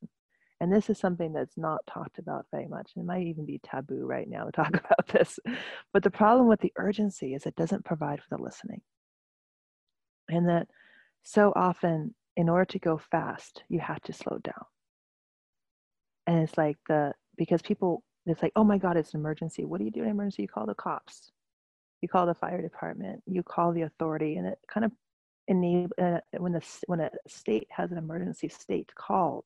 and 0.61 0.73
this 0.73 0.91
is 0.91 0.99
something 0.99 1.33
that's 1.33 1.59
not 1.59 1.87
talked 1.87 2.19
about 2.19 2.47
very 2.51 2.69
much. 2.69 2.93
It 2.97 3.05
might 3.05 3.27
even 3.27 3.45
be 3.47 3.61
taboo 3.63 4.05
right 4.07 4.29
now 4.29 4.45
to 4.45 4.53
talk 4.53 4.71
about 4.71 5.09
this. 5.09 5.39
But 5.93 6.03
the 6.03 6.11
problem 6.11 6.49
with 6.49 6.61
the 6.61 6.73
urgency 6.77 7.35
is 7.35 7.47
it 7.47 7.57
doesn't 7.57 7.85
provide 7.85 8.21
for 8.21 8.37
the 8.37 8.43
listening, 8.43 8.83
and 10.29 10.49
that 10.49 10.69
so 11.25 11.53
often, 11.55 12.15
in 12.37 12.49
order 12.49 12.65
to 12.65 12.79
go 12.79 12.99
fast, 12.99 13.63
you 13.69 13.81
have 13.81 14.01
to 14.03 14.13
slow 14.13 14.39
down 14.39 14.65
and 16.27 16.39
it's 16.41 16.57
like 16.57 16.77
the 16.89 17.13
because 17.37 17.63
people 17.63 18.03
it's 18.27 18.43
like 18.43 18.53
oh 18.57 18.65
my 18.65 18.79
god 18.79 18.97
it's 18.97 19.15
an 19.15 19.21
emergency 19.21 19.65
what 19.65 19.79
do 19.79 19.85
you 19.85 19.91
do 19.91 20.01
in 20.01 20.07
an 20.07 20.13
emergency 20.13 20.43
you 20.43 20.49
call 20.49 20.67
the 20.67 20.75
cops 20.75 21.33
you 22.01 22.09
call 22.09 22.27
the 22.27 22.35
fire 22.35 22.63
department 22.63 23.23
you 23.27 23.43
call 23.43 23.73
the 23.73 23.83
authority 23.83 24.37
and 24.37 24.47
it 24.47 24.59
kind 24.73 24.85
of 24.85 24.93
enable 25.49 25.91
uh, 26.01 26.21
when 26.39 26.53
the 26.53 26.63
when 26.87 27.01
a 27.01 27.11
state 27.29 27.69
has 27.71 27.93
an 27.93 27.99
emergency 27.99 28.49
state 28.49 28.91
called 28.95 29.45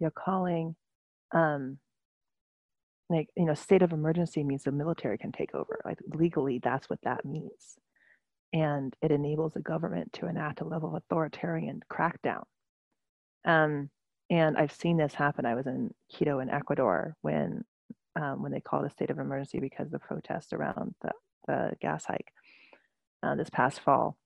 you're 0.00 0.10
calling 0.10 0.74
um, 1.32 1.78
like 3.10 3.28
you 3.36 3.44
know 3.44 3.54
state 3.54 3.82
of 3.82 3.92
emergency 3.92 4.42
means 4.42 4.64
the 4.64 4.72
military 4.72 5.18
can 5.18 5.32
take 5.32 5.54
over 5.54 5.80
like 5.84 5.98
legally 6.14 6.58
that's 6.62 6.88
what 6.88 7.00
that 7.02 7.24
means. 7.24 7.76
And 8.52 8.94
it 9.02 9.10
enables 9.10 9.54
the 9.54 9.60
government 9.60 10.12
to 10.14 10.28
enact 10.28 10.60
a 10.60 10.64
level 10.64 10.90
of 10.90 11.02
authoritarian 11.02 11.80
crackdown. 11.92 12.44
Um, 13.44 13.90
and 14.30 14.56
i've 14.56 14.72
seen 14.72 14.96
this 14.96 15.14
happen. 15.14 15.44
I 15.44 15.54
was 15.54 15.66
in 15.66 15.92
quito 16.12 16.40
in 16.40 16.50
ecuador 16.50 17.14
when 17.22 17.64
um, 18.16 18.42
when 18.42 18.52
they 18.52 18.60
called 18.60 18.86
a 18.86 18.90
state 18.90 19.10
of 19.10 19.18
emergency 19.18 19.58
because 19.60 19.86
of 19.86 19.92
the 19.92 19.98
protests 19.98 20.52
around 20.52 20.94
the, 21.02 21.10
the 21.46 21.72
gas 21.80 22.04
hike 22.04 22.32
uh, 23.22 23.34
this 23.34 23.50
past 23.50 23.80
fall 23.80 24.16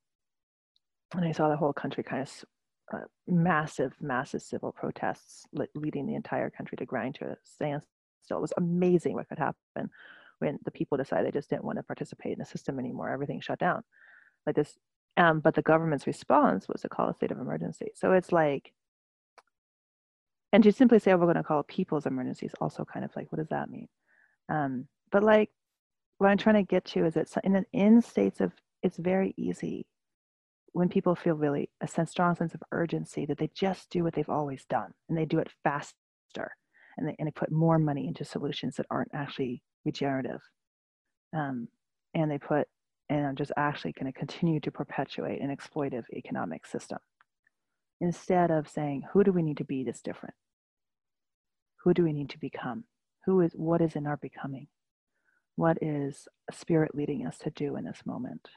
and 1.14 1.24
i 1.24 1.32
saw 1.32 1.48
the 1.48 1.56
whole 1.56 1.72
country 1.72 2.02
kind 2.02 2.22
of 2.22 2.44
uh, 2.92 3.00
massive 3.26 3.92
massive 4.00 4.42
civil 4.42 4.72
protests 4.72 5.44
leading 5.74 6.06
the 6.06 6.14
entire 6.14 6.48
country 6.50 6.76
to 6.76 6.86
grind 6.86 7.14
to 7.16 7.26
a 7.26 7.36
standstill. 7.44 7.86
It 8.30 8.40
was 8.40 8.54
amazing 8.56 9.14
what 9.14 9.28
could 9.28 9.38
happen 9.38 9.90
when 10.38 10.58
the 10.64 10.70
people 10.70 10.96
decided 10.96 11.26
they 11.26 11.38
just 11.38 11.50
didn't 11.50 11.64
want 11.64 11.78
to 11.78 11.82
participate 11.82 12.32
in 12.32 12.38
the 12.38 12.44
system 12.44 12.78
anymore. 12.78 13.10
Everything 13.10 13.40
shut 13.40 13.58
down 13.58 13.82
like 14.46 14.56
this. 14.56 14.78
Um, 15.16 15.40
but 15.40 15.54
the 15.54 15.62
government's 15.62 16.06
response 16.06 16.68
was 16.68 16.82
to 16.82 16.88
call 16.88 17.08
a 17.08 17.14
state 17.14 17.32
of 17.32 17.38
emergency. 17.38 17.88
So 17.94 18.12
it's 18.12 18.30
like, 18.30 18.72
and 20.52 20.62
to 20.62 20.72
simply 20.72 21.00
say, 21.00 21.12
oh, 21.12 21.16
we're 21.16 21.26
going 21.26 21.36
to 21.36 21.42
call 21.42 21.62
people's 21.64 22.06
emergencies 22.06 22.54
also 22.60 22.84
kind 22.84 23.04
of 23.04 23.14
like, 23.16 23.30
what 23.32 23.38
does 23.38 23.48
that 23.48 23.68
mean? 23.68 23.88
Um, 24.48 24.86
but 25.10 25.22
like, 25.24 25.50
what 26.18 26.28
I'm 26.28 26.38
trying 26.38 26.54
to 26.54 26.62
get 26.62 26.84
to 26.86 27.04
is 27.04 27.14
that 27.14 27.28
in, 27.44 27.66
in 27.72 28.00
states 28.00 28.40
of, 28.40 28.52
it's 28.82 28.96
very 28.96 29.34
easy 29.36 29.86
when 30.78 30.88
people 30.88 31.16
feel 31.16 31.34
really 31.34 31.68
a 31.80 31.88
sense, 31.88 32.12
strong 32.12 32.36
sense 32.36 32.54
of 32.54 32.62
urgency 32.70 33.26
that 33.26 33.36
they 33.36 33.50
just 33.52 33.90
do 33.90 34.04
what 34.04 34.14
they've 34.14 34.28
always 34.28 34.64
done 34.66 34.92
and 35.08 35.18
they 35.18 35.24
do 35.24 35.40
it 35.40 35.50
faster 35.64 36.52
and 36.96 37.08
they, 37.08 37.16
and 37.18 37.26
they 37.26 37.32
put 37.32 37.50
more 37.50 37.80
money 37.80 38.06
into 38.06 38.24
solutions 38.24 38.76
that 38.76 38.86
aren't 38.88 39.10
actually 39.12 39.60
regenerative. 39.84 40.40
Um, 41.36 41.66
and 42.14 42.30
they 42.30 42.38
put, 42.38 42.68
and 43.08 43.24
are 43.24 43.32
just 43.32 43.50
actually 43.56 43.90
going 43.90 44.12
to 44.12 44.16
continue 44.16 44.60
to 44.60 44.70
perpetuate 44.70 45.42
an 45.42 45.52
exploitive 45.54 46.04
economic 46.12 46.64
system. 46.64 46.98
Instead 48.00 48.52
of 48.52 48.68
saying, 48.68 49.02
who 49.12 49.24
do 49.24 49.32
we 49.32 49.42
need 49.42 49.56
to 49.56 49.64
be 49.64 49.82
that's 49.82 50.00
different? 50.00 50.36
Who 51.82 51.92
do 51.92 52.04
we 52.04 52.12
need 52.12 52.30
to 52.30 52.38
become? 52.38 52.84
Who 53.26 53.40
is, 53.40 53.50
what 53.54 53.80
is 53.80 53.96
in 53.96 54.06
our 54.06 54.16
becoming? 54.18 54.68
What 55.56 55.78
is 55.82 56.28
spirit 56.52 56.94
leading 56.94 57.26
us 57.26 57.36
to 57.38 57.50
do 57.50 57.74
in 57.74 57.84
this 57.84 58.02
moment? 58.06 58.48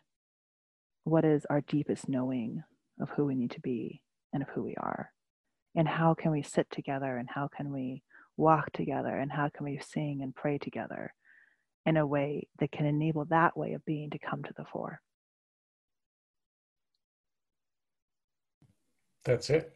What 1.03 1.25
is 1.25 1.45
our 1.49 1.61
deepest 1.61 2.07
knowing 2.07 2.63
of 2.99 3.09
who 3.09 3.25
we 3.25 3.35
need 3.35 3.51
to 3.51 3.61
be 3.61 4.01
and 4.33 4.43
of 4.43 4.49
who 4.49 4.63
we 4.63 4.75
are? 4.75 5.11
And 5.75 5.87
how 5.87 6.13
can 6.13 6.31
we 6.31 6.43
sit 6.43 6.67
together 6.69 7.17
and 7.17 7.27
how 7.33 7.49
can 7.55 7.71
we 7.71 8.03
walk 8.37 8.71
together 8.73 9.17
and 9.17 9.31
how 9.31 9.49
can 9.49 9.65
we 9.65 9.79
sing 9.79 10.21
and 10.21 10.35
pray 10.35 10.57
together 10.57 11.13
in 11.85 11.97
a 11.97 12.05
way 12.05 12.47
that 12.59 12.71
can 12.71 12.85
enable 12.85 13.25
that 13.25 13.57
way 13.57 13.73
of 13.73 13.83
being 13.85 14.09
to 14.11 14.19
come 14.19 14.43
to 14.43 14.53
the 14.55 14.65
fore? 14.65 15.01
That's 19.23 19.49
it. 19.49 19.73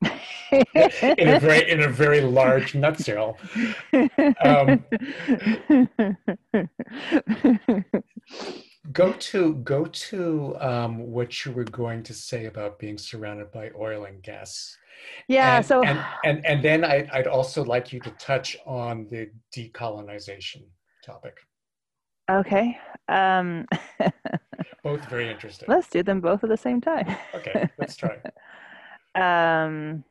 In 1.18 1.28
a 1.28 1.40
very 1.40 1.70
in 1.70 1.82
a 1.82 1.88
very 1.88 2.22
large 2.22 2.74
nutshell. 2.74 3.36
Um, 4.42 4.84
go 8.92 9.12
to 9.12 9.54
go 9.56 9.84
to 9.84 10.56
um, 10.60 10.98
what 11.10 11.44
you 11.44 11.52
were 11.52 11.64
going 11.64 12.02
to 12.04 12.14
say 12.14 12.46
about 12.46 12.78
being 12.78 12.98
surrounded 12.98 13.50
by 13.50 13.70
oil 13.78 14.04
and 14.04 14.22
gas. 14.22 14.76
Yeah 15.28 15.56
and, 15.56 15.66
so 15.66 15.82
and, 15.84 16.00
and 16.24 16.46
and 16.46 16.62
then 16.62 16.84
I, 16.84 17.08
i'd 17.12 17.26
also 17.26 17.64
like 17.64 17.92
you 17.92 18.00
to 18.00 18.10
touch 18.12 18.56
on 18.66 19.06
the 19.10 19.30
decolonization 19.54 20.62
topic. 21.04 21.38
Okay 22.30 22.78
um 23.08 23.66
both 24.82 25.04
very 25.08 25.30
interesting. 25.30 25.68
let's 25.68 25.88
do 25.88 26.02
them 26.02 26.20
both 26.20 26.42
at 26.44 26.50
the 26.50 26.56
same 26.56 26.80
time. 26.80 27.16
Okay 27.34 27.68
let's 27.78 27.96
try. 27.96 28.16
Um 29.14 30.04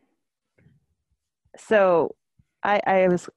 so 1.58 2.16
i 2.64 2.80
i 2.86 3.08
was 3.08 3.30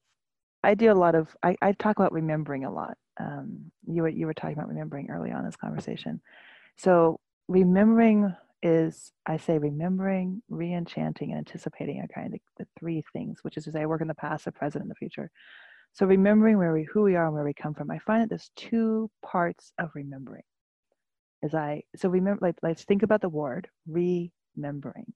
i 0.64 0.74
do 0.74 0.90
a 0.90 0.94
lot 0.94 1.14
of 1.14 1.36
i, 1.42 1.56
I 1.62 1.72
talk 1.72 1.98
about 1.98 2.12
remembering 2.12 2.64
a 2.64 2.72
lot 2.72 2.96
um, 3.20 3.70
you 3.86 4.02
were 4.02 4.08
you 4.08 4.26
were 4.26 4.34
talking 4.34 4.56
about 4.56 4.68
remembering 4.68 5.10
early 5.10 5.30
on 5.30 5.40
in 5.40 5.46
this 5.46 5.56
conversation. 5.56 6.20
So 6.76 7.20
remembering 7.48 8.34
is 8.62 9.12
I 9.26 9.36
say 9.36 9.58
remembering, 9.58 10.42
re-enchanting, 10.48 11.30
and 11.30 11.38
anticipating 11.38 12.00
are 12.00 12.08
kind 12.08 12.26
of 12.26 12.32
the, 12.32 12.64
the, 12.64 12.68
three 12.78 13.02
things, 13.12 13.38
which 13.42 13.56
is 13.56 13.64
to 13.64 13.72
say 13.72 13.82
I 13.82 13.86
work 13.86 14.02
in 14.02 14.08
the 14.08 14.14
past, 14.14 14.44
the 14.44 14.52
present, 14.52 14.82
and 14.82 14.90
the 14.90 14.94
future. 14.94 15.30
So 15.92 16.06
remembering 16.06 16.58
where 16.58 16.72
we 16.72 16.86
who 16.92 17.02
we 17.02 17.16
are 17.16 17.26
and 17.26 17.34
where 17.34 17.44
we 17.44 17.54
come 17.54 17.74
from. 17.74 17.90
I 17.90 17.98
find 17.98 18.22
that 18.22 18.28
there's 18.28 18.50
two 18.56 19.10
parts 19.24 19.72
of 19.78 19.90
remembering. 19.94 20.44
As 21.42 21.54
I 21.54 21.82
so 21.96 22.08
remember 22.08 22.46
like 22.46 22.56
let's 22.62 22.84
think 22.84 23.02
about 23.02 23.20
the 23.20 23.28
word 23.28 23.68
remembering. 23.86 25.12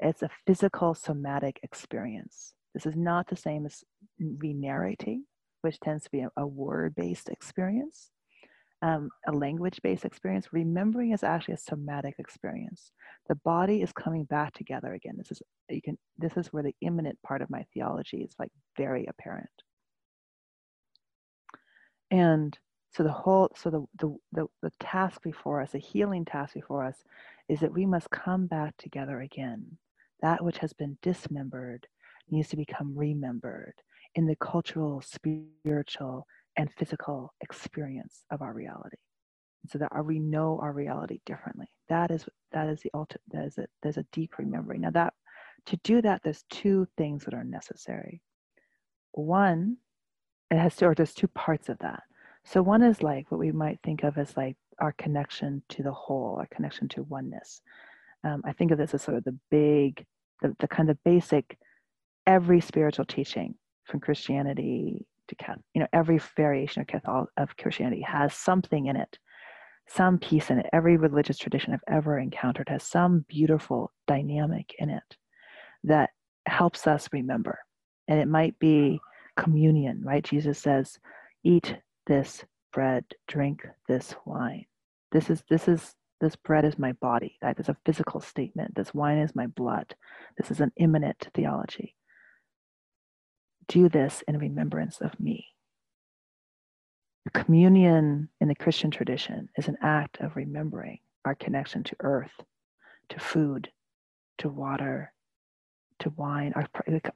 It's 0.00 0.22
a 0.22 0.30
physical 0.46 0.94
somatic 0.94 1.60
experience. 1.62 2.52
This 2.74 2.86
is 2.86 2.96
not 2.96 3.28
the 3.28 3.36
same 3.36 3.64
as 3.66 3.84
re-narrating 4.18 5.24
which 5.64 5.80
tends 5.80 6.04
to 6.04 6.10
be 6.10 6.20
a, 6.20 6.30
a 6.36 6.46
word 6.46 6.94
based 6.94 7.28
experience, 7.28 8.10
um, 8.82 9.08
a 9.26 9.32
language 9.32 9.80
based 9.82 10.04
experience. 10.04 10.52
Remembering 10.52 11.12
is 11.12 11.24
actually 11.24 11.54
a 11.54 11.58
somatic 11.58 12.16
experience. 12.18 12.92
The 13.28 13.36
body 13.36 13.82
is 13.82 13.92
coming 13.92 14.24
back 14.24 14.52
together 14.52 14.92
again. 14.92 15.14
This 15.16 15.32
is 15.32 15.42
you 15.70 15.82
can. 15.82 15.98
This 16.18 16.36
is 16.36 16.52
where 16.52 16.62
the 16.62 16.76
immanent 16.82 17.18
part 17.22 17.42
of 17.42 17.50
my 17.50 17.64
theology 17.72 18.18
is 18.18 18.34
like 18.38 18.52
very 18.76 19.06
apparent. 19.06 19.48
And 22.10 22.56
so 22.92 23.02
the 23.02 23.10
whole, 23.10 23.50
so 23.56 23.70
the, 23.70 23.84
the, 23.98 24.16
the, 24.32 24.46
the 24.62 24.70
task 24.78 25.20
before 25.22 25.60
us, 25.60 25.72
the 25.72 25.78
healing 25.78 26.24
task 26.24 26.54
before 26.54 26.84
us, 26.84 26.96
is 27.48 27.58
that 27.58 27.72
we 27.72 27.86
must 27.86 28.08
come 28.10 28.46
back 28.46 28.76
together 28.76 29.20
again. 29.20 29.78
That 30.22 30.44
which 30.44 30.58
has 30.58 30.72
been 30.72 30.96
dismembered 31.02 31.88
needs 32.30 32.50
to 32.50 32.56
become 32.56 32.96
remembered 32.96 33.74
in 34.14 34.26
the 34.26 34.36
cultural, 34.36 35.02
spiritual, 35.02 36.26
and 36.56 36.70
physical 36.78 37.32
experience 37.40 38.24
of 38.30 38.42
our 38.42 38.52
reality. 38.52 38.96
So 39.66 39.78
that 39.78 39.88
our, 39.92 40.02
we 40.02 40.18
know 40.18 40.58
our 40.62 40.72
reality 40.72 41.20
differently. 41.24 41.66
That 41.88 42.10
is 42.10 42.26
that 42.52 42.68
is 42.68 42.80
the 42.80 42.90
ultimate. 42.92 43.22
That 43.32 43.44
is 43.46 43.58
a, 43.58 43.66
there's 43.82 43.96
a 43.96 44.06
deep 44.12 44.38
remembering. 44.38 44.82
Now 44.82 44.90
that 44.90 45.14
to 45.66 45.76
do 45.78 46.02
that, 46.02 46.20
there's 46.22 46.44
two 46.50 46.86
things 46.98 47.24
that 47.24 47.34
are 47.34 47.44
necessary. 47.44 48.20
One, 49.12 49.78
it 50.50 50.58
has 50.58 50.76
to, 50.76 50.86
or 50.86 50.94
there's 50.94 51.14
two 51.14 51.28
parts 51.28 51.68
of 51.68 51.78
that. 51.78 52.02
So 52.44 52.62
one 52.62 52.82
is 52.82 53.02
like 53.02 53.30
what 53.30 53.38
we 53.38 53.52
might 53.52 53.78
think 53.82 54.02
of 54.04 54.18
as 54.18 54.36
like 54.36 54.56
our 54.78 54.92
connection 54.92 55.62
to 55.70 55.82
the 55.82 55.92
whole, 55.92 56.36
our 56.38 56.48
connection 56.54 56.88
to 56.90 57.02
oneness. 57.04 57.62
Um, 58.22 58.42
I 58.44 58.52
think 58.52 58.70
of 58.70 58.78
this 58.78 58.92
as 58.92 59.02
sort 59.02 59.16
of 59.16 59.24
the 59.24 59.38
big, 59.50 60.04
the, 60.42 60.54
the 60.58 60.68
kind 60.68 60.90
of 60.90 61.02
basic, 61.04 61.56
every 62.26 62.60
spiritual 62.60 63.06
teaching 63.06 63.54
from 63.84 64.00
Christianity 64.00 65.06
to 65.28 65.36
you 65.74 65.80
know 65.80 65.88
every 65.92 66.20
variation 66.36 66.82
of 66.82 66.88
Catholic 66.88 67.28
of 67.36 67.56
Christianity 67.56 68.02
has 68.02 68.34
something 68.34 68.86
in 68.86 68.96
it, 68.96 69.18
some 69.88 70.18
piece 70.18 70.50
in 70.50 70.58
it. 70.58 70.66
Every 70.72 70.96
religious 70.96 71.38
tradition 71.38 71.72
I've 71.72 71.94
ever 71.94 72.18
encountered 72.18 72.68
has 72.68 72.82
some 72.82 73.24
beautiful 73.28 73.92
dynamic 74.06 74.74
in 74.78 74.90
it 74.90 75.16
that 75.84 76.10
helps 76.46 76.86
us 76.86 77.08
remember. 77.12 77.58
And 78.08 78.20
it 78.20 78.28
might 78.28 78.58
be 78.58 79.00
communion, 79.36 80.02
right? 80.04 80.22
Jesus 80.22 80.58
says, 80.58 80.98
"Eat 81.42 81.76
this 82.06 82.44
bread, 82.72 83.04
drink 83.28 83.66
this 83.88 84.14
wine." 84.26 84.66
This 85.12 85.30
is 85.30 85.42
this 85.48 85.68
is 85.68 85.94
this 86.20 86.36
bread 86.36 86.64
is 86.64 86.78
my 86.78 86.92
body. 86.92 87.38
That 87.42 87.58
is 87.58 87.68
a 87.68 87.76
physical 87.84 88.20
statement. 88.20 88.74
This 88.74 88.94
wine 88.94 89.18
is 89.18 89.34
my 89.34 89.46
blood. 89.46 89.94
This 90.38 90.50
is 90.50 90.60
an 90.60 90.72
immanent 90.76 91.28
theology 91.34 91.94
do 93.68 93.88
this 93.88 94.22
in 94.26 94.38
remembrance 94.38 95.00
of 95.00 95.18
me. 95.18 95.46
Communion 97.32 98.28
in 98.40 98.48
the 98.48 98.54
Christian 98.54 98.90
tradition 98.90 99.48
is 99.56 99.66
an 99.66 99.78
act 99.82 100.20
of 100.20 100.36
remembering 100.36 100.98
our 101.24 101.34
connection 101.34 101.82
to 101.84 101.96
earth, 102.00 102.32
to 103.08 103.18
food, 103.18 103.70
to 104.38 104.48
water, 104.48 105.12
to 106.00 106.10
wine, 106.10 106.52
our, 106.54 106.68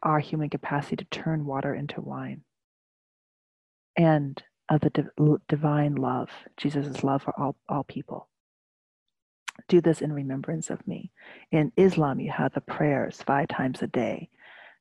our 0.03 0.18
human 0.18 0.49
capacity 0.49 0.96
to 0.96 1.05
turn 1.07 1.44
water 1.44 1.74
into 1.74 2.01
wine, 2.01 2.42
and 3.96 4.42
of 4.68 4.80
the 4.80 4.90
div- 4.90 5.40
divine 5.49 5.94
love, 5.94 6.30
Jesus' 6.57 7.05
love 7.05 7.22
for 7.22 7.38
all, 7.38 7.57
all 7.68 7.84
people. 7.84 8.28
Do 9.68 9.80
this 9.80 10.01
in 10.01 10.12
remembrance 10.12 10.70
of 10.70 10.86
me. 10.86 11.11
In 11.51 11.72
Islam, 11.76 12.20
you 12.20 12.30
have 12.30 12.55
the 12.55 12.61
prayers 12.61 13.22
five 13.26 13.49
times 13.49 13.82
a 13.82 13.86
day. 13.86 14.28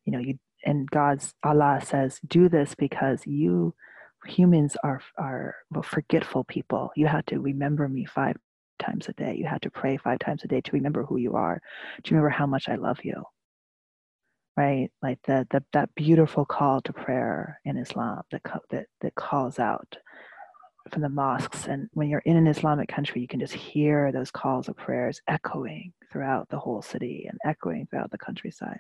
You 0.06 0.14
know, 0.14 0.20
you 0.20 0.40
and 0.68 0.90
God's 0.92 1.34
Allah 1.44 1.82
says, 1.84 2.20
do 2.28 2.50
this 2.50 2.76
because 2.76 3.22
you 3.28 3.76
humans 4.28 4.78
are 4.84 5.02
are 5.18 5.56
forgetful 5.84 6.46
people. 6.46 6.92
You 6.98 7.08
have 7.08 7.26
to 7.28 7.40
remember 7.40 7.90
me 7.90 8.06
five 8.06 8.38
times 8.80 9.10
a 9.10 9.14
day. 9.14 9.36
You 9.38 9.48
have 9.48 9.62
to 9.62 9.72
pray 9.72 9.98
five 9.98 10.20
times 10.20 10.44
a 10.46 10.50
day 10.50 10.62
to 10.62 10.72
remember 10.74 11.04
who 11.06 11.18
you 11.18 11.36
are, 11.36 11.62
to 12.04 12.16
remember 12.16 12.30
how 12.30 12.48
much 12.48 12.70
I 12.70 12.76
love 12.76 13.00
you. 13.06 13.24
right? 14.58 14.90
Like 15.02 15.20
the, 15.26 15.48
the 15.52 15.64
that 15.74 15.94
beautiful 15.96 16.46
call 16.46 16.82
to 16.82 16.94
prayer 16.94 17.60
in 17.66 17.78
Islam 17.78 18.22
that 18.32 18.42
that 18.72 18.88
that 19.02 19.16
calls 19.16 19.60
out 19.60 19.98
from 20.92 21.02
the 21.02 21.10
mosques. 21.10 21.68
And 21.68 21.90
when 21.94 22.10
you're 22.10 22.24
in 22.26 22.38
an 22.38 22.48
Islamic 22.48 22.90
country, 22.90 23.22
you 23.22 23.28
can 23.28 23.40
just 23.40 23.54
hear 23.54 24.12
those 24.12 24.32
calls 24.32 24.70
of 24.70 24.78
prayers 24.78 25.22
echoing 25.28 25.94
throughout 26.12 26.50
the 26.50 26.60
whole 26.60 26.82
city 26.82 27.28
and 27.30 27.40
echoing 27.46 27.88
throughout 27.88 28.12
the 28.12 28.18
countryside. 28.18 28.80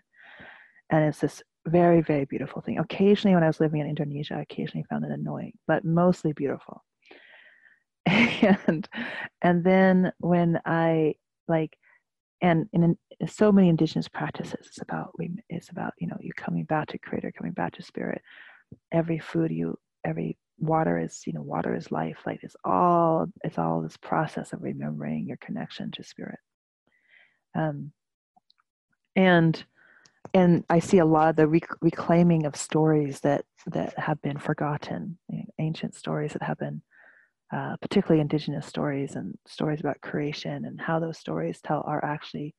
And 0.89 1.05
it's 1.05 1.19
this 1.19 1.43
very, 1.67 2.01
very 2.01 2.25
beautiful 2.25 2.61
thing. 2.61 2.79
Occasionally, 2.79 3.35
when 3.35 3.43
I 3.43 3.47
was 3.47 3.59
living 3.59 3.81
in 3.81 3.87
Indonesia, 3.87 4.35
I 4.35 4.41
occasionally 4.41 4.85
found 4.89 5.05
it 5.05 5.11
annoying, 5.11 5.53
but 5.67 5.85
mostly 5.85 6.33
beautiful. 6.33 6.83
And 8.67 8.87
and 9.41 9.63
then 9.63 10.11
when 10.19 10.59
I 10.65 11.15
like 11.47 11.77
and 12.41 12.67
in, 12.73 12.97
in 13.19 13.27
so 13.27 13.51
many 13.51 13.69
indigenous 13.69 14.07
practices 14.07 14.67
it's 14.67 14.81
about 14.81 15.11
it's 15.49 15.69
about 15.69 15.93
you 15.99 16.07
know 16.07 16.17
you 16.19 16.31
coming 16.35 16.63
back 16.65 16.87
to 16.87 16.97
creator 16.99 17.31
coming 17.31 17.53
back 17.53 17.73
to 17.73 17.83
spirit 17.83 18.21
every 18.91 19.19
food 19.19 19.51
you 19.51 19.77
every 20.05 20.37
water 20.59 20.99
is 20.99 21.23
you 21.25 21.33
know 21.33 21.41
water 21.41 21.75
is 21.75 21.91
life 21.91 22.19
like 22.25 22.39
it's 22.43 22.55
all 22.63 23.27
it's 23.43 23.57
all 23.57 23.81
this 23.81 23.97
process 23.97 24.53
of 24.53 24.61
remembering 24.61 25.25
your 25.27 25.37
connection 25.37 25.91
to 25.91 26.03
spirit 26.03 26.39
um 27.55 27.91
and 29.15 29.65
and 30.33 30.63
i 30.69 30.79
see 30.79 30.99
a 30.99 31.05
lot 31.05 31.29
of 31.29 31.35
the 31.35 31.47
rec- 31.47 31.81
reclaiming 31.81 32.45
of 32.45 32.55
stories 32.55 33.19
that 33.19 33.45
that 33.67 33.97
have 33.97 34.21
been 34.21 34.37
forgotten 34.37 35.17
ancient 35.59 35.95
stories 35.95 36.33
that 36.33 36.43
have 36.43 36.57
been 36.57 36.81
uh, 37.53 37.77
particularly 37.81 38.19
indigenous 38.19 38.65
stories 38.65 39.15
and 39.15 39.33
stories 39.47 39.79
about 39.79 40.01
creation 40.01 40.65
and 40.65 40.81
how 40.81 40.99
those 40.99 41.17
stories 41.17 41.61
tell 41.61 41.83
are 41.87 42.03
actually 42.03 42.53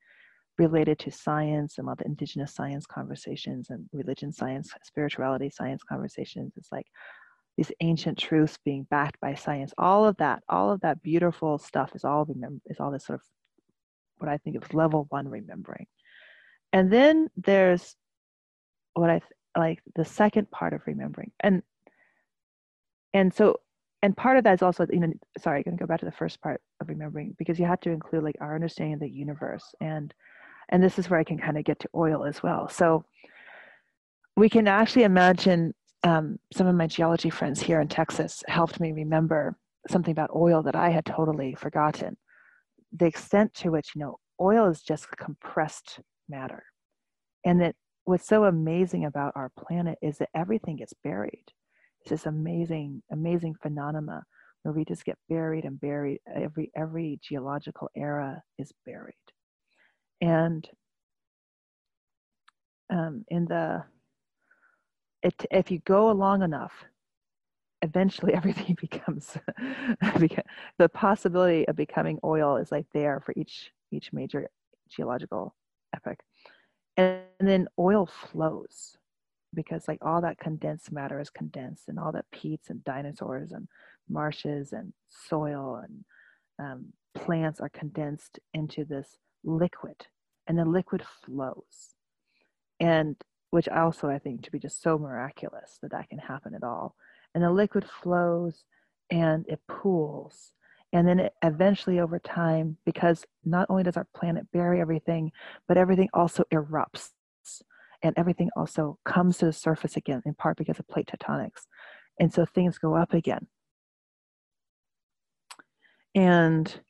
related 0.57 0.99
to 0.99 1.11
science 1.11 1.79
and 1.79 1.89
all 1.89 1.95
the 1.95 2.07
indigenous 2.07 2.55
science 2.55 2.87
conversations 2.87 3.69
and 3.71 3.87
religion 3.93 4.33
science 4.33 4.73
spirituality 4.83 5.51
science 5.51 5.83
conversations. 5.89 6.55
It's 6.57 6.73
like 6.73 6.87
these 7.57 7.71
ancient 7.81 8.19
truths 8.19 8.59
being 8.65 8.87
backed 8.91 9.21
by 9.21 9.35
science. 9.35 9.73
All 9.77 10.07
of 10.07 10.17
that 10.17 10.43
all 10.49 10.71
of 10.71 10.81
that 10.81 11.03
beautiful 11.03 11.59
stuff 11.59 11.93
is 11.95 12.05
all 12.05 12.25
remember 12.25 12.61
is 12.67 12.81
all 12.81 12.91
this 12.91 13.05
sort 13.05 13.21
of 13.21 13.27
what 14.19 14.29
i 14.29 14.39
think 14.39 14.57
of 14.57 14.75
level 14.75 15.07
one 15.11 15.29
remembering 15.29 15.87
and 16.73 16.93
then 16.93 17.29
there's 17.37 17.97
what 18.95 19.11
i 19.11 19.19
th- 19.19 19.33
like 19.59 19.81
the 19.97 20.05
second 20.05 20.51
part 20.51 20.73
of 20.73 20.83
remembering. 20.87 21.33
And 21.41 21.63
and 23.13 23.33
so 23.35 23.61
and 24.03 24.17
part 24.17 24.37
of 24.37 24.45
that 24.45 24.55
is 24.55 24.63
also 24.63 24.87
you 24.91 25.01
know 25.01 25.13
sorry 25.39 25.59
i'm 25.59 25.65
going 25.65 25.77
to 25.77 25.83
go 25.83 25.87
back 25.87 26.01
to 26.01 26.07
the 26.07 26.13
first 26.13 26.41
part 26.41 26.61
of 26.81 26.89
remembering 26.89 27.35
because 27.39 27.59
you 27.59 27.67
have 27.67 27.81
to 27.81 27.91
include 27.91 28.23
like 28.23 28.37
our 28.41 28.55
understanding 28.55 28.95
of 28.95 29.01
the 29.01 29.11
universe. 29.11 29.75
And 29.81 30.15
and 30.69 30.83
this 30.83 30.99
is 30.99 31.11
where 31.11 31.21
i 31.21 31.25
can 31.25 31.39
kind 31.39 31.59
of 31.59 31.65
get 31.65 31.81
to 31.81 31.89
oil 31.95 32.25
as 32.25 32.43
well. 32.43 32.69
So 32.69 33.05
we 34.37 34.49
can 34.49 34.69
actually 34.69 35.03
imagine 35.03 35.75
um, 36.05 36.39
some 36.53 36.69
of 36.69 36.77
my 36.77 36.87
geology 36.87 37.29
friends 37.29 37.61
here 37.61 37.81
in 37.81 37.89
texas 37.89 38.45
helped 38.47 38.79
me 38.79 38.93
remember 38.93 39.57
something 39.91 40.13
about 40.13 40.31
oil 40.37 40.63
that 40.63 40.77
i 40.77 40.91
had 40.91 41.05
totally 41.05 41.55
forgotten. 41.55 42.17
The 42.93 43.07
extent 43.07 43.55
to 43.55 43.71
which 43.71 43.91
you 43.95 44.01
know 44.01 44.19
oil 44.41 44.69
is 44.69 44.83
just 44.83 45.09
compressed 45.17 46.01
matter. 46.29 46.65
And 47.45 47.61
that 47.61 47.75
what's 48.05 48.27
so 48.27 48.45
amazing 48.45 49.05
about 49.05 49.33
our 49.37 49.51
planet 49.51 49.99
is 50.03 50.19
that 50.19 50.31
everything 50.35 50.77
gets 50.77 50.95
buried. 51.05 51.45
It's 52.01 52.11
this 52.11 52.27
amazing, 52.27 53.03
amazing 53.13 53.55
phenomena 53.63 54.23
where 54.63 54.73
we 54.75 54.85
just 54.85 55.05
get 55.05 55.19
buried 55.29 55.65
and 55.65 55.81
buried. 55.81 56.21
Every 56.35 56.71
every 56.77 57.21
geological 57.23 57.91
era 57.97 58.43
is 58.59 58.73
buried, 58.87 59.15
and 60.21 60.69
um, 62.91 63.25
in 63.29 63.45
the 63.45 63.85
it, 65.23 65.47
if 65.51 65.71
you 65.71 65.81
go 65.81 66.11
along 66.11 66.43
enough, 66.43 66.73
eventually 67.83 68.35
everything 68.35 68.77
becomes 68.81 69.37
the 70.79 70.89
possibility 70.89 71.67
of 71.69 71.77
becoming 71.77 72.19
oil 72.25 72.57
is 72.57 72.73
like 72.73 72.87
there 72.93 73.21
for 73.25 73.35
each 73.37 73.71
each 73.91 74.13
major 74.13 74.49
geological 74.91 75.55
epoch, 75.95 76.19
and, 76.97 77.21
then 77.41 77.69
oil 77.79 78.07
flows 78.07 78.97
because 79.55 79.89
like 79.89 79.99
all 80.03 80.21
that 80.21 80.39
condensed 80.39 80.93
matter 80.93 81.21
is 81.21 81.31
condensed 81.31 81.89
and 81.89 81.99
all 81.99 82.13
that 82.13 82.31
peats 82.33 82.69
and 82.69 82.85
dinosaurs 82.85 83.53
and 83.53 83.69
marshes 84.09 84.73
and 84.73 84.93
soil 85.09 85.81
and 85.83 86.05
um, 86.59 86.87
plants 87.15 87.61
are 87.61 87.71
condensed 87.71 88.39
into 88.53 88.85
this 88.85 89.17
liquid 89.45 90.07
and 90.47 90.59
the 90.59 90.65
liquid 90.65 91.03
flows. 91.25 91.95
And 92.81 93.17
which 93.51 93.69
I 93.69 93.81
also 93.81 94.09
i 94.09 94.19
think 94.19 94.43
to 94.43 94.51
be 94.51 94.59
just 94.59 94.83
so 94.83 94.99
miraculous 94.99 95.79
that 95.81 95.93
that 95.93 96.11
can 96.11 96.19
happen 96.19 96.55
at 96.55 96.65
all. 96.65 96.95
And 97.35 97.43
the 97.43 97.51
liquid 97.51 97.85
flows 98.03 98.65
and 99.11 99.47
it 99.49 99.61
pools 99.69 100.53
and 100.93 101.07
then 101.07 101.29
eventually 101.45 102.01
over 102.01 102.19
time 102.19 102.77
because 102.87 103.25
not 103.45 103.67
only 103.69 103.83
does 103.83 103.97
our 103.97 104.07
planet 104.15 104.47
bury 104.53 104.81
everything 104.81 105.31
but 105.67 105.77
everything 105.77 106.09
also 106.15 106.45
erupts 106.53 107.11
and 108.03 108.15
everything 108.17 108.51
also 108.57 108.99
comes 109.05 109.39
to 109.39 109.47
the 109.47 109.53
surface 109.53 109.97
again, 109.97 110.23
in 110.25 110.35
part 110.35 110.57
because 110.57 110.79
of 110.79 110.89
plate 110.89 111.09
tectonics. 111.09 111.67
And 112.21 112.33
so 112.33 112.45
things 112.45 112.79
go 112.79 112.95
up 112.95 113.13
again. 113.13 113.47
And 116.15 116.81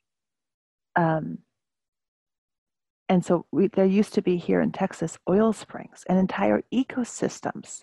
um, 0.95 1.39
and 3.07 3.25
so 3.25 3.45
we, 3.51 3.67
there 3.67 3.85
used 3.85 4.13
to 4.15 4.21
be 4.21 4.37
here 4.37 4.61
in 4.61 4.71
Texas 4.71 5.17
oil 5.27 5.51
springs, 5.51 6.03
and 6.07 6.19
entire 6.19 6.61
ecosystems 6.73 7.79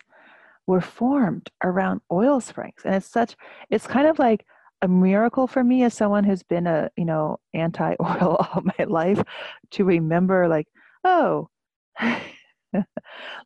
were 0.67 0.81
formed 0.81 1.49
around 1.63 2.01
oil 2.11 2.39
springs. 2.39 2.81
And 2.85 2.95
it's 2.95 3.07
such, 3.07 3.35
it's 3.69 3.87
kind 3.87 4.07
of 4.07 4.19
like 4.19 4.45
a 4.81 4.87
miracle 4.87 5.47
for 5.47 5.63
me 5.63 5.83
as 5.83 5.93
someone 5.93 6.23
who's 6.23 6.43
been 6.43 6.67
a 6.67 6.89
you 6.95 7.05
know 7.05 7.39
anti-oil 7.53 7.97
all 8.53 8.61
my 8.63 8.85
life 8.85 9.21
to 9.71 9.83
remember 9.83 10.47
like, 10.47 10.67
oh. 11.03 11.49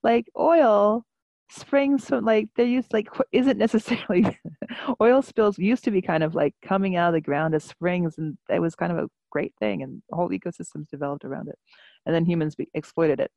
like 0.03 0.25
oil 0.37 1.05
springs 1.51 2.05
from 2.05 2.23
like 2.23 2.47
they 2.55 2.65
used 2.65 2.91
like 2.93 3.09
isn't 3.33 3.57
necessarily 3.57 4.39
oil 5.01 5.21
spills 5.21 5.59
used 5.59 5.83
to 5.83 5.91
be 5.91 6.01
kind 6.01 6.23
of 6.23 6.33
like 6.33 6.55
coming 6.65 6.95
out 6.95 7.09
of 7.09 7.13
the 7.13 7.21
ground 7.21 7.53
as 7.53 7.63
springs 7.63 8.17
and 8.17 8.37
it 8.49 8.59
was 8.59 8.73
kind 8.73 8.91
of 8.91 8.97
a 8.97 9.07
great 9.31 9.53
thing 9.59 9.83
and 9.83 10.01
whole 10.11 10.29
ecosystems 10.29 10.87
developed 10.89 11.25
around 11.25 11.49
it 11.49 11.57
and 12.05 12.15
then 12.15 12.25
humans 12.25 12.55
be, 12.55 12.69
exploited 12.73 13.19
it 13.19 13.31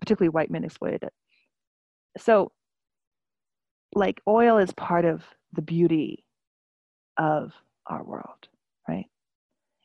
particularly 0.00 0.28
white 0.28 0.50
men 0.50 0.64
exploited 0.64 1.02
it 1.04 1.12
so 2.18 2.50
like 3.94 4.20
oil 4.26 4.58
is 4.58 4.72
part 4.72 5.04
of 5.04 5.22
the 5.52 5.62
beauty 5.62 6.23
of 7.18 7.52
our 7.86 8.02
world 8.04 8.48
right 8.88 9.06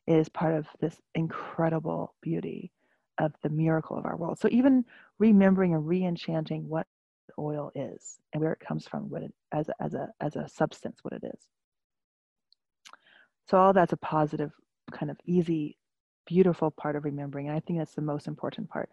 it 0.08 0.18
is 0.18 0.30
part 0.30 0.56
of 0.56 0.68
this 0.82 1.00
incredible 1.16 2.16
beauty 2.22 2.72
of 3.20 3.34
the 3.44 3.50
miracle 3.50 3.98
of 3.98 4.06
our 4.06 4.16
world. 4.16 4.40
So 4.40 4.48
even 4.52 4.86
remembering 5.20 5.76
and 5.76 5.86
re-enchanting 5.88 6.68
what 6.68 6.88
oil 7.38 7.72
is 7.76 8.18
and 8.34 8.42
where 8.42 8.54
it 8.54 8.60
comes 8.60 8.88
from, 8.88 9.10
what 9.10 9.24
it 9.24 9.34
as 9.54 9.70
a, 9.70 9.74
as 9.80 9.94
a 9.94 10.10
as 10.20 10.36
a 10.36 10.48
substance, 10.48 11.00
what 11.04 11.14
it 11.14 11.24
is. 11.24 11.42
So 13.50 13.58
all 13.58 13.74
that's 13.74 13.94
a 13.94 13.98
positive, 13.98 14.52
kind 14.92 15.12
of 15.12 15.18
easy, 15.26 15.78
beautiful 16.26 16.72
part 16.72 16.96
of 16.96 17.04
remembering, 17.04 17.48
and 17.48 17.56
I 17.56 17.60
think 17.60 17.80
that's 17.80 17.96
the 17.96 18.02
most 18.02 18.28
important 18.28 18.70
part. 18.70 18.90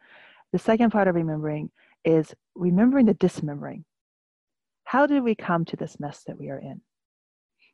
The 0.52 0.58
second 0.58 0.90
part 0.90 1.08
of 1.08 1.14
remembering 1.14 1.70
is 2.04 2.34
remembering 2.54 3.06
the 3.06 3.14
dismembering. 3.14 3.84
How 4.84 5.06
did 5.06 5.22
we 5.22 5.34
come 5.34 5.64
to 5.66 5.76
this 5.76 5.98
mess 5.98 6.22
that 6.26 6.38
we 6.38 6.50
are 6.50 6.58
in? 6.58 6.80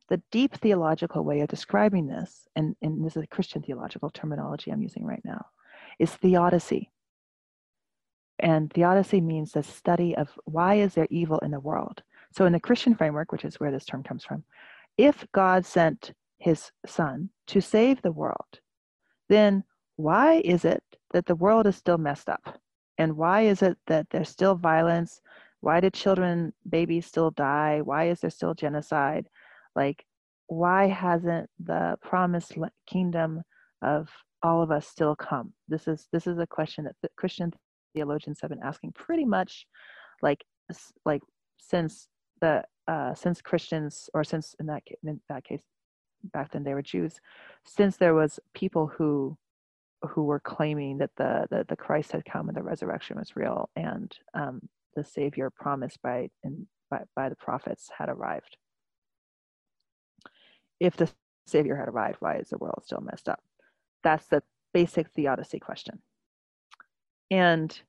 The 0.09 0.22
deep 0.30 0.55
theological 0.57 1.24
way 1.24 1.40
of 1.40 1.48
describing 1.48 2.07
this, 2.07 2.46
and, 2.57 2.76
and 2.82 3.05
this 3.05 3.16
is 3.16 3.22
a 3.22 3.28
Christian 3.28 3.62
theological 3.62 4.11
terminology 4.11 4.70
I'm 4.70 4.82
using 4.82 5.05
right 5.05 5.22
now, 5.24 5.46
is 5.98 6.11
theodicy. 6.11 6.90
And 8.38 8.72
theodicy 8.72 9.20
means 9.20 9.53
the 9.53 9.62
study 9.62 10.16
of 10.16 10.28
why 10.44 10.74
is 10.74 10.94
there 10.94 11.07
evil 11.11 11.38
in 11.38 11.53
the 11.53 11.61
world. 11.61 12.03
So 12.32 12.44
in 12.46 12.53
the 12.53 12.61
Christian 12.61 12.94
framework, 12.94 13.30
which 13.30 13.44
is 13.44 13.61
where 13.61 13.70
this 13.70 13.84
term 13.84 14.03
comes 14.03 14.24
from, 14.24 14.42
if 14.98 15.26
God 15.32 15.64
sent 15.64 16.12
his 16.38 16.72
son 16.86 17.30
to 17.46 17.61
save 17.61 18.03
the 18.03 18.12
world, 18.12 18.61
then 19.28 19.64
why 19.96 20.42
is 20.44 20.64
it 20.64 20.82
that 21.12 21.26
the 21.26 21.36
world 21.36 21.66
is 21.66 21.76
still 21.76 21.98
messed 21.98 22.28
up? 22.28 22.59
And 22.98 23.16
why 23.16 23.42
is 23.42 23.62
it 23.62 23.78
that 23.86 24.07
there's 24.11 24.28
still 24.28 24.55
violence? 24.55 25.20
Why 25.61 25.80
do 25.80 25.90
children, 25.90 26.53
babies 26.68 27.07
still 27.07 27.30
die? 27.30 27.80
Why 27.82 28.09
is 28.09 28.20
there 28.20 28.30
still 28.30 28.55
genocide? 28.55 29.28
Like, 29.74 30.04
why 30.46 30.88
hasn't 30.88 31.48
the 31.58 31.96
promised 32.02 32.54
kingdom 32.86 33.42
of 33.82 34.08
all 34.42 34.62
of 34.62 34.70
us 34.70 34.86
still 34.86 35.16
come? 35.16 35.52
This 35.68 35.88
is 35.88 36.08
this 36.12 36.26
is 36.26 36.38
a 36.38 36.46
question 36.46 36.84
that 36.84 37.10
Christian 37.16 37.52
theologians 37.94 38.38
have 38.40 38.50
been 38.50 38.62
asking 38.62 38.92
pretty 38.92 39.24
much 39.24 39.66
like 40.22 40.44
like 41.04 41.22
since 41.58 42.08
the 42.40 42.64
uh, 42.88 43.14
since 43.14 43.40
Christians 43.40 44.10
or 44.14 44.24
since 44.24 44.54
in 44.60 44.66
that 44.66 44.82
in 45.04 45.20
that 45.28 45.44
case 45.44 45.62
back 46.32 46.52
then 46.52 46.64
they 46.64 46.74
were 46.74 46.82
Jews, 46.82 47.20
since 47.64 47.96
there 47.96 48.14
was 48.14 48.38
people 48.54 48.86
who 48.86 49.36
who 50.02 50.24
were 50.24 50.40
claiming 50.40 50.98
that 50.98 51.10
the, 51.16 51.46
the, 51.50 51.64
the 51.68 51.76
Christ 51.76 52.10
had 52.12 52.24
come 52.24 52.48
and 52.48 52.56
the 52.56 52.62
resurrection 52.62 53.18
was 53.18 53.36
real 53.36 53.70
and 53.76 54.12
um, 54.34 54.60
the 54.96 55.04
Savior 55.04 55.48
promised 55.54 56.02
by, 56.02 56.28
in, 56.42 56.66
by, 56.90 57.02
by 57.14 57.28
the 57.28 57.36
prophets 57.36 57.88
had 57.96 58.08
arrived. 58.08 58.56
If 60.83 60.97
the 60.97 61.09
Savior 61.47 61.76
had 61.76 61.89
arrived, 61.89 62.16
why 62.18 62.39
is 62.39 62.49
the 62.49 62.59
world 62.59 62.83
still 62.85 63.01
messed 63.01 63.28
up? 63.28 63.41
That's 64.03 64.26
the 64.26 64.43
basic 64.74 65.09
theodicy 65.11 65.61
question. 65.61 66.03
And 67.30 67.80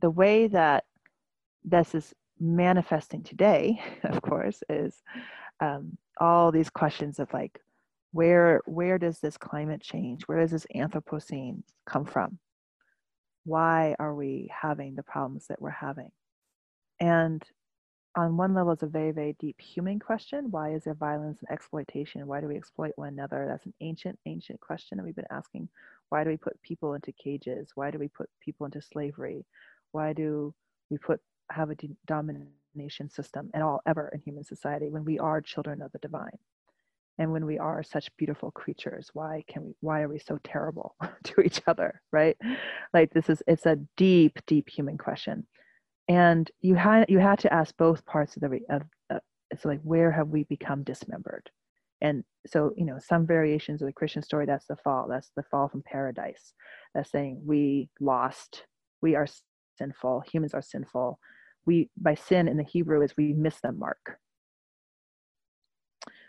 the 0.00 0.10
way 0.10 0.46
that 0.46 0.84
this 1.64 1.96
is 1.96 2.14
manifesting 2.38 3.24
today, 3.24 3.82
of 4.04 4.22
course, 4.22 4.62
is 4.68 5.02
um, 5.58 5.98
all 6.20 6.52
these 6.52 6.70
questions 6.70 7.18
of 7.18 7.32
like, 7.32 7.60
where 8.12 8.62
where 8.66 8.98
does 8.98 9.18
this 9.18 9.36
climate 9.36 9.82
change 9.82 10.22
where 10.22 10.40
does 10.40 10.50
this 10.50 10.66
anthropocene 10.74 11.62
come 11.84 12.06
from 12.06 12.38
why 13.44 13.94
are 13.98 14.14
we 14.14 14.50
having 14.50 14.94
the 14.94 15.02
problems 15.02 15.46
that 15.48 15.60
we're 15.60 15.68
having 15.68 16.10
and 17.00 17.44
on 18.16 18.36
one 18.36 18.54
level 18.54 18.72
it's 18.72 18.82
a 18.82 18.86
very 18.86 19.12
very 19.12 19.36
deep 19.38 19.60
human 19.60 19.98
question 19.98 20.50
why 20.50 20.72
is 20.72 20.84
there 20.84 20.94
violence 20.94 21.38
and 21.40 21.50
exploitation? 21.50 22.26
Why 22.26 22.40
do 22.40 22.48
we 22.48 22.56
exploit 22.56 22.92
one 22.96 23.08
another? 23.08 23.46
That's 23.48 23.66
an 23.66 23.74
ancient 23.80 24.18
ancient 24.26 24.60
question 24.60 24.98
that 24.98 25.04
we've 25.04 25.14
been 25.16 25.24
asking. 25.30 25.68
Why 26.08 26.24
do 26.24 26.30
we 26.30 26.36
put 26.36 26.60
people 26.62 26.94
into 26.94 27.12
cages? 27.12 27.70
Why 27.74 27.90
do 27.90 27.98
we 27.98 28.08
put 28.08 28.28
people 28.40 28.66
into 28.66 28.80
slavery? 28.80 29.44
Why 29.92 30.12
do 30.12 30.54
we 30.90 30.98
put 30.98 31.20
have 31.50 31.70
a 31.70 31.76
domination 32.06 33.10
system 33.10 33.50
at 33.54 33.62
all 33.62 33.80
ever 33.86 34.10
in 34.12 34.20
human 34.20 34.44
society 34.44 34.88
when 34.90 35.04
we 35.04 35.18
are 35.18 35.40
children 35.40 35.82
of 35.82 35.92
the 35.92 35.98
divine? 35.98 36.38
And 37.18 37.32
when 37.32 37.46
we 37.46 37.58
are 37.58 37.82
such 37.82 38.16
beautiful 38.16 38.52
creatures 38.52 39.10
why 39.12 39.44
can 39.48 39.64
we 39.64 39.74
why 39.80 40.02
are 40.02 40.08
we 40.08 40.18
so 40.18 40.38
terrible 40.44 40.94
to 41.24 41.40
each 41.40 41.60
other? 41.66 42.00
Right? 42.12 42.36
Like 42.94 43.12
this 43.12 43.28
is 43.28 43.42
it's 43.46 43.66
a 43.66 43.78
deep 43.96 44.38
deep 44.46 44.68
human 44.68 44.98
question 44.98 45.46
and 46.08 46.50
you 46.60 46.74
had 46.74 47.06
you 47.08 47.18
had 47.18 47.38
to 47.40 47.52
ask 47.52 47.76
both 47.76 48.04
parts 48.06 48.36
of 48.36 48.42
the 48.42 48.60
of 48.70 48.82
uh, 49.10 49.18
it's 49.50 49.64
like 49.64 49.80
where 49.82 50.10
have 50.10 50.28
we 50.28 50.44
become 50.44 50.82
dismembered? 50.82 51.50
And 52.00 52.24
so 52.46 52.72
you 52.76 52.86
know 52.86 52.98
some 52.98 53.26
variations 53.26 53.82
of 53.82 53.86
the 53.86 53.92
christian 53.92 54.22
story 54.22 54.46
that's 54.46 54.66
the 54.66 54.76
fall 54.76 55.06
that's 55.08 55.30
the 55.36 55.42
fall 55.44 55.68
from 55.68 55.82
paradise. 55.82 56.54
That's 56.94 57.10
saying 57.10 57.42
we 57.44 57.90
lost 58.00 58.64
we 59.02 59.14
are 59.14 59.26
sinful 59.76 60.24
humans 60.32 60.54
are 60.54 60.62
sinful. 60.62 61.18
We 61.66 61.90
by 61.96 62.14
sin 62.14 62.48
in 62.48 62.56
the 62.56 62.64
hebrew 62.64 63.02
is 63.02 63.16
we 63.16 63.34
miss 63.34 63.60
the 63.60 63.72
mark. 63.72 64.18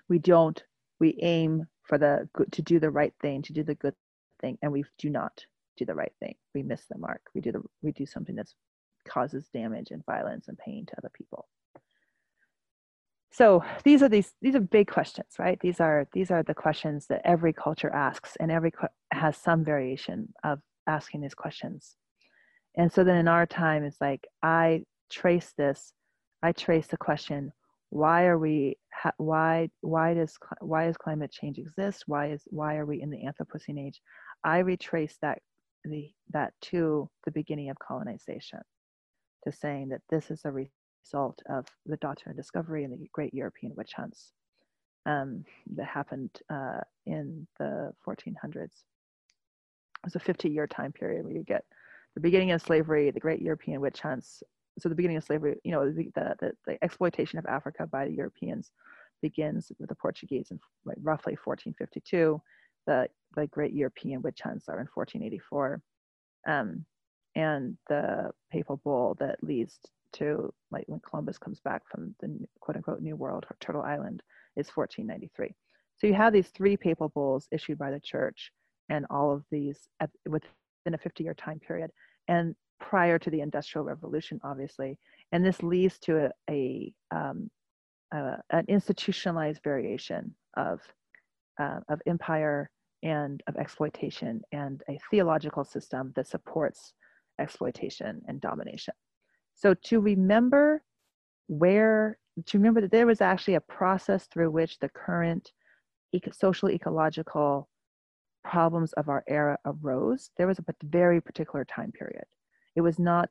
We 0.10 0.20
don't 0.20 0.62
we 1.00 1.18
aim 1.22 1.68
for 1.84 1.98
the 1.98 2.28
good 2.34 2.52
to 2.52 2.62
do 2.62 2.80
the 2.80 2.92
right 2.92 3.14
thing 3.22 3.42
to 3.44 3.54
do 3.54 3.64
the 3.64 3.76
good 3.76 3.96
thing 4.42 4.58
and 4.62 4.72
we 4.72 4.84
do 4.98 5.10
not 5.10 5.46
do 5.78 5.86
the 5.86 5.96
right 5.96 6.12
thing. 6.20 6.36
We 6.54 6.64
miss 6.64 6.82
the 6.90 6.98
mark. 6.98 7.22
We 7.34 7.40
do 7.40 7.54
the 7.54 7.62
we 7.82 7.94
do 7.94 8.06
something 8.06 8.36
that 8.36 8.50
causes 9.10 9.50
damage 9.54 9.92
and 9.92 10.06
violence 10.06 10.48
and 10.48 10.58
pain 10.58 10.86
to 10.86 10.98
other 10.98 11.12
people. 11.14 11.48
So 13.32 13.64
these 13.84 14.02
are 14.02 14.10
these 14.10 14.34
these 14.42 14.56
are 14.56 14.60
big 14.60 14.88
questions 14.90 15.36
right? 15.38 15.60
These 15.60 15.80
are 15.80 16.08
these 16.14 16.32
are 16.32 16.44
the 16.44 16.56
questions 16.56 17.08
that 17.08 17.22
every 17.26 17.54
culture 17.54 17.94
asks 17.94 18.36
and 18.40 18.52
every 18.52 18.72
has 19.12 19.38
some 19.38 19.64
variation 19.64 20.34
of 20.44 20.60
asking 20.88 21.22
these 21.22 21.36
questions. 21.36 21.96
And 22.76 22.92
so 22.92 23.04
then 23.04 23.18
in 23.18 23.28
our 23.28 23.46
time 23.46 23.84
it's 23.84 24.02
like 24.02 24.28
i 24.42 24.84
trace 25.12 25.54
this 25.58 25.92
i 26.44 26.52
trace 26.52 26.86
the 26.88 26.98
question 26.98 27.52
why 27.90 28.26
are 28.26 28.38
we 28.38 28.78
why 29.18 29.70
why 29.82 30.14
does 30.14 30.38
why 30.62 30.86
does 30.86 30.98
climate 30.98 31.32
change 31.32 31.58
exist? 31.58 32.04
Why 32.06 32.32
is 32.32 32.44
why 32.48 32.78
are 32.78 32.86
we 32.86 33.02
in 33.02 33.10
the 33.10 33.24
anthropocene 33.26 33.80
age? 33.80 34.02
I 34.44 34.60
retrace 34.60 35.18
that 35.22 35.40
the 35.84 36.12
that 36.32 36.54
to 36.62 37.10
the 37.26 37.32
beginning 37.32 37.70
of 37.70 37.80
colonization 37.80 38.60
to 39.44 39.52
saying 39.52 39.90
that 39.90 40.02
this 40.10 40.32
is 40.32 40.42
a 40.46 40.52
result 40.52 41.42
of 41.50 41.66
the 41.86 41.98
of 42.28 42.36
discovery 42.36 42.84
and 42.84 42.94
the 42.94 43.08
great 43.14 43.34
european 43.34 43.74
witch 43.76 43.94
hunts 43.96 44.34
um, 45.06 45.44
that 45.76 45.86
happened 45.86 46.30
uh, 46.50 46.82
in 47.06 47.48
the 47.58 47.92
1400s 48.06 48.56
it 48.56 48.72
was 50.04 50.16
a 50.16 50.20
50 50.20 50.50
year 50.50 50.68
time 50.68 50.92
period 50.92 51.24
where 51.24 51.34
you 51.34 51.44
get 51.44 51.64
the 52.16 52.22
beginning 52.22 52.52
of 52.52 52.62
slavery 52.62 53.10
the 53.12 53.20
great 53.20 53.42
european 53.42 53.82
witch 53.82 54.02
hunts 54.02 54.44
so 54.80 54.90
the 54.90 54.96
beginning 54.96 55.18
of 55.18 55.24
slavery, 55.24 55.58
you 55.64 55.72
know, 55.72 55.92
the, 55.92 56.10
the, 56.16 56.52
the 56.66 56.84
exploitation 56.84 57.40
of 57.40 57.46
Africa 57.46 57.88
by 57.88 58.06
the 58.06 58.14
Europeans 58.14 58.72
begins 59.22 59.72
with 59.80 59.90
the 59.90 59.96
Portuguese 59.96 60.52
in 60.52 60.60
roughly 60.86 61.38
1452. 61.44 62.42
The, 62.88 63.08
the 63.36 63.48
great 63.48 63.74
European 63.74 64.22
witch 64.22 64.40
hunts 64.42 64.70
are 64.70 64.80
in 64.80 64.88
1484. 64.94 65.82
Um, 66.48 66.86
and 67.40 67.78
the 67.88 68.32
papal 68.52 68.82
bull 68.84 69.16
that 69.20 69.42
leads 69.42 69.80
to 70.12 70.54
like 70.72 70.84
when 70.88 71.00
Columbus 71.08 71.38
comes 71.38 71.60
back 71.62 71.84
from 71.90 72.14
the 72.20 72.28
quote 72.60 72.76
unquote 72.76 73.02
New 73.02 73.16
World 73.16 73.46
or 73.50 73.56
Turtle 73.62 73.82
Island 73.82 74.22
is 74.58 74.68
1493. 74.68 75.56
So 75.98 76.08
you 76.08 76.14
have 76.16 76.34
these 76.34 76.50
three 76.50 76.76
papal 76.76 77.10
bulls 77.10 77.48
issued 77.52 77.78
by 77.78 77.92
the 77.92 78.00
church 78.00 78.52
and 78.90 79.06
all 79.10 79.32
of 79.32 79.44
these 79.52 79.88
at, 80.02 80.10
within 80.28 80.50
a 80.94 80.98
50 80.98 81.24
year 81.24 81.34
time 81.34 81.60
period. 81.60 81.92
And 82.28 82.56
prior 82.80 83.18
to 83.20 83.30
the 83.30 83.42
Industrial 83.42 83.86
Revolution, 83.86 84.40
obviously. 84.44 84.98
And 85.32 85.46
this 85.46 85.62
leads 85.64 86.00
to 86.00 86.26
a, 86.26 86.32
a 86.50 86.94
um, 87.12 87.50
uh, 88.12 88.38
an 88.50 88.66
institutionalized 88.68 89.62
variation 89.64 90.34
of, 90.58 90.80
uh, 91.62 91.80
of 91.90 92.02
empire 92.08 92.72
and 93.04 93.44
of 93.48 93.56
exploitation 93.56 94.42
and 94.52 94.82
a 94.90 94.98
theological 95.12 95.64
system 95.64 96.12
that 96.16 96.28
supports 96.28 96.94
exploitation 97.40 98.22
and 98.28 98.42
domination. 98.42 98.94
So 99.56 99.74
to 99.86 100.00
remember 100.00 100.84
where, 101.48 102.18
to 102.46 102.58
remember 102.58 102.82
that 102.82 102.92
there 102.92 103.08
was 103.08 103.22
actually 103.22 103.56
a 103.56 103.62
process 103.62 104.28
through 104.28 104.52
which 104.52 104.80
the 104.80 104.90
current 104.90 105.52
eco- 106.14 106.32
social 106.32 106.70
ecological 106.70 107.70
problems 108.44 108.94
of 108.94 109.10
our 109.10 109.24
era 109.28 109.58
arose, 109.66 110.32
there 110.38 110.48
was 110.48 110.60
a 110.60 110.66
very 110.84 111.20
particular 111.22 111.66
time 111.66 111.92
period. 111.92 112.26
It 112.76 112.82
was 112.82 113.00
not, 113.00 113.30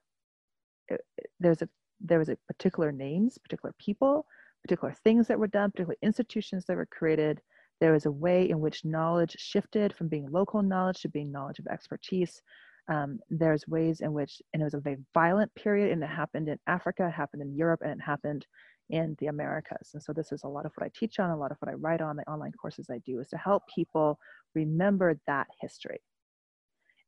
it, 0.89 1.01
there's 1.41 1.63
a, 1.63 1.69
there 2.01 2.19
was 2.19 2.29
a 2.29 2.37
particular 2.47 2.93
names, 2.93 3.39
particular 3.39 3.75
people, 3.79 4.27
particular 4.63 4.95
things 5.05 5.27
that 5.29 5.39
were 5.39 5.47
done, 5.47 5.71
particular 5.71 5.97
institutions 6.03 6.65
that 6.67 6.77
were 6.77 6.87
created. 6.87 7.41
There 7.81 7.93
was 7.93 8.07
a 8.07 8.11
way 8.11 8.51
in 8.51 8.61
which 8.61 8.85
knowledge 8.85 9.37
shifted 9.39 9.95
from 9.95 10.09
being 10.09 10.31
local 10.31 10.63
knowledge 10.63 11.01
to 11.03 11.09
being 11.09 11.31
knowledge 11.33 11.59
of 11.59 11.67
expertise. 11.69 12.43
Um, 12.89 13.19
there's 13.29 13.69
ways 13.69 14.01
in 14.01 14.13
which, 14.13 14.41
and 14.53 14.63
it 14.63 14.65
was 14.65 14.75
a 14.75 14.81
very 14.81 14.97
violent 15.13 15.55
period, 15.55 15.93
and 15.93 16.03
it 16.03 16.09
happened 16.09 16.49
in 16.49 16.59
Africa, 16.67 17.07
it 17.07 17.13
happened 17.13 17.43
in 17.43 17.55
Europe, 17.55 17.81
and 17.83 17.93
it 17.93 18.01
happened 18.01 18.47
in 18.91 19.15
the 19.19 19.27
Americas. 19.27 19.91
And 19.93 20.03
so 20.03 20.13
this 20.13 20.33
is 20.33 20.45
a 20.45 20.49
lot 20.49 20.65
of 20.65 20.73
what 20.75 20.87
I 20.87 20.91
teach 20.99 21.19
on, 21.19 21.31
a 21.31 21.37
lot 21.37 21.51
of 21.53 21.59
what 21.61 21.71
I 21.71 21.75
write 21.75 22.01
on, 22.01 22.17
the 22.17 22.29
online 22.31 22.53
courses 22.53 22.89
I 22.91 22.99
do 23.05 23.21
is 23.21 23.29
to 23.29 23.37
help 23.37 23.65
people 23.75 24.19
remember 24.55 25.19
that 25.27 25.47
history. 25.61 26.01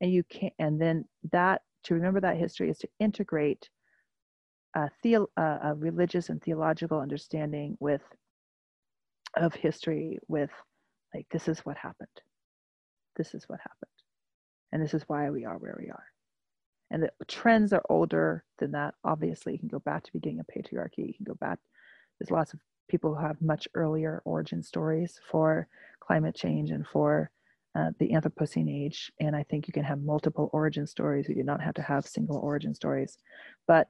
And 0.00 0.12
you 0.12 0.22
can 0.24 0.50
and 0.58 0.80
then 0.80 1.04
that 1.32 1.62
to 1.84 1.94
remember 1.94 2.20
that 2.20 2.36
history 2.36 2.70
is 2.70 2.78
to 2.78 2.88
integrate 2.98 3.68
a, 4.74 4.90
the, 5.02 5.16
uh, 5.16 5.58
a 5.62 5.74
religious 5.74 6.28
and 6.28 6.42
theological 6.42 7.00
understanding 7.00 7.76
with 7.80 8.02
of 9.36 9.54
history 9.54 10.18
with 10.28 10.50
like 11.14 11.26
this 11.30 11.48
is 11.48 11.60
what 11.60 11.76
happened 11.76 12.08
this 13.16 13.34
is 13.34 13.44
what 13.48 13.60
happened 13.60 13.99
and 14.72 14.82
this 14.82 14.94
is 14.94 15.04
why 15.06 15.30
we 15.30 15.44
are 15.44 15.58
where 15.58 15.76
we 15.78 15.90
are 15.90 16.04
and 16.90 17.02
the 17.02 17.10
trends 17.26 17.72
are 17.72 17.84
older 17.88 18.44
than 18.58 18.72
that 18.72 18.94
obviously 19.04 19.52
you 19.52 19.58
can 19.58 19.68
go 19.68 19.80
back 19.80 20.02
to 20.02 20.12
beginning 20.12 20.40
of 20.40 20.46
patriarchy 20.46 21.06
you 21.06 21.14
can 21.14 21.24
go 21.24 21.34
back 21.34 21.58
there's 22.18 22.30
lots 22.30 22.52
of 22.52 22.60
people 22.88 23.14
who 23.14 23.20
have 23.20 23.40
much 23.40 23.68
earlier 23.74 24.20
origin 24.24 24.62
stories 24.62 25.20
for 25.30 25.68
climate 26.00 26.34
change 26.34 26.70
and 26.70 26.86
for 26.86 27.30
uh, 27.76 27.90
the 27.98 28.08
Anthropocene 28.08 28.68
age. 28.68 29.12
And 29.20 29.36
I 29.36 29.44
think 29.44 29.68
you 29.68 29.72
can 29.72 29.84
have 29.84 30.02
multiple 30.02 30.50
origin 30.52 30.86
stories. 30.86 31.28
You 31.28 31.36
do 31.36 31.44
not 31.44 31.62
have 31.62 31.74
to 31.74 31.82
have 31.82 32.06
single 32.06 32.38
origin 32.38 32.74
stories. 32.74 33.16
But 33.68 33.88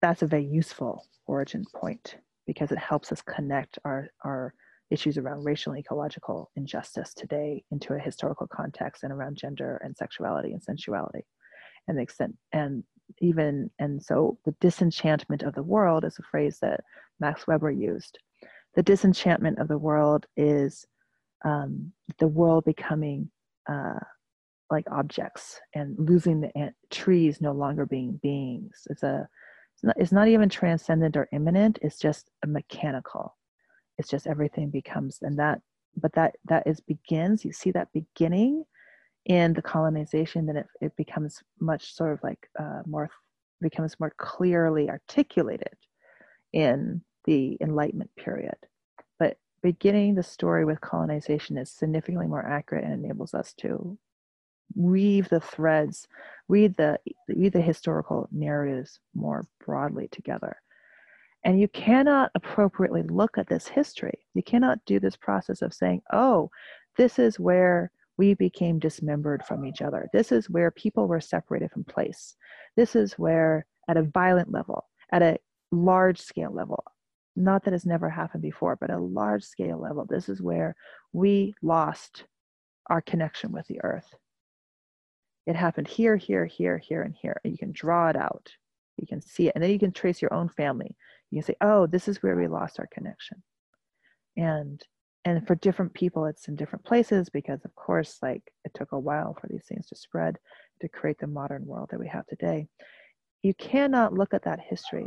that's 0.00 0.22
a 0.22 0.26
very 0.26 0.46
useful 0.46 1.06
origin 1.26 1.64
point 1.74 2.16
because 2.46 2.72
it 2.72 2.78
helps 2.78 3.12
us 3.12 3.20
connect 3.20 3.78
our, 3.84 4.08
our 4.24 4.54
issues 4.90 5.18
around 5.18 5.44
racial 5.44 5.72
and 5.72 5.80
ecological 5.80 6.50
injustice 6.56 7.12
today 7.14 7.62
into 7.70 7.94
a 7.94 7.98
historical 7.98 8.46
context 8.46 9.02
and 9.02 9.12
around 9.12 9.36
gender 9.36 9.80
and 9.84 9.96
sexuality 9.96 10.52
and 10.52 10.62
sensuality 10.62 11.26
and 11.86 11.98
the 11.98 12.02
extent 12.02 12.34
and 12.52 12.84
even 13.20 13.70
and 13.78 14.02
so 14.02 14.38
the 14.44 14.54
disenchantment 14.60 15.42
of 15.42 15.54
the 15.54 15.62
world 15.62 16.04
is 16.04 16.18
a 16.18 16.22
phrase 16.30 16.58
that 16.60 16.80
max 17.20 17.46
weber 17.46 17.70
used 17.70 18.18
the 18.74 18.82
disenchantment 18.82 19.58
of 19.58 19.68
the 19.68 19.78
world 19.78 20.26
is 20.36 20.86
um, 21.44 21.92
the 22.18 22.28
world 22.28 22.64
becoming 22.64 23.30
uh, 23.68 23.98
like 24.70 24.84
objects 24.90 25.60
and 25.74 25.96
losing 25.98 26.40
the 26.40 26.56
ant- 26.56 26.74
trees 26.90 27.40
no 27.40 27.52
longer 27.52 27.86
being 27.86 28.18
beings. 28.22 28.86
It's 28.90 29.02
a 29.02 29.28
it's 29.74 29.84
not, 29.84 29.96
it's 29.98 30.12
not 30.12 30.28
even 30.28 30.48
transcendent 30.48 31.16
or 31.16 31.28
immanent. 31.32 31.78
It's 31.82 31.98
just 31.98 32.30
a 32.42 32.46
mechanical. 32.46 33.36
It's 33.98 34.08
just 34.08 34.26
everything 34.26 34.70
becomes 34.70 35.18
and 35.22 35.38
that 35.38 35.60
but 35.96 36.12
that 36.14 36.36
that 36.46 36.66
is 36.66 36.80
begins. 36.80 37.44
You 37.44 37.52
see 37.52 37.70
that 37.72 37.92
beginning 37.92 38.64
in 39.24 39.52
the 39.52 39.62
colonization, 39.62 40.46
then 40.46 40.56
it, 40.56 40.66
it 40.80 40.96
becomes 40.96 41.42
much 41.60 41.94
sort 41.94 42.12
of 42.12 42.22
like 42.22 42.48
uh, 42.58 42.82
more 42.86 43.10
becomes 43.60 43.98
more 43.98 44.12
clearly 44.16 44.88
articulated 44.88 45.74
in 46.52 47.02
the 47.24 47.58
Enlightenment 47.60 48.10
period. 48.16 48.56
But 49.18 49.36
beginning 49.62 50.14
the 50.14 50.22
story 50.22 50.64
with 50.64 50.80
colonization 50.80 51.58
is 51.58 51.70
significantly 51.70 52.26
more 52.26 52.46
accurate 52.46 52.84
and 52.84 52.92
enables 52.92 53.34
us 53.34 53.52
to 53.54 53.98
weave 54.74 55.28
the 55.28 55.40
threads, 55.40 56.06
read 56.48 56.76
the 56.76 56.98
read 57.28 57.52
the 57.52 57.60
historical 57.60 58.28
narratives 58.30 59.00
more 59.14 59.46
broadly 59.64 60.08
together. 60.10 60.56
And 61.44 61.60
you 61.60 61.68
cannot 61.68 62.30
appropriately 62.34 63.02
look 63.02 63.38
at 63.38 63.48
this 63.48 63.68
history. 63.68 64.26
You 64.34 64.42
cannot 64.42 64.84
do 64.86 64.98
this 64.98 65.16
process 65.16 65.62
of 65.62 65.72
saying, 65.72 66.02
oh, 66.12 66.50
this 66.96 67.18
is 67.18 67.38
where 67.38 67.90
we 68.16 68.34
became 68.34 68.80
dismembered 68.80 69.44
from 69.44 69.64
each 69.64 69.80
other. 69.80 70.08
This 70.12 70.32
is 70.32 70.50
where 70.50 70.72
people 70.72 71.06
were 71.06 71.20
separated 71.20 71.70
from 71.70 71.84
place. 71.84 72.34
This 72.76 72.96
is 72.96 73.12
where, 73.12 73.66
at 73.88 73.96
a 73.96 74.02
violent 74.02 74.52
level, 74.52 74.84
at 75.12 75.22
a 75.22 75.38
large 75.70 76.20
scale 76.20 76.52
level, 76.52 76.82
not 77.36 77.64
that 77.64 77.72
has 77.72 77.86
never 77.86 78.10
happened 78.10 78.42
before, 78.42 78.76
but 78.76 78.90
a 78.90 78.98
large 78.98 79.44
scale 79.44 79.78
level, 79.78 80.04
this 80.04 80.28
is 80.28 80.42
where 80.42 80.74
we 81.12 81.54
lost 81.62 82.24
our 82.90 83.00
connection 83.00 83.52
with 83.52 83.66
the 83.68 83.80
earth. 83.82 84.12
It 85.46 85.54
happened 85.56 85.88
here, 85.88 86.16
here, 86.16 86.44
here, 86.44 86.78
here, 86.78 87.02
and 87.02 87.14
here. 87.14 87.40
And 87.42 87.52
you 87.52 87.58
can 87.58 87.72
draw 87.72 88.08
it 88.08 88.16
out. 88.16 88.50
You 88.96 89.06
can 89.06 89.22
see 89.22 89.46
it. 89.46 89.52
And 89.54 89.62
then 89.62 89.70
you 89.70 89.78
can 89.78 89.92
trace 89.92 90.20
your 90.20 90.34
own 90.34 90.48
family. 90.48 90.96
You 91.30 91.42
say, 91.42 91.54
oh, 91.60 91.86
this 91.86 92.08
is 92.08 92.22
where 92.22 92.36
we 92.36 92.46
lost 92.46 92.78
our 92.78 92.88
connection. 92.92 93.42
And 94.36 94.82
and 95.24 95.46
for 95.46 95.54
different 95.56 95.92
people 95.94 96.24
it's 96.26 96.48
in 96.48 96.56
different 96.56 96.84
places 96.84 97.28
because 97.28 97.64
of 97.64 97.74
course 97.74 98.18
like 98.22 98.42
it 98.64 98.72
took 98.74 98.92
a 98.92 98.98
while 98.98 99.36
for 99.40 99.46
these 99.48 99.64
things 99.68 99.86
to 99.86 99.96
spread 99.96 100.38
to 100.80 100.88
create 100.88 101.18
the 101.18 101.26
modern 101.26 101.66
world 101.66 101.88
that 101.90 102.00
we 102.00 102.08
have 102.08 102.26
today 102.26 102.66
you 103.42 103.54
cannot 103.54 104.14
look 104.14 104.32
at 104.32 104.44
that 104.44 104.60
history 104.60 105.06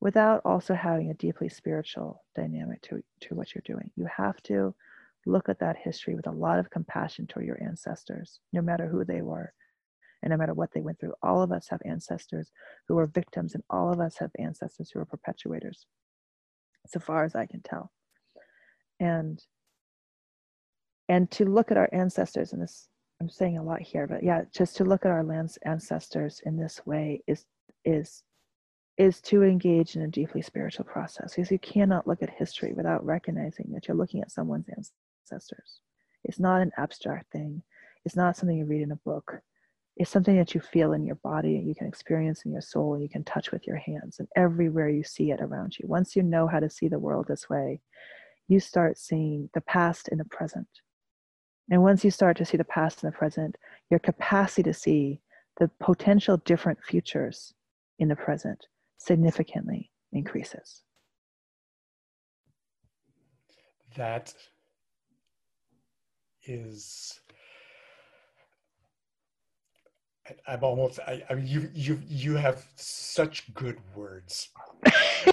without 0.00 0.40
also 0.44 0.74
having 0.74 1.10
a 1.10 1.14
deeply 1.14 1.48
spiritual 1.48 2.22
dynamic 2.34 2.80
to, 2.82 3.02
to 3.20 3.34
what 3.34 3.54
you're 3.54 3.62
doing 3.66 3.90
you 3.96 4.06
have 4.06 4.40
to 4.42 4.74
look 5.26 5.48
at 5.48 5.58
that 5.58 5.76
history 5.76 6.14
with 6.14 6.26
a 6.26 6.32
lot 6.32 6.58
of 6.58 6.70
compassion 6.70 7.26
toward 7.26 7.46
your 7.46 7.62
ancestors 7.62 8.40
no 8.52 8.62
matter 8.62 8.86
who 8.86 9.04
they 9.04 9.22
were 9.22 9.52
and 10.24 10.30
no 10.30 10.36
matter 10.36 10.54
what 10.54 10.70
they 10.72 10.80
went 10.80 10.98
through 10.98 11.12
all 11.22 11.42
of 11.42 11.52
us 11.52 11.68
have 11.68 11.80
ancestors 11.84 12.50
who 12.88 12.94
were 12.94 13.06
victims 13.06 13.54
and 13.54 13.62
all 13.70 13.92
of 13.92 14.00
us 14.00 14.16
have 14.18 14.30
ancestors 14.38 14.90
who 14.90 14.98
are 14.98 15.06
perpetuators 15.06 15.84
so 16.86 16.98
far 16.98 17.24
as 17.24 17.34
i 17.36 17.46
can 17.46 17.60
tell. 17.62 17.92
And 18.98 19.40
and 21.08 21.30
to 21.32 21.44
look 21.44 21.70
at 21.70 21.76
our 21.76 21.88
ancestors 21.92 22.52
in 22.52 22.60
this 22.60 22.88
i'm 23.20 23.28
saying 23.28 23.58
a 23.58 23.62
lot 23.62 23.80
here 23.80 24.06
but 24.06 24.24
yeah 24.24 24.42
just 24.52 24.76
to 24.76 24.84
look 24.84 25.04
at 25.04 25.12
our 25.12 25.22
land's 25.22 25.58
ancestors 25.64 26.40
in 26.46 26.56
this 26.56 26.80
way 26.86 27.22
is 27.26 27.44
is 27.84 28.22
is 28.96 29.20
to 29.20 29.42
engage 29.42 29.96
in 29.96 30.02
a 30.02 30.08
deeply 30.08 30.40
spiritual 30.40 30.84
process 30.84 31.34
because 31.34 31.50
you 31.50 31.58
cannot 31.58 32.06
look 32.06 32.22
at 32.22 32.30
history 32.30 32.72
without 32.72 33.04
recognizing 33.04 33.70
that 33.72 33.88
you're 33.88 33.96
looking 33.96 34.20
at 34.20 34.30
someone's 34.30 34.68
ancestors. 34.68 35.80
It's 36.22 36.38
not 36.38 36.62
an 36.62 36.70
abstract 36.78 37.32
thing. 37.32 37.62
It's 38.04 38.14
not 38.14 38.36
something 38.36 38.56
you 38.56 38.66
read 38.66 38.82
in 38.82 38.92
a 38.92 38.96
book 38.96 39.40
it's 39.96 40.10
something 40.10 40.36
that 40.36 40.54
you 40.54 40.60
feel 40.60 40.92
in 40.92 41.04
your 41.04 41.16
body 41.16 41.56
and 41.56 41.68
you 41.68 41.74
can 41.74 41.86
experience 41.86 42.44
in 42.44 42.52
your 42.52 42.60
soul 42.60 42.94
and 42.94 43.02
you 43.02 43.08
can 43.08 43.22
touch 43.24 43.52
with 43.52 43.66
your 43.66 43.76
hands 43.76 44.18
and 44.18 44.28
everywhere 44.36 44.88
you 44.88 45.04
see 45.04 45.30
it 45.30 45.40
around 45.40 45.76
you 45.78 45.86
once 45.86 46.16
you 46.16 46.22
know 46.22 46.46
how 46.48 46.58
to 46.58 46.68
see 46.68 46.88
the 46.88 46.98
world 46.98 47.26
this 47.28 47.48
way 47.48 47.80
you 48.48 48.60
start 48.60 48.98
seeing 48.98 49.48
the 49.54 49.60
past 49.62 50.08
and 50.08 50.20
the 50.20 50.24
present. 50.26 50.68
And 51.70 51.82
once 51.82 52.04
you 52.04 52.10
start 52.10 52.36
to 52.38 52.44
see 52.44 52.56
the 52.56 52.64
past 52.64 53.02
and 53.02 53.12
the 53.12 53.16
present, 53.16 53.56
your 53.90 54.00
capacity 54.00 54.62
to 54.64 54.74
see 54.74 55.20
the 55.58 55.70
potential 55.80 56.36
different 56.38 56.78
futures 56.82 57.54
in 57.98 58.08
the 58.08 58.16
present 58.16 58.66
significantly 58.98 59.90
increases. 60.12 60.82
That 63.96 64.34
is 66.42 67.20
I'm 70.46 70.64
almost. 70.64 71.00
I, 71.00 71.22
I 71.28 71.34
mean, 71.34 71.46
you 71.46 71.70
you 71.74 72.00
you 72.06 72.34
have 72.36 72.66
such 72.76 73.52
good 73.52 73.78
words. 73.94 74.48
it's 74.86 75.30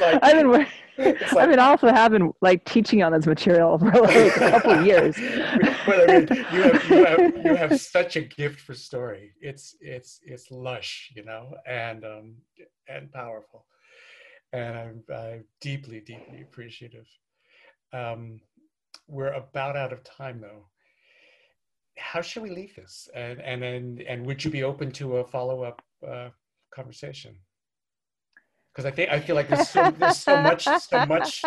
like 0.00 0.18
I've 0.22 0.36
been. 0.36 0.50
Like, 0.50 0.68
I've 0.96 1.50
been 1.50 1.58
also 1.58 1.88
having 1.88 2.32
like 2.40 2.64
teaching 2.64 3.02
on 3.02 3.10
this 3.10 3.26
material 3.26 3.78
for 3.78 3.90
like 3.90 4.36
a 4.36 4.50
couple 4.50 4.70
of 4.70 4.86
years. 4.86 5.16
but 5.86 6.08
I 6.08 6.20
mean, 6.20 6.28
you 6.52 6.62
have, 6.62 6.88
you 6.88 7.04
have 7.04 7.44
you 7.44 7.54
have 7.56 7.80
such 7.80 8.14
a 8.14 8.20
gift 8.20 8.60
for 8.60 8.74
story. 8.74 9.32
It's 9.40 9.74
it's 9.80 10.20
it's 10.22 10.52
lush, 10.52 11.10
you 11.16 11.24
know, 11.24 11.54
and 11.66 12.04
um 12.04 12.36
and 12.88 13.10
powerful, 13.10 13.66
and 14.52 14.78
I'm 14.78 15.02
I'm 15.12 15.44
deeply 15.60 15.98
deeply 15.98 16.42
appreciative. 16.42 17.08
Um, 17.92 18.40
we're 19.08 19.32
about 19.32 19.76
out 19.76 19.92
of 19.92 20.04
time 20.04 20.40
though 20.40 20.66
how 21.98 22.20
should 22.20 22.42
we 22.42 22.50
leave 22.50 22.74
this? 22.74 23.08
And 23.14 23.40
and 23.40 23.62
and, 23.62 24.00
and 24.02 24.26
would 24.26 24.44
you 24.44 24.50
be 24.50 24.62
open 24.62 24.90
to 24.92 25.18
a 25.18 25.24
follow 25.24 25.62
up 25.62 25.82
uh, 26.06 26.28
conversation? 26.74 27.34
Because 28.72 28.86
I 28.86 28.90
think 28.90 29.10
I 29.10 29.20
feel 29.20 29.36
like 29.36 29.48
there's 29.48 29.68
so, 29.68 29.90
there's 29.92 30.18
so 30.18 30.40
much, 30.42 30.64
so 30.64 31.06
much, 31.06 31.44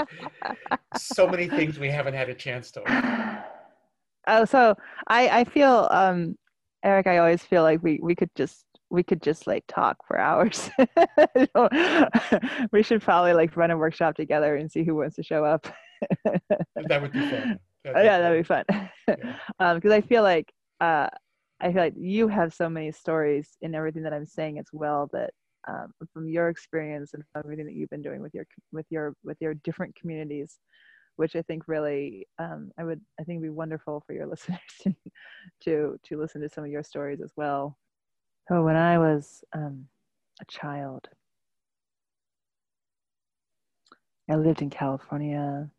so 0.95 1.27
many 1.27 1.49
things 1.49 1.77
we 1.77 1.89
haven't 1.89 2.13
had 2.13 2.29
a 2.29 2.33
chance 2.35 2.71
to. 2.71 3.43
Oh, 4.27 4.45
so 4.45 4.75
I 5.07 5.39
I 5.39 5.43
feel 5.43 5.87
um, 5.91 6.35
Eric. 6.83 7.07
I 7.07 7.17
always 7.17 7.43
feel 7.43 7.63
like 7.63 7.83
we 7.83 7.99
we 8.01 8.15
could 8.15 8.29
just 8.35 8.65
we 8.89 9.03
could 9.03 9.21
just 9.21 9.47
like 9.47 9.63
talk 9.67 9.97
for 10.07 10.17
hours. 10.17 10.69
we 12.71 12.83
should 12.83 13.01
probably 13.01 13.33
like 13.33 13.55
run 13.57 13.71
a 13.71 13.77
workshop 13.77 14.15
together 14.15 14.55
and 14.55 14.71
see 14.71 14.83
who 14.83 14.95
wants 14.95 15.15
to 15.17 15.23
show 15.23 15.43
up. 15.43 15.67
that 16.23 17.01
would 17.01 17.11
be 17.11 17.29
fun. 17.29 17.59
That'd 17.93 18.05
yeah, 18.05 18.19
that'd 18.19 18.39
be 18.39 18.43
fun. 18.43 18.63
Because 18.67 19.23
yeah. 19.23 19.35
um, 19.59 19.81
I 19.91 20.01
feel 20.01 20.23
like 20.23 20.51
uh, 20.81 21.07
I 21.59 21.71
feel 21.71 21.81
like 21.81 21.95
you 21.97 22.27
have 22.27 22.53
so 22.53 22.69
many 22.69 22.91
stories 22.91 23.57
in 23.61 23.73
everything 23.73 24.03
that 24.03 24.13
I'm 24.13 24.27
saying 24.27 24.59
as 24.59 24.67
well 24.71 25.09
that 25.13 25.31
um, 25.67 25.91
from 26.13 26.29
your 26.29 26.49
experience 26.49 27.13
and 27.13 27.23
from 27.31 27.41
everything 27.43 27.65
that 27.65 27.73
you've 27.73 27.89
been 27.89 28.01
doing 28.01 28.21
with 28.21 28.33
your 28.33 28.45
with 28.71 28.85
your 28.89 29.13
with 29.23 29.37
your 29.41 29.55
different 29.55 29.95
communities, 29.95 30.59
which 31.15 31.35
I 31.35 31.41
think 31.41 31.67
really 31.67 32.27
um, 32.39 32.71
I 32.79 32.83
would 32.83 33.01
I 33.19 33.23
think 33.23 33.41
would 33.41 33.47
be 33.47 33.49
wonderful 33.49 34.03
for 34.05 34.13
your 34.13 34.27
listeners 34.29 34.59
to, 34.83 34.95
to 35.63 35.97
to 36.03 36.19
listen 36.19 36.41
to 36.41 36.49
some 36.49 36.63
of 36.63 36.69
your 36.69 36.83
stories 36.83 37.21
as 37.21 37.33
well. 37.35 37.77
So 38.47 38.63
when 38.63 38.75
I 38.75 38.97
was 38.97 39.43
um, 39.53 39.87
a 40.39 40.45
child, 40.45 41.09
I 44.29 44.35
lived 44.35 44.61
in 44.61 44.69
California 44.69 45.69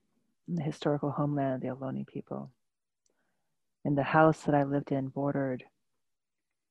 the 0.57 0.63
historical 0.63 1.11
homeland 1.11 1.55
of 1.55 1.61
the 1.61 1.69
Ohlone 1.69 2.07
people. 2.07 2.51
And 3.85 3.97
the 3.97 4.03
house 4.03 4.43
that 4.43 4.55
I 4.55 4.65
lived 4.65 4.91
in 4.91 5.09
bordered 5.09 5.65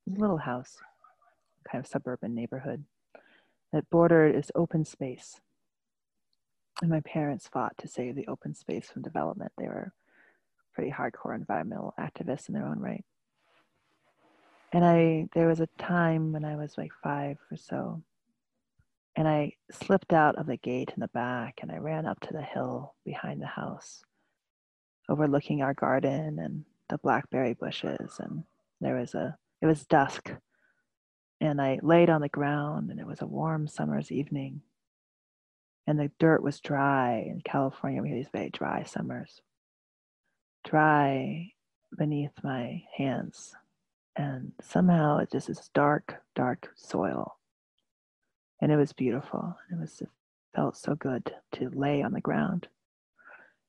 a 0.08 0.20
little 0.20 0.38
house, 0.38 0.76
kind 1.70 1.82
of 1.84 1.88
suburban 1.88 2.34
neighborhood, 2.34 2.84
that 3.72 3.88
bordered 3.90 4.34
is 4.34 4.50
open 4.54 4.84
space. 4.84 5.40
And 6.80 6.90
my 6.90 7.00
parents 7.00 7.48
fought 7.48 7.76
to 7.78 7.88
save 7.88 8.14
the 8.14 8.28
open 8.28 8.54
space 8.54 8.88
from 8.88 9.02
development. 9.02 9.52
They 9.58 9.66
were 9.66 9.92
pretty 10.74 10.92
hardcore 10.92 11.34
environmental 11.34 11.94
activists 11.98 12.48
in 12.48 12.54
their 12.54 12.66
own 12.66 12.78
right. 12.78 13.04
And 14.72 14.84
I 14.84 15.28
there 15.34 15.48
was 15.48 15.60
a 15.60 15.68
time 15.78 16.32
when 16.32 16.44
I 16.44 16.56
was 16.56 16.76
like 16.76 16.92
five 17.02 17.38
or 17.50 17.56
so 17.56 18.02
and 19.18 19.26
I 19.26 19.54
slipped 19.72 20.12
out 20.12 20.36
of 20.36 20.46
the 20.46 20.56
gate 20.56 20.92
in 20.94 21.00
the 21.00 21.08
back 21.08 21.58
and 21.60 21.72
I 21.72 21.78
ran 21.78 22.06
up 22.06 22.20
to 22.20 22.32
the 22.32 22.40
hill 22.40 22.94
behind 23.04 23.42
the 23.42 23.48
house, 23.48 24.04
overlooking 25.08 25.60
our 25.60 25.74
garden 25.74 26.38
and 26.38 26.64
the 26.88 26.98
blackberry 26.98 27.54
bushes. 27.54 28.20
And 28.20 28.44
there 28.80 28.94
was 28.94 29.16
a, 29.16 29.36
it 29.60 29.66
was 29.66 29.84
dusk. 29.86 30.30
And 31.40 31.60
I 31.60 31.80
laid 31.82 32.10
on 32.10 32.20
the 32.20 32.28
ground 32.28 32.90
and 32.90 33.00
it 33.00 33.08
was 33.08 33.20
a 33.20 33.26
warm 33.26 33.66
summer's 33.66 34.12
evening. 34.12 34.60
And 35.88 35.98
the 35.98 36.12
dirt 36.20 36.40
was 36.40 36.60
dry. 36.60 37.26
In 37.28 37.40
California, 37.40 38.00
we 38.00 38.10
have 38.10 38.18
these 38.18 38.30
very 38.32 38.50
dry 38.50 38.84
summers. 38.84 39.42
Dry 40.64 41.50
beneath 41.96 42.44
my 42.44 42.84
hands. 42.96 43.52
And 44.14 44.52
somehow 44.62 45.18
it 45.18 45.32
just 45.32 45.50
is 45.50 45.70
dark, 45.74 46.22
dark 46.36 46.70
soil 46.76 47.37
and 48.60 48.72
it 48.72 48.76
was 48.76 48.92
beautiful. 48.92 49.56
It 49.70 49.78
was 49.78 50.00
it 50.00 50.08
felt 50.54 50.76
so 50.76 50.94
good 50.94 51.32
to 51.52 51.70
lay 51.70 52.02
on 52.02 52.12
the 52.12 52.20
ground. 52.20 52.68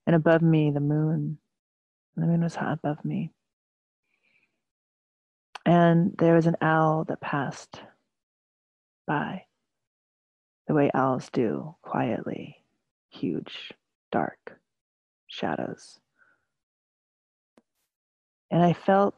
And 0.07 0.15
above 0.15 0.41
me, 0.41 0.71
the 0.71 0.79
moon. 0.79 1.37
The 2.15 2.25
moon 2.25 2.41
was 2.41 2.55
high 2.55 2.73
above 2.73 3.03
me. 3.05 3.31
And 5.65 6.15
there 6.17 6.35
was 6.35 6.47
an 6.47 6.57
owl 6.61 7.05
that 7.05 7.21
passed 7.21 7.81
by 9.05 9.43
the 10.67 10.73
way 10.73 10.89
owls 10.93 11.29
do, 11.31 11.75
quietly, 11.81 12.63
huge, 13.09 13.71
dark 14.11 14.59
shadows 15.27 15.99
And 18.51 18.63
I 18.63 18.73
felt 18.73 19.15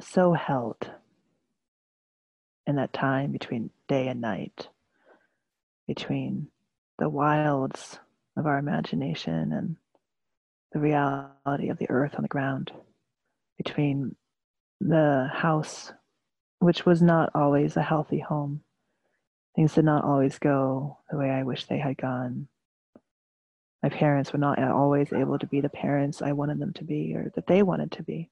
so 0.00 0.32
held 0.32 0.90
in 2.66 2.76
that 2.76 2.92
time 2.92 3.32
between 3.32 3.70
day 3.88 4.08
and 4.08 4.20
night, 4.20 4.68
between 5.88 6.46
the 6.98 7.08
wilds 7.08 7.98
of 8.36 8.46
our 8.46 8.58
imagination 8.58 9.52
and 9.52 9.76
the 10.72 10.78
reality 10.78 11.70
of 11.70 11.78
the 11.78 11.90
earth 11.90 12.14
on 12.14 12.22
the 12.22 12.28
ground, 12.28 12.70
between 13.56 14.14
the 14.80 15.28
house, 15.32 15.92
which 16.60 16.86
was 16.86 17.02
not 17.02 17.30
always 17.34 17.76
a 17.76 17.82
healthy 17.82 18.20
home. 18.20 18.60
Things 19.56 19.74
did 19.74 19.84
not 19.84 20.04
always 20.04 20.38
go 20.38 20.98
the 21.10 21.16
way 21.16 21.30
I 21.30 21.42
wish 21.42 21.64
they 21.64 21.78
had 21.78 21.96
gone. 21.96 22.46
My 23.82 23.88
parents 23.88 24.32
were 24.32 24.38
not 24.38 24.62
always 24.62 25.12
able 25.12 25.38
to 25.38 25.46
be 25.46 25.60
the 25.60 25.68
parents 25.68 26.20
I 26.20 26.32
wanted 26.32 26.58
them 26.58 26.74
to 26.74 26.84
be 26.84 27.14
or 27.16 27.32
that 27.34 27.46
they 27.46 27.62
wanted 27.62 27.92
to 27.92 28.02
be. 28.02 28.30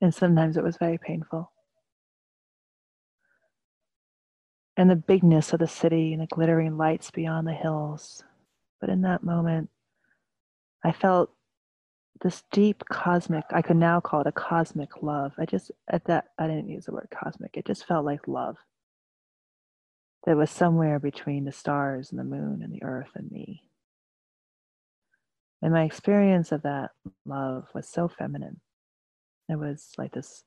And 0.00 0.14
sometimes 0.14 0.56
it 0.56 0.64
was 0.64 0.76
very 0.76 0.98
painful. 0.98 1.51
And 4.76 4.90
the 4.90 4.96
bigness 4.96 5.52
of 5.52 5.58
the 5.58 5.66
city 5.66 6.12
and 6.12 6.22
the 6.22 6.26
glittering 6.26 6.76
lights 6.76 7.10
beyond 7.10 7.46
the 7.46 7.52
hills. 7.52 8.22
But 8.80 8.90
in 8.90 9.02
that 9.02 9.22
moment, 9.22 9.68
I 10.84 10.92
felt 10.92 11.30
this 12.22 12.42
deep 12.52 12.84
cosmic, 12.88 13.44
I 13.50 13.62
could 13.62 13.76
now 13.76 14.00
call 14.00 14.20
it 14.22 14.26
a 14.26 14.32
cosmic 14.32 15.02
love. 15.02 15.32
I 15.38 15.44
just, 15.44 15.70
at 15.88 16.04
that, 16.06 16.26
I 16.38 16.46
didn't 16.46 16.68
use 16.68 16.86
the 16.86 16.92
word 16.92 17.08
cosmic, 17.10 17.56
it 17.56 17.66
just 17.66 17.86
felt 17.86 18.04
like 18.04 18.26
love 18.26 18.56
that 20.24 20.36
was 20.36 20.50
somewhere 20.50 20.98
between 20.98 21.44
the 21.44 21.52
stars 21.52 22.10
and 22.10 22.18
the 22.18 22.24
moon 22.24 22.60
and 22.62 22.72
the 22.72 22.82
earth 22.82 23.10
and 23.14 23.30
me. 23.30 23.64
And 25.60 25.72
my 25.72 25.84
experience 25.84 26.52
of 26.52 26.62
that 26.62 26.90
love 27.24 27.66
was 27.74 27.88
so 27.88 28.08
feminine. 28.08 28.60
It 29.48 29.58
was 29.58 29.92
like 29.98 30.12
this. 30.12 30.44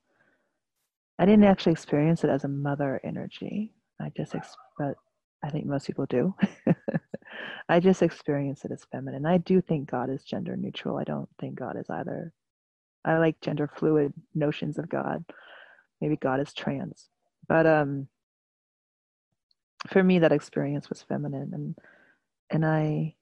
I 1.18 1.24
didn't 1.24 1.44
actually 1.44 1.72
experience 1.72 2.24
it 2.24 2.30
as 2.30 2.44
a 2.44 2.48
mother 2.48 3.00
energy. 3.04 3.72
I 4.00 4.10
just, 4.16 4.34
ex- 4.34 4.56
but 4.78 4.94
I 5.42 5.50
think 5.50 5.66
most 5.66 5.86
people 5.86 6.06
do. 6.06 6.34
I 7.68 7.80
just 7.80 8.02
experience 8.02 8.64
it 8.64 8.70
as 8.72 8.86
feminine. 8.92 9.26
I 9.26 9.38
do 9.38 9.60
think 9.60 9.90
God 9.90 10.10
is 10.10 10.24
gender 10.24 10.56
neutral. 10.56 10.98
I 10.98 11.04
don't 11.04 11.28
think 11.40 11.56
God 11.56 11.76
is 11.76 11.90
either. 11.90 12.32
I 13.04 13.18
like 13.18 13.40
gender 13.40 13.68
fluid 13.74 14.12
notions 14.34 14.78
of 14.78 14.88
God. 14.88 15.24
Maybe 16.00 16.16
God 16.16 16.40
is 16.40 16.52
trans. 16.52 17.08
But 17.48 17.66
um 17.66 18.08
for 19.88 20.02
me 20.02 20.18
that 20.20 20.32
experience 20.32 20.88
was 20.88 21.02
feminine 21.02 21.50
and 21.52 21.76
and 22.50 22.64
I 22.64 23.14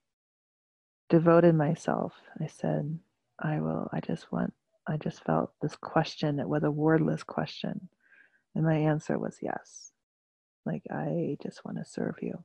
devoted 1.09 1.55
myself. 1.55 2.12
I 2.41 2.47
said, 2.47 2.99
I 3.39 3.61
will 3.61 3.89
I 3.93 4.01
just 4.01 4.31
want 4.31 4.53
I 4.87 4.99
just 4.99 5.25
felt 5.25 5.53
this 5.62 5.77
question. 5.77 6.39
It 6.39 6.49
was 6.49 6.64
a 6.64 6.70
wordless 6.70 7.22
question. 7.22 7.89
And 8.55 8.64
my 8.64 8.77
answer 8.77 9.18
was 9.18 9.39
yes. 9.43 9.93
Like, 10.66 10.82
I 10.90 11.36
just 11.42 11.64
want 11.64 11.78
to 11.78 11.84
serve 11.84 12.16
you. 12.22 12.44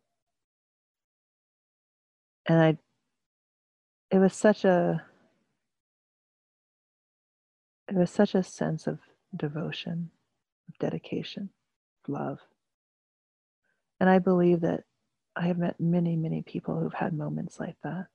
And 2.47 2.59
I, 2.59 2.77
it 4.11 4.19
was 4.19 4.33
such 4.33 4.65
a, 4.65 5.03
it 7.87 7.95
was 7.95 8.11
such 8.11 8.35
a 8.35 8.43
sense 8.43 8.87
of 8.87 8.99
devotion, 9.35 10.11
of 10.67 10.77
dedication, 10.79 11.49
of 12.03 12.13
love. 12.13 12.39
And 13.99 14.09
I 14.09 14.19
believe 14.19 14.61
that 14.61 14.83
I 15.35 15.47
have 15.47 15.57
met 15.57 15.79
many, 15.79 16.15
many 16.15 16.41
people 16.41 16.79
who've 16.79 16.93
had 16.93 17.13
moments 17.13 17.59
like 17.59 17.77
that. 17.83 18.07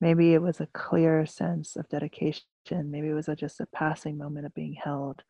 Maybe 0.00 0.32
it 0.32 0.40
was 0.42 0.60
a 0.60 0.66
clear 0.66 1.26
sense 1.26 1.76
of 1.76 1.88
dedication. 1.88 2.42
Maybe 2.70 3.08
it 3.08 3.14
was 3.14 3.28
a, 3.28 3.36
just 3.36 3.60
a 3.60 3.66
passing 3.66 4.16
moment 4.16 4.46
of 4.46 4.54
being 4.54 4.74
held. 4.74 5.22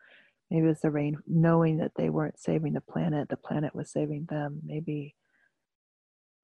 Maybe 0.51 0.65
it 0.65 0.69
was 0.69 0.81
the 0.81 0.91
rain, 0.91 1.19
knowing 1.27 1.79
that 1.79 1.93
they 1.97 2.11
weren't 2.11 2.39
saving 2.39 2.73
the 2.73 2.81
planet, 2.81 3.29
the 3.29 3.37
planet 3.37 3.75
was 3.75 3.91
saving 3.91 4.27
them. 4.29 4.61
Maybe, 4.65 5.15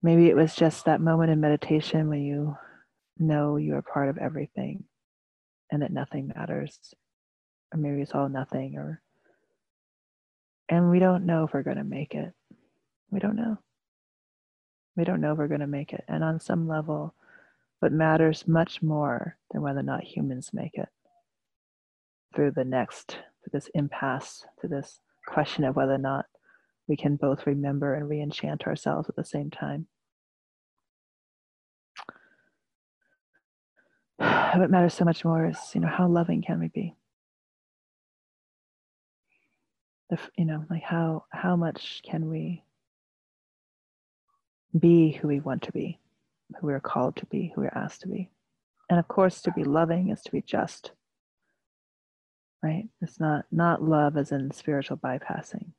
maybe 0.03 0.29
it 0.29 0.37
was 0.37 0.55
just 0.55 0.85
that 0.85 1.01
moment 1.01 1.31
in 1.31 1.41
meditation 1.41 2.09
when 2.09 2.23
you 2.23 2.57
know 3.19 3.57
you 3.57 3.75
are 3.75 3.83
part 3.83 4.09
of 4.09 4.19
everything 4.19 4.85
and 5.73 5.83
that 5.83 5.93
nothing 5.93 6.33
matters. 6.35 6.79
Or 7.73 7.79
maybe 7.79 8.01
it's 8.01 8.13
all 8.13 8.29
nothing, 8.29 8.77
or, 8.77 9.03
and 10.69 10.89
we 10.89 11.01
don't 11.01 11.27
know 11.27 11.45
if 11.45 11.53
we're 11.53 11.63
going 11.63 11.79
to 11.79 11.85
make 11.85 12.15
it. 12.15 12.33
We 13.11 13.19
don't 13.19 13.37
know. 13.37 13.59
We 14.97 15.05
don't 15.05 15.21
know 15.21 15.33
if 15.33 15.39
we're 15.39 15.49
going 15.49 15.61
to 15.61 15.67
make 15.67 15.93
it. 15.93 16.05
And 16.07 16.23
on 16.23 16.39
some 16.39 16.69
level, 16.69 17.15
what 17.81 17.93
matters 17.93 18.47
much 18.47 18.83
more 18.83 19.37
than 19.51 19.63
whether 19.63 19.81
or 19.81 19.83
not 19.83 20.05
humans 20.05 20.51
make 20.53 20.75
it 20.75 20.89
through 22.35 22.53
the 22.53 22.65
next, 22.65 23.19
through 23.47 23.59
this 23.59 23.71
impasse, 23.75 24.45
to 24.61 24.69
this 24.69 25.01
question 25.27 25.65
of 25.65 25.77
whether 25.77 25.95
or 25.95 25.99
not 25.99 26.27
we 26.89 26.97
can 26.97 27.17
both 27.17 27.47
remember 27.47 27.95
and 27.95 28.09
re 28.09 28.21
enchant 28.21 28.67
ourselves 28.67 29.09
at 29.09 29.17
the 29.17 29.25
same 29.25 29.51
time. 29.51 29.87
What 34.57 34.71
matters 34.71 34.95
so 34.95 35.05
much 35.05 35.25
more 35.25 35.47
is, 35.47 35.59
you 35.75 35.83
know, 35.83 35.89
how 35.89 36.09
loving 36.09 36.41
can 36.41 36.59
we 36.59 36.69
be? 36.69 36.95
The, 40.09 40.19
you 40.39 40.47
know, 40.47 40.65
like 40.71 40.83
how 40.83 41.25
how 41.31 41.57
much 41.57 42.01
can 42.09 42.29
we 42.31 42.63
be 44.79 45.13
who 45.13 45.29
we 45.29 45.41
want 45.41 45.63
to 45.63 45.73
be? 45.73 45.99
who 46.61 46.69
we're 46.69 46.81
called 46.81 47.17
to 47.17 47.27
be, 47.27 47.53
who 47.55 47.63
we're 47.63 47.73
asked 47.75 48.03
to 48.03 48.09
be. 48.09 48.31
And 48.89 48.99
of 48.99 49.09
course, 49.09 49.41
to 49.43 49.53
be 49.53 49.65
loving 49.65 50.11
is 50.11 50.23
to 50.23 50.33
be 50.33 50.43
just. 50.43 50.93
Right? 52.63 52.89
It's 53.01 53.21
not 53.21 53.45
not 53.53 53.83
love 53.83 54.17
as 54.17 54.33
in 54.33 54.51
spiritual 54.51 54.97
bypassing. 54.97 55.73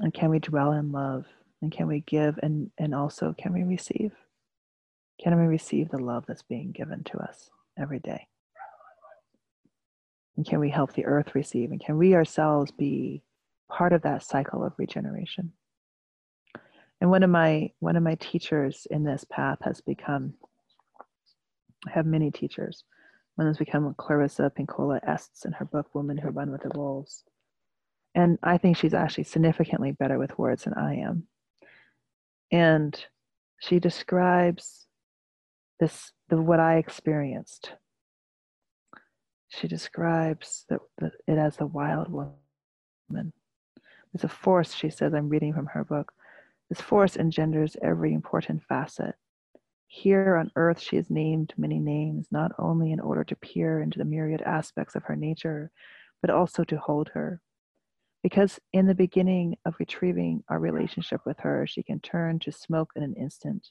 And 0.00 0.12
can 0.12 0.30
we 0.30 0.38
dwell 0.38 0.72
in 0.72 0.92
love? 0.92 1.26
And 1.60 1.70
can 1.70 1.86
we 1.86 2.00
give 2.00 2.38
and, 2.42 2.70
and 2.78 2.94
also 2.94 3.34
can 3.38 3.52
we 3.52 3.62
receive? 3.62 4.12
Can 5.22 5.38
we 5.38 5.46
receive 5.46 5.90
the 5.90 5.98
love 5.98 6.24
that's 6.26 6.42
being 6.42 6.72
given 6.72 7.04
to 7.04 7.18
us 7.18 7.50
every 7.78 8.00
day? 8.00 8.26
And 10.36 10.46
can 10.46 10.60
we 10.60 10.70
help 10.70 10.94
the 10.94 11.04
earth 11.04 11.34
receive? 11.34 11.70
And 11.70 11.80
can 11.80 11.98
we 11.98 12.14
ourselves 12.14 12.70
be 12.72 13.22
part 13.70 13.92
of 13.92 14.02
that 14.02 14.24
cycle 14.24 14.64
of 14.64 14.72
regeneration? 14.78 15.52
and 17.02 17.10
one 17.10 17.24
of 17.24 17.30
my 17.30 17.68
one 17.80 17.96
of 17.96 18.02
my 18.04 18.14
teachers 18.14 18.86
in 18.88 19.02
this 19.02 19.24
path 19.28 19.58
has 19.62 19.80
become 19.80 20.34
I 21.86 21.90
have 21.90 22.06
many 22.06 22.30
teachers. 22.30 22.84
One 23.36 23.46
has 23.46 23.56
become 23.56 23.94
Clarissa 23.96 24.52
Pinkola 24.56 25.00
Estes 25.06 25.44
in 25.44 25.52
her 25.52 25.64
book 25.64 25.94
Women 25.94 26.18
Who 26.18 26.30
Run 26.30 26.50
with 26.50 26.62
the 26.62 26.78
Wolves. 26.78 27.24
And 28.14 28.38
I 28.42 28.58
think 28.58 28.76
she's 28.76 28.94
actually 28.94 29.24
significantly 29.24 29.92
better 29.92 30.18
with 30.18 30.38
words 30.38 30.64
than 30.64 30.74
I 30.74 30.96
am. 30.96 31.26
And 32.50 33.02
she 33.58 33.78
describes 33.78 34.86
this 35.80 36.12
the 36.28 36.40
what 36.40 36.60
I 36.60 36.76
experienced. 36.76 37.72
She 39.48 39.68
describes 39.68 40.64
the, 40.68 40.78
the, 40.98 41.12
it 41.26 41.38
as 41.38 41.56
the 41.56 41.66
wild 41.66 42.08
woman. 42.10 43.32
There's 44.12 44.24
a 44.24 44.28
force, 44.28 44.74
she 44.74 44.90
says, 44.90 45.14
I'm 45.14 45.28
reading 45.28 45.54
from 45.54 45.66
her 45.66 45.84
book, 45.84 46.12
this 46.68 46.80
force 46.80 47.16
engenders 47.16 47.76
every 47.82 48.14
important 48.14 48.62
facet. 48.62 49.14
Here 49.94 50.36
on 50.36 50.50
earth, 50.56 50.80
she 50.80 50.96
is 50.96 51.10
named 51.10 51.52
many 51.58 51.78
names, 51.78 52.26
not 52.30 52.50
only 52.58 52.92
in 52.92 52.98
order 52.98 53.24
to 53.24 53.36
peer 53.36 53.82
into 53.82 53.98
the 53.98 54.06
myriad 54.06 54.40
aspects 54.40 54.94
of 54.94 55.04
her 55.04 55.14
nature, 55.14 55.70
but 56.22 56.30
also 56.30 56.64
to 56.64 56.78
hold 56.78 57.10
her. 57.10 57.42
Because 58.22 58.58
in 58.72 58.86
the 58.86 58.94
beginning 58.94 59.58
of 59.66 59.74
retrieving 59.78 60.44
our 60.48 60.58
relationship 60.58 61.20
with 61.26 61.38
her, 61.40 61.66
she 61.66 61.82
can 61.82 62.00
turn 62.00 62.38
to 62.38 62.50
smoke 62.50 62.92
in 62.96 63.02
an 63.02 63.14
instant. 63.16 63.68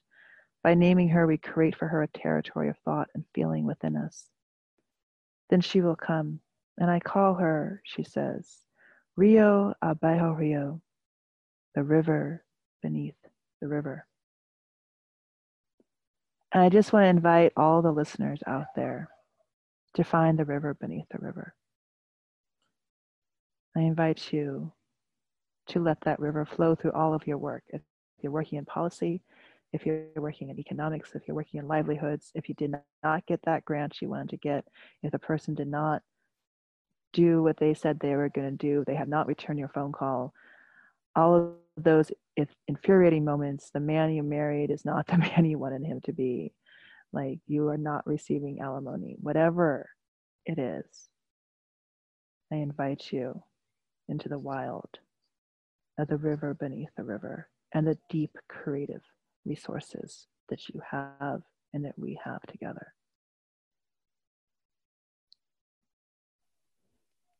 By 0.63 0.75
naming 0.75 1.09
her, 1.09 1.25
we 1.25 1.39
create 1.39 1.75
for 1.75 1.87
her 1.87 2.03
a 2.03 2.07
territory 2.07 2.69
of 2.69 2.77
thought 2.85 3.09
and 3.15 3.25
feeling 3.33 3.65
within 3.65 3.97
us. 3.97 4.27
Then 5.49 5.59
she 5.59 5.81
will 5.81 5.95
come, 5.95 6.39
and 6.77 6.91
I 6.91 6.99
call 6.99 7.33
her, 7.33 7.81
she 7.83 8.03
says, 8.03 8.59
Rio 9.17 9.73
Abajo 9.81 10.33
Rio, 10.33 10.83
the 11.73 11.81
river 11.81 12.45
beneath 12.83 13.17
the 13.59 13.67
river. 13.67 14.05
And 16.53 16.61
I 16.61 16.69
just 16.69 16.91
want 16.91 17.05
to 17.05 17.09
invite 17.09 17.53
all 17.55 17.81
the 17.81 17.91
listeners 17.91 18.41
out 18.45 18.67
there 18.75 19.09
to 19.95 20.03
find 20.03 20.37
the 20.37 20.45
river 20.45 20.73
beneath 20.73 21.05
the 21.09 21.19
river. 21.19 21.53
I 23.75 23.81
invite 23.81 24.33
you 24.33 24.73
to 25.67 25.79
let 25.79 26.01
that 26.01 26.19
river 26.19 26.45
flow 26.45 26.75
through 26.75 26.91
all 26.91 27.13
of 27.13 27.25
your 27.25 27.37
work. 27.37 27.63
If 27.69 27.81
you're 28.21 28.33
working 28.33 28.57
in 28.57 28.65
policy, 28.65 29.21
if 29.71 29.85
you're 29.85 30.07
working 30.17 30.49
in 30.49 30.59
economics, 30.59 31.11
if 31.15 31.23
you're 31.27 31.35
working 31.35 31.59
in 31.59 31.67
livelihoods, 31.67 32.31
if 32.35 32.49
you 32.49 32.55
did 32.55 32.75
not 33.03 33.25
get 33.25 33.39
that 33.43 33.63
grant 33.63 34.01
you 34.01 34.09
wanted 34.09 34.29
to 34.31 34.37
get, 34.37 34.65
if 35.03 35.11
the 35.11 35.19
person 35.19 35.55
did 35.55 35.67
not 35.69 36.01
do 37.13 37.41
what 37.41 37.57
they 37.57 37.73
said 37.73 37.99
they 37.99 38.15
were 38.15 38.29
going 38.29 38.57
to 38.57 38.57
do, 38.57 38.83
they 38.85 38.95
have 38.95 39.07
not 39.07 39.27
returned 39.27 39.59
your 39.59 39.69
phone 39.69 39.93
call, 39.93 40.33
all 41.15 41.35
of 41.35 41.83
those 41.83 42.11
infuriating 42.67 43.25
moments, 43.25 43.69
the 43.73 43.79
man 43.79 44.11
you 44.11 44.23
married 44.23 44.71
is 44.71 44.85
not 44.85 45.07
the 45.07 45.17
man 45.17 45.45
you 45.45 45.59
wanted 45.59 45.85
him 45.85 46.01
to 46.05 46.13
be. 46.13 46.53
like 47.13 47.39
you 47.47 47.67
are 47.67 47.77
not 47.77 48.07
receiving 48.07 48.59
alimony, 48.61 49.17
whatever 49.19 49.89
it 50.45 50.57
is, 50.59 51.09
I 52.51 52.57
invite 52.57 53.11
you 53.11 53.41
into 54.09 54.29
the 54.29 54.39
wild 54.39 54.89
of 55.97 56.07
the 56.07 56.17
river 56.17 56.53
beneath 56.53 56.89
the 56.97 57.03
river 57.03 57.49
and 57.73 57.87
the 57.87 57.97
deep 58.09 58.31
creative 58.49 59.01
resources 59.45 60.27
that 60.49 60.67
you 60.69 60.81
have 60.89 61.41
and 61.73 61.85
that 61.85 61.97
we 61.97 62.19
have 62.23 62.41
together. 62.47 62.93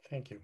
Thank 0.10 0.30
you. 0.30 0.40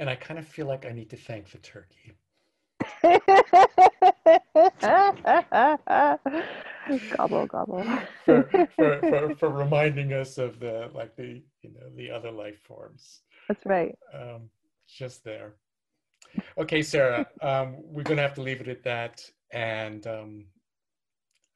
And 0.00 0.08
I 0.08 0.16
kind 0.16 0.40
of 0.40 0.48
feel 0.48 0.66
like 0.66 0.86
I 0.86 0.92
need 0.92 1.10
to 1.10 1.16
thank 1.16 1.50
the 1.50 1.58
turkey. 1.58 2.14
gobble 7.16 7.46
gobble. 7.46 7.84
For, 8.24 8.42
for, 8.74 8.98
for, 9.00 9.34
for, 9.38 9.50
reminding 9.50 10.14
us 10.14 10.38
of 10.38 10.58
the 10.58 10.90
like 10.94 11.14
the 11.16 11.42
you 11.60 11.70
know 11.74 11.90
the 11.96 12.10
other 12.10 12.30
life 12.30 12.58
forms. 12.62 13.20
That's 13.46 13.66
right. 13.66 13.94
Um, 14.14 14.48
just 14.88 15.22
there. 15.22 15.56
Okay 16.56 16.80
sarah 16.80 17.26
um, 17.42 17.76
we're 17.78 18.02
gonna 18.02 18.22
have 18.22 18.34
to 18.34 18.42
leave 18.42 18.62
it 18.62 18.68
at 18.68 18.82
that. 18.84 19.22
And 19.52 20.06
um, 20.06 20.46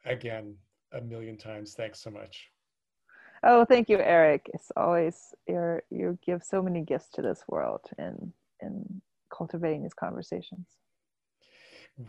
again 0.04 0.54
a 0.92 1.00
million 1.00 1.38
times 1.38 1.72
thanks 1.72 1.98
so 1.98 2.10
much 2.10 2.50
oh 3.44 3.64
thank 3.64 3.88
you 3.88 3.98
eric 3.98 4.50
it's 4.54 4.70
always 4.76 5.34
you 5.46 5.78
you 5.90 6.18
give 6.24 6.42
so 6.42 6.62
many 6.62 6.82
gifts 6.82 7.08
to 7.10 7.22
this 7.22 7.42
world 7.48 7.80
in 7.98 8.32
in 8.60 9.00
cultivating 9.30 9.82
these 9.82 9.94
conversations 9.94 10.66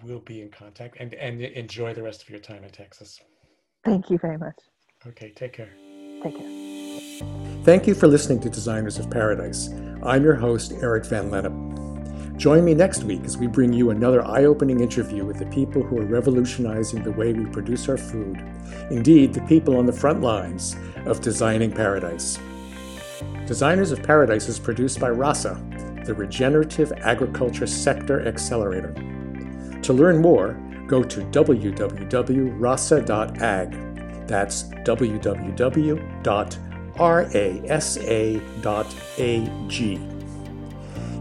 we'll 0.03 0.19
be 0.19 0.41
in 0.41 0.49
contact 0.49 0.97
and, 0.99 1.13
and 1.15 1.41
enjoy 1.41 1.93
the 1.93 2.03
rest 2.03 2.23
of 2.23 2.29
your 2.29 2.39
time 2.39 2.63
in 2.63 2.69
Texas. 2.69 3.19
Thank 3.83 4.09
you 4.09 4.17
very 4.17 4.37
much. 4.37 4.55
Okay, 5.05 5.31
take 5.31 5.53
care. 5.53 5.69
Take 6.23 6.37
care. 6.37 7.63
Thank 7.63 7.87
you 7.87 7.93
for 7.93 8.07
listening 8.07 8.39
to 8.41 8.49
Designers 8.49 8.97
of 8.97 9.09
Paradise. 9.09 9.69
I'm 10.03 10.23
your 10.23 10.35
host, 10.35 10.73
Eric 10.81 11.05
Van 11.05 11.29
Lennep. 11.29 11.74
Join 12.37 12.65
me 12.65 12.73
next 12.73 13.03
week 13.03 13.23
as 13.23 13.37
we 13.37 13.47
bring 13.47 13.71
you 13.71 13.91
another 13.91 14.25
eye 14.25 14.43
opening 14.43 14.81
interview 14.81 15.23
with 15.25 15.39
the 15.39 15.45
people 15.45 15.81
who 15.81 15.99
are 15.99 16.05
revolutionizing 16.05 17.01
the 17.01 17.11
way 17.11 17.31
we 17.31 17.45
produce 17.45 17.87
our 17.87 17.97
food. 17.97 18.37
Indeed, 18.91 19.33
the 19.33 19.41
people 19.41 19.77
on 19.77 19.85
the 19.85 19.93
front 19.93 20.21
lines 20.21 20.75
of 21.05 21.21
designing 21.21 21.71
paradise. 21.71 22.37
Designers 23.45 23.91
of 23.91 24.03
Paradise 24.03 24.49
is 24.49 24.59
produced 24.59 24.99
by 24.99 25.09
RASA, 25.09 25.57
the 26.05 26.13
Regenerative 26.13 26.91
Agriculture 26.97 27.67
Sector 27.67 28.27
Accelerator. 28.27 28.93
To 29.81 29.93
learn 29.93 30.17
more, 30.17 30.59
go 30.87 31.03
to 31.03 31.21
www.rasa.ag. 31.21 31.77
That's 34.27 34.63
www.rasa.ag. 34.63 35.95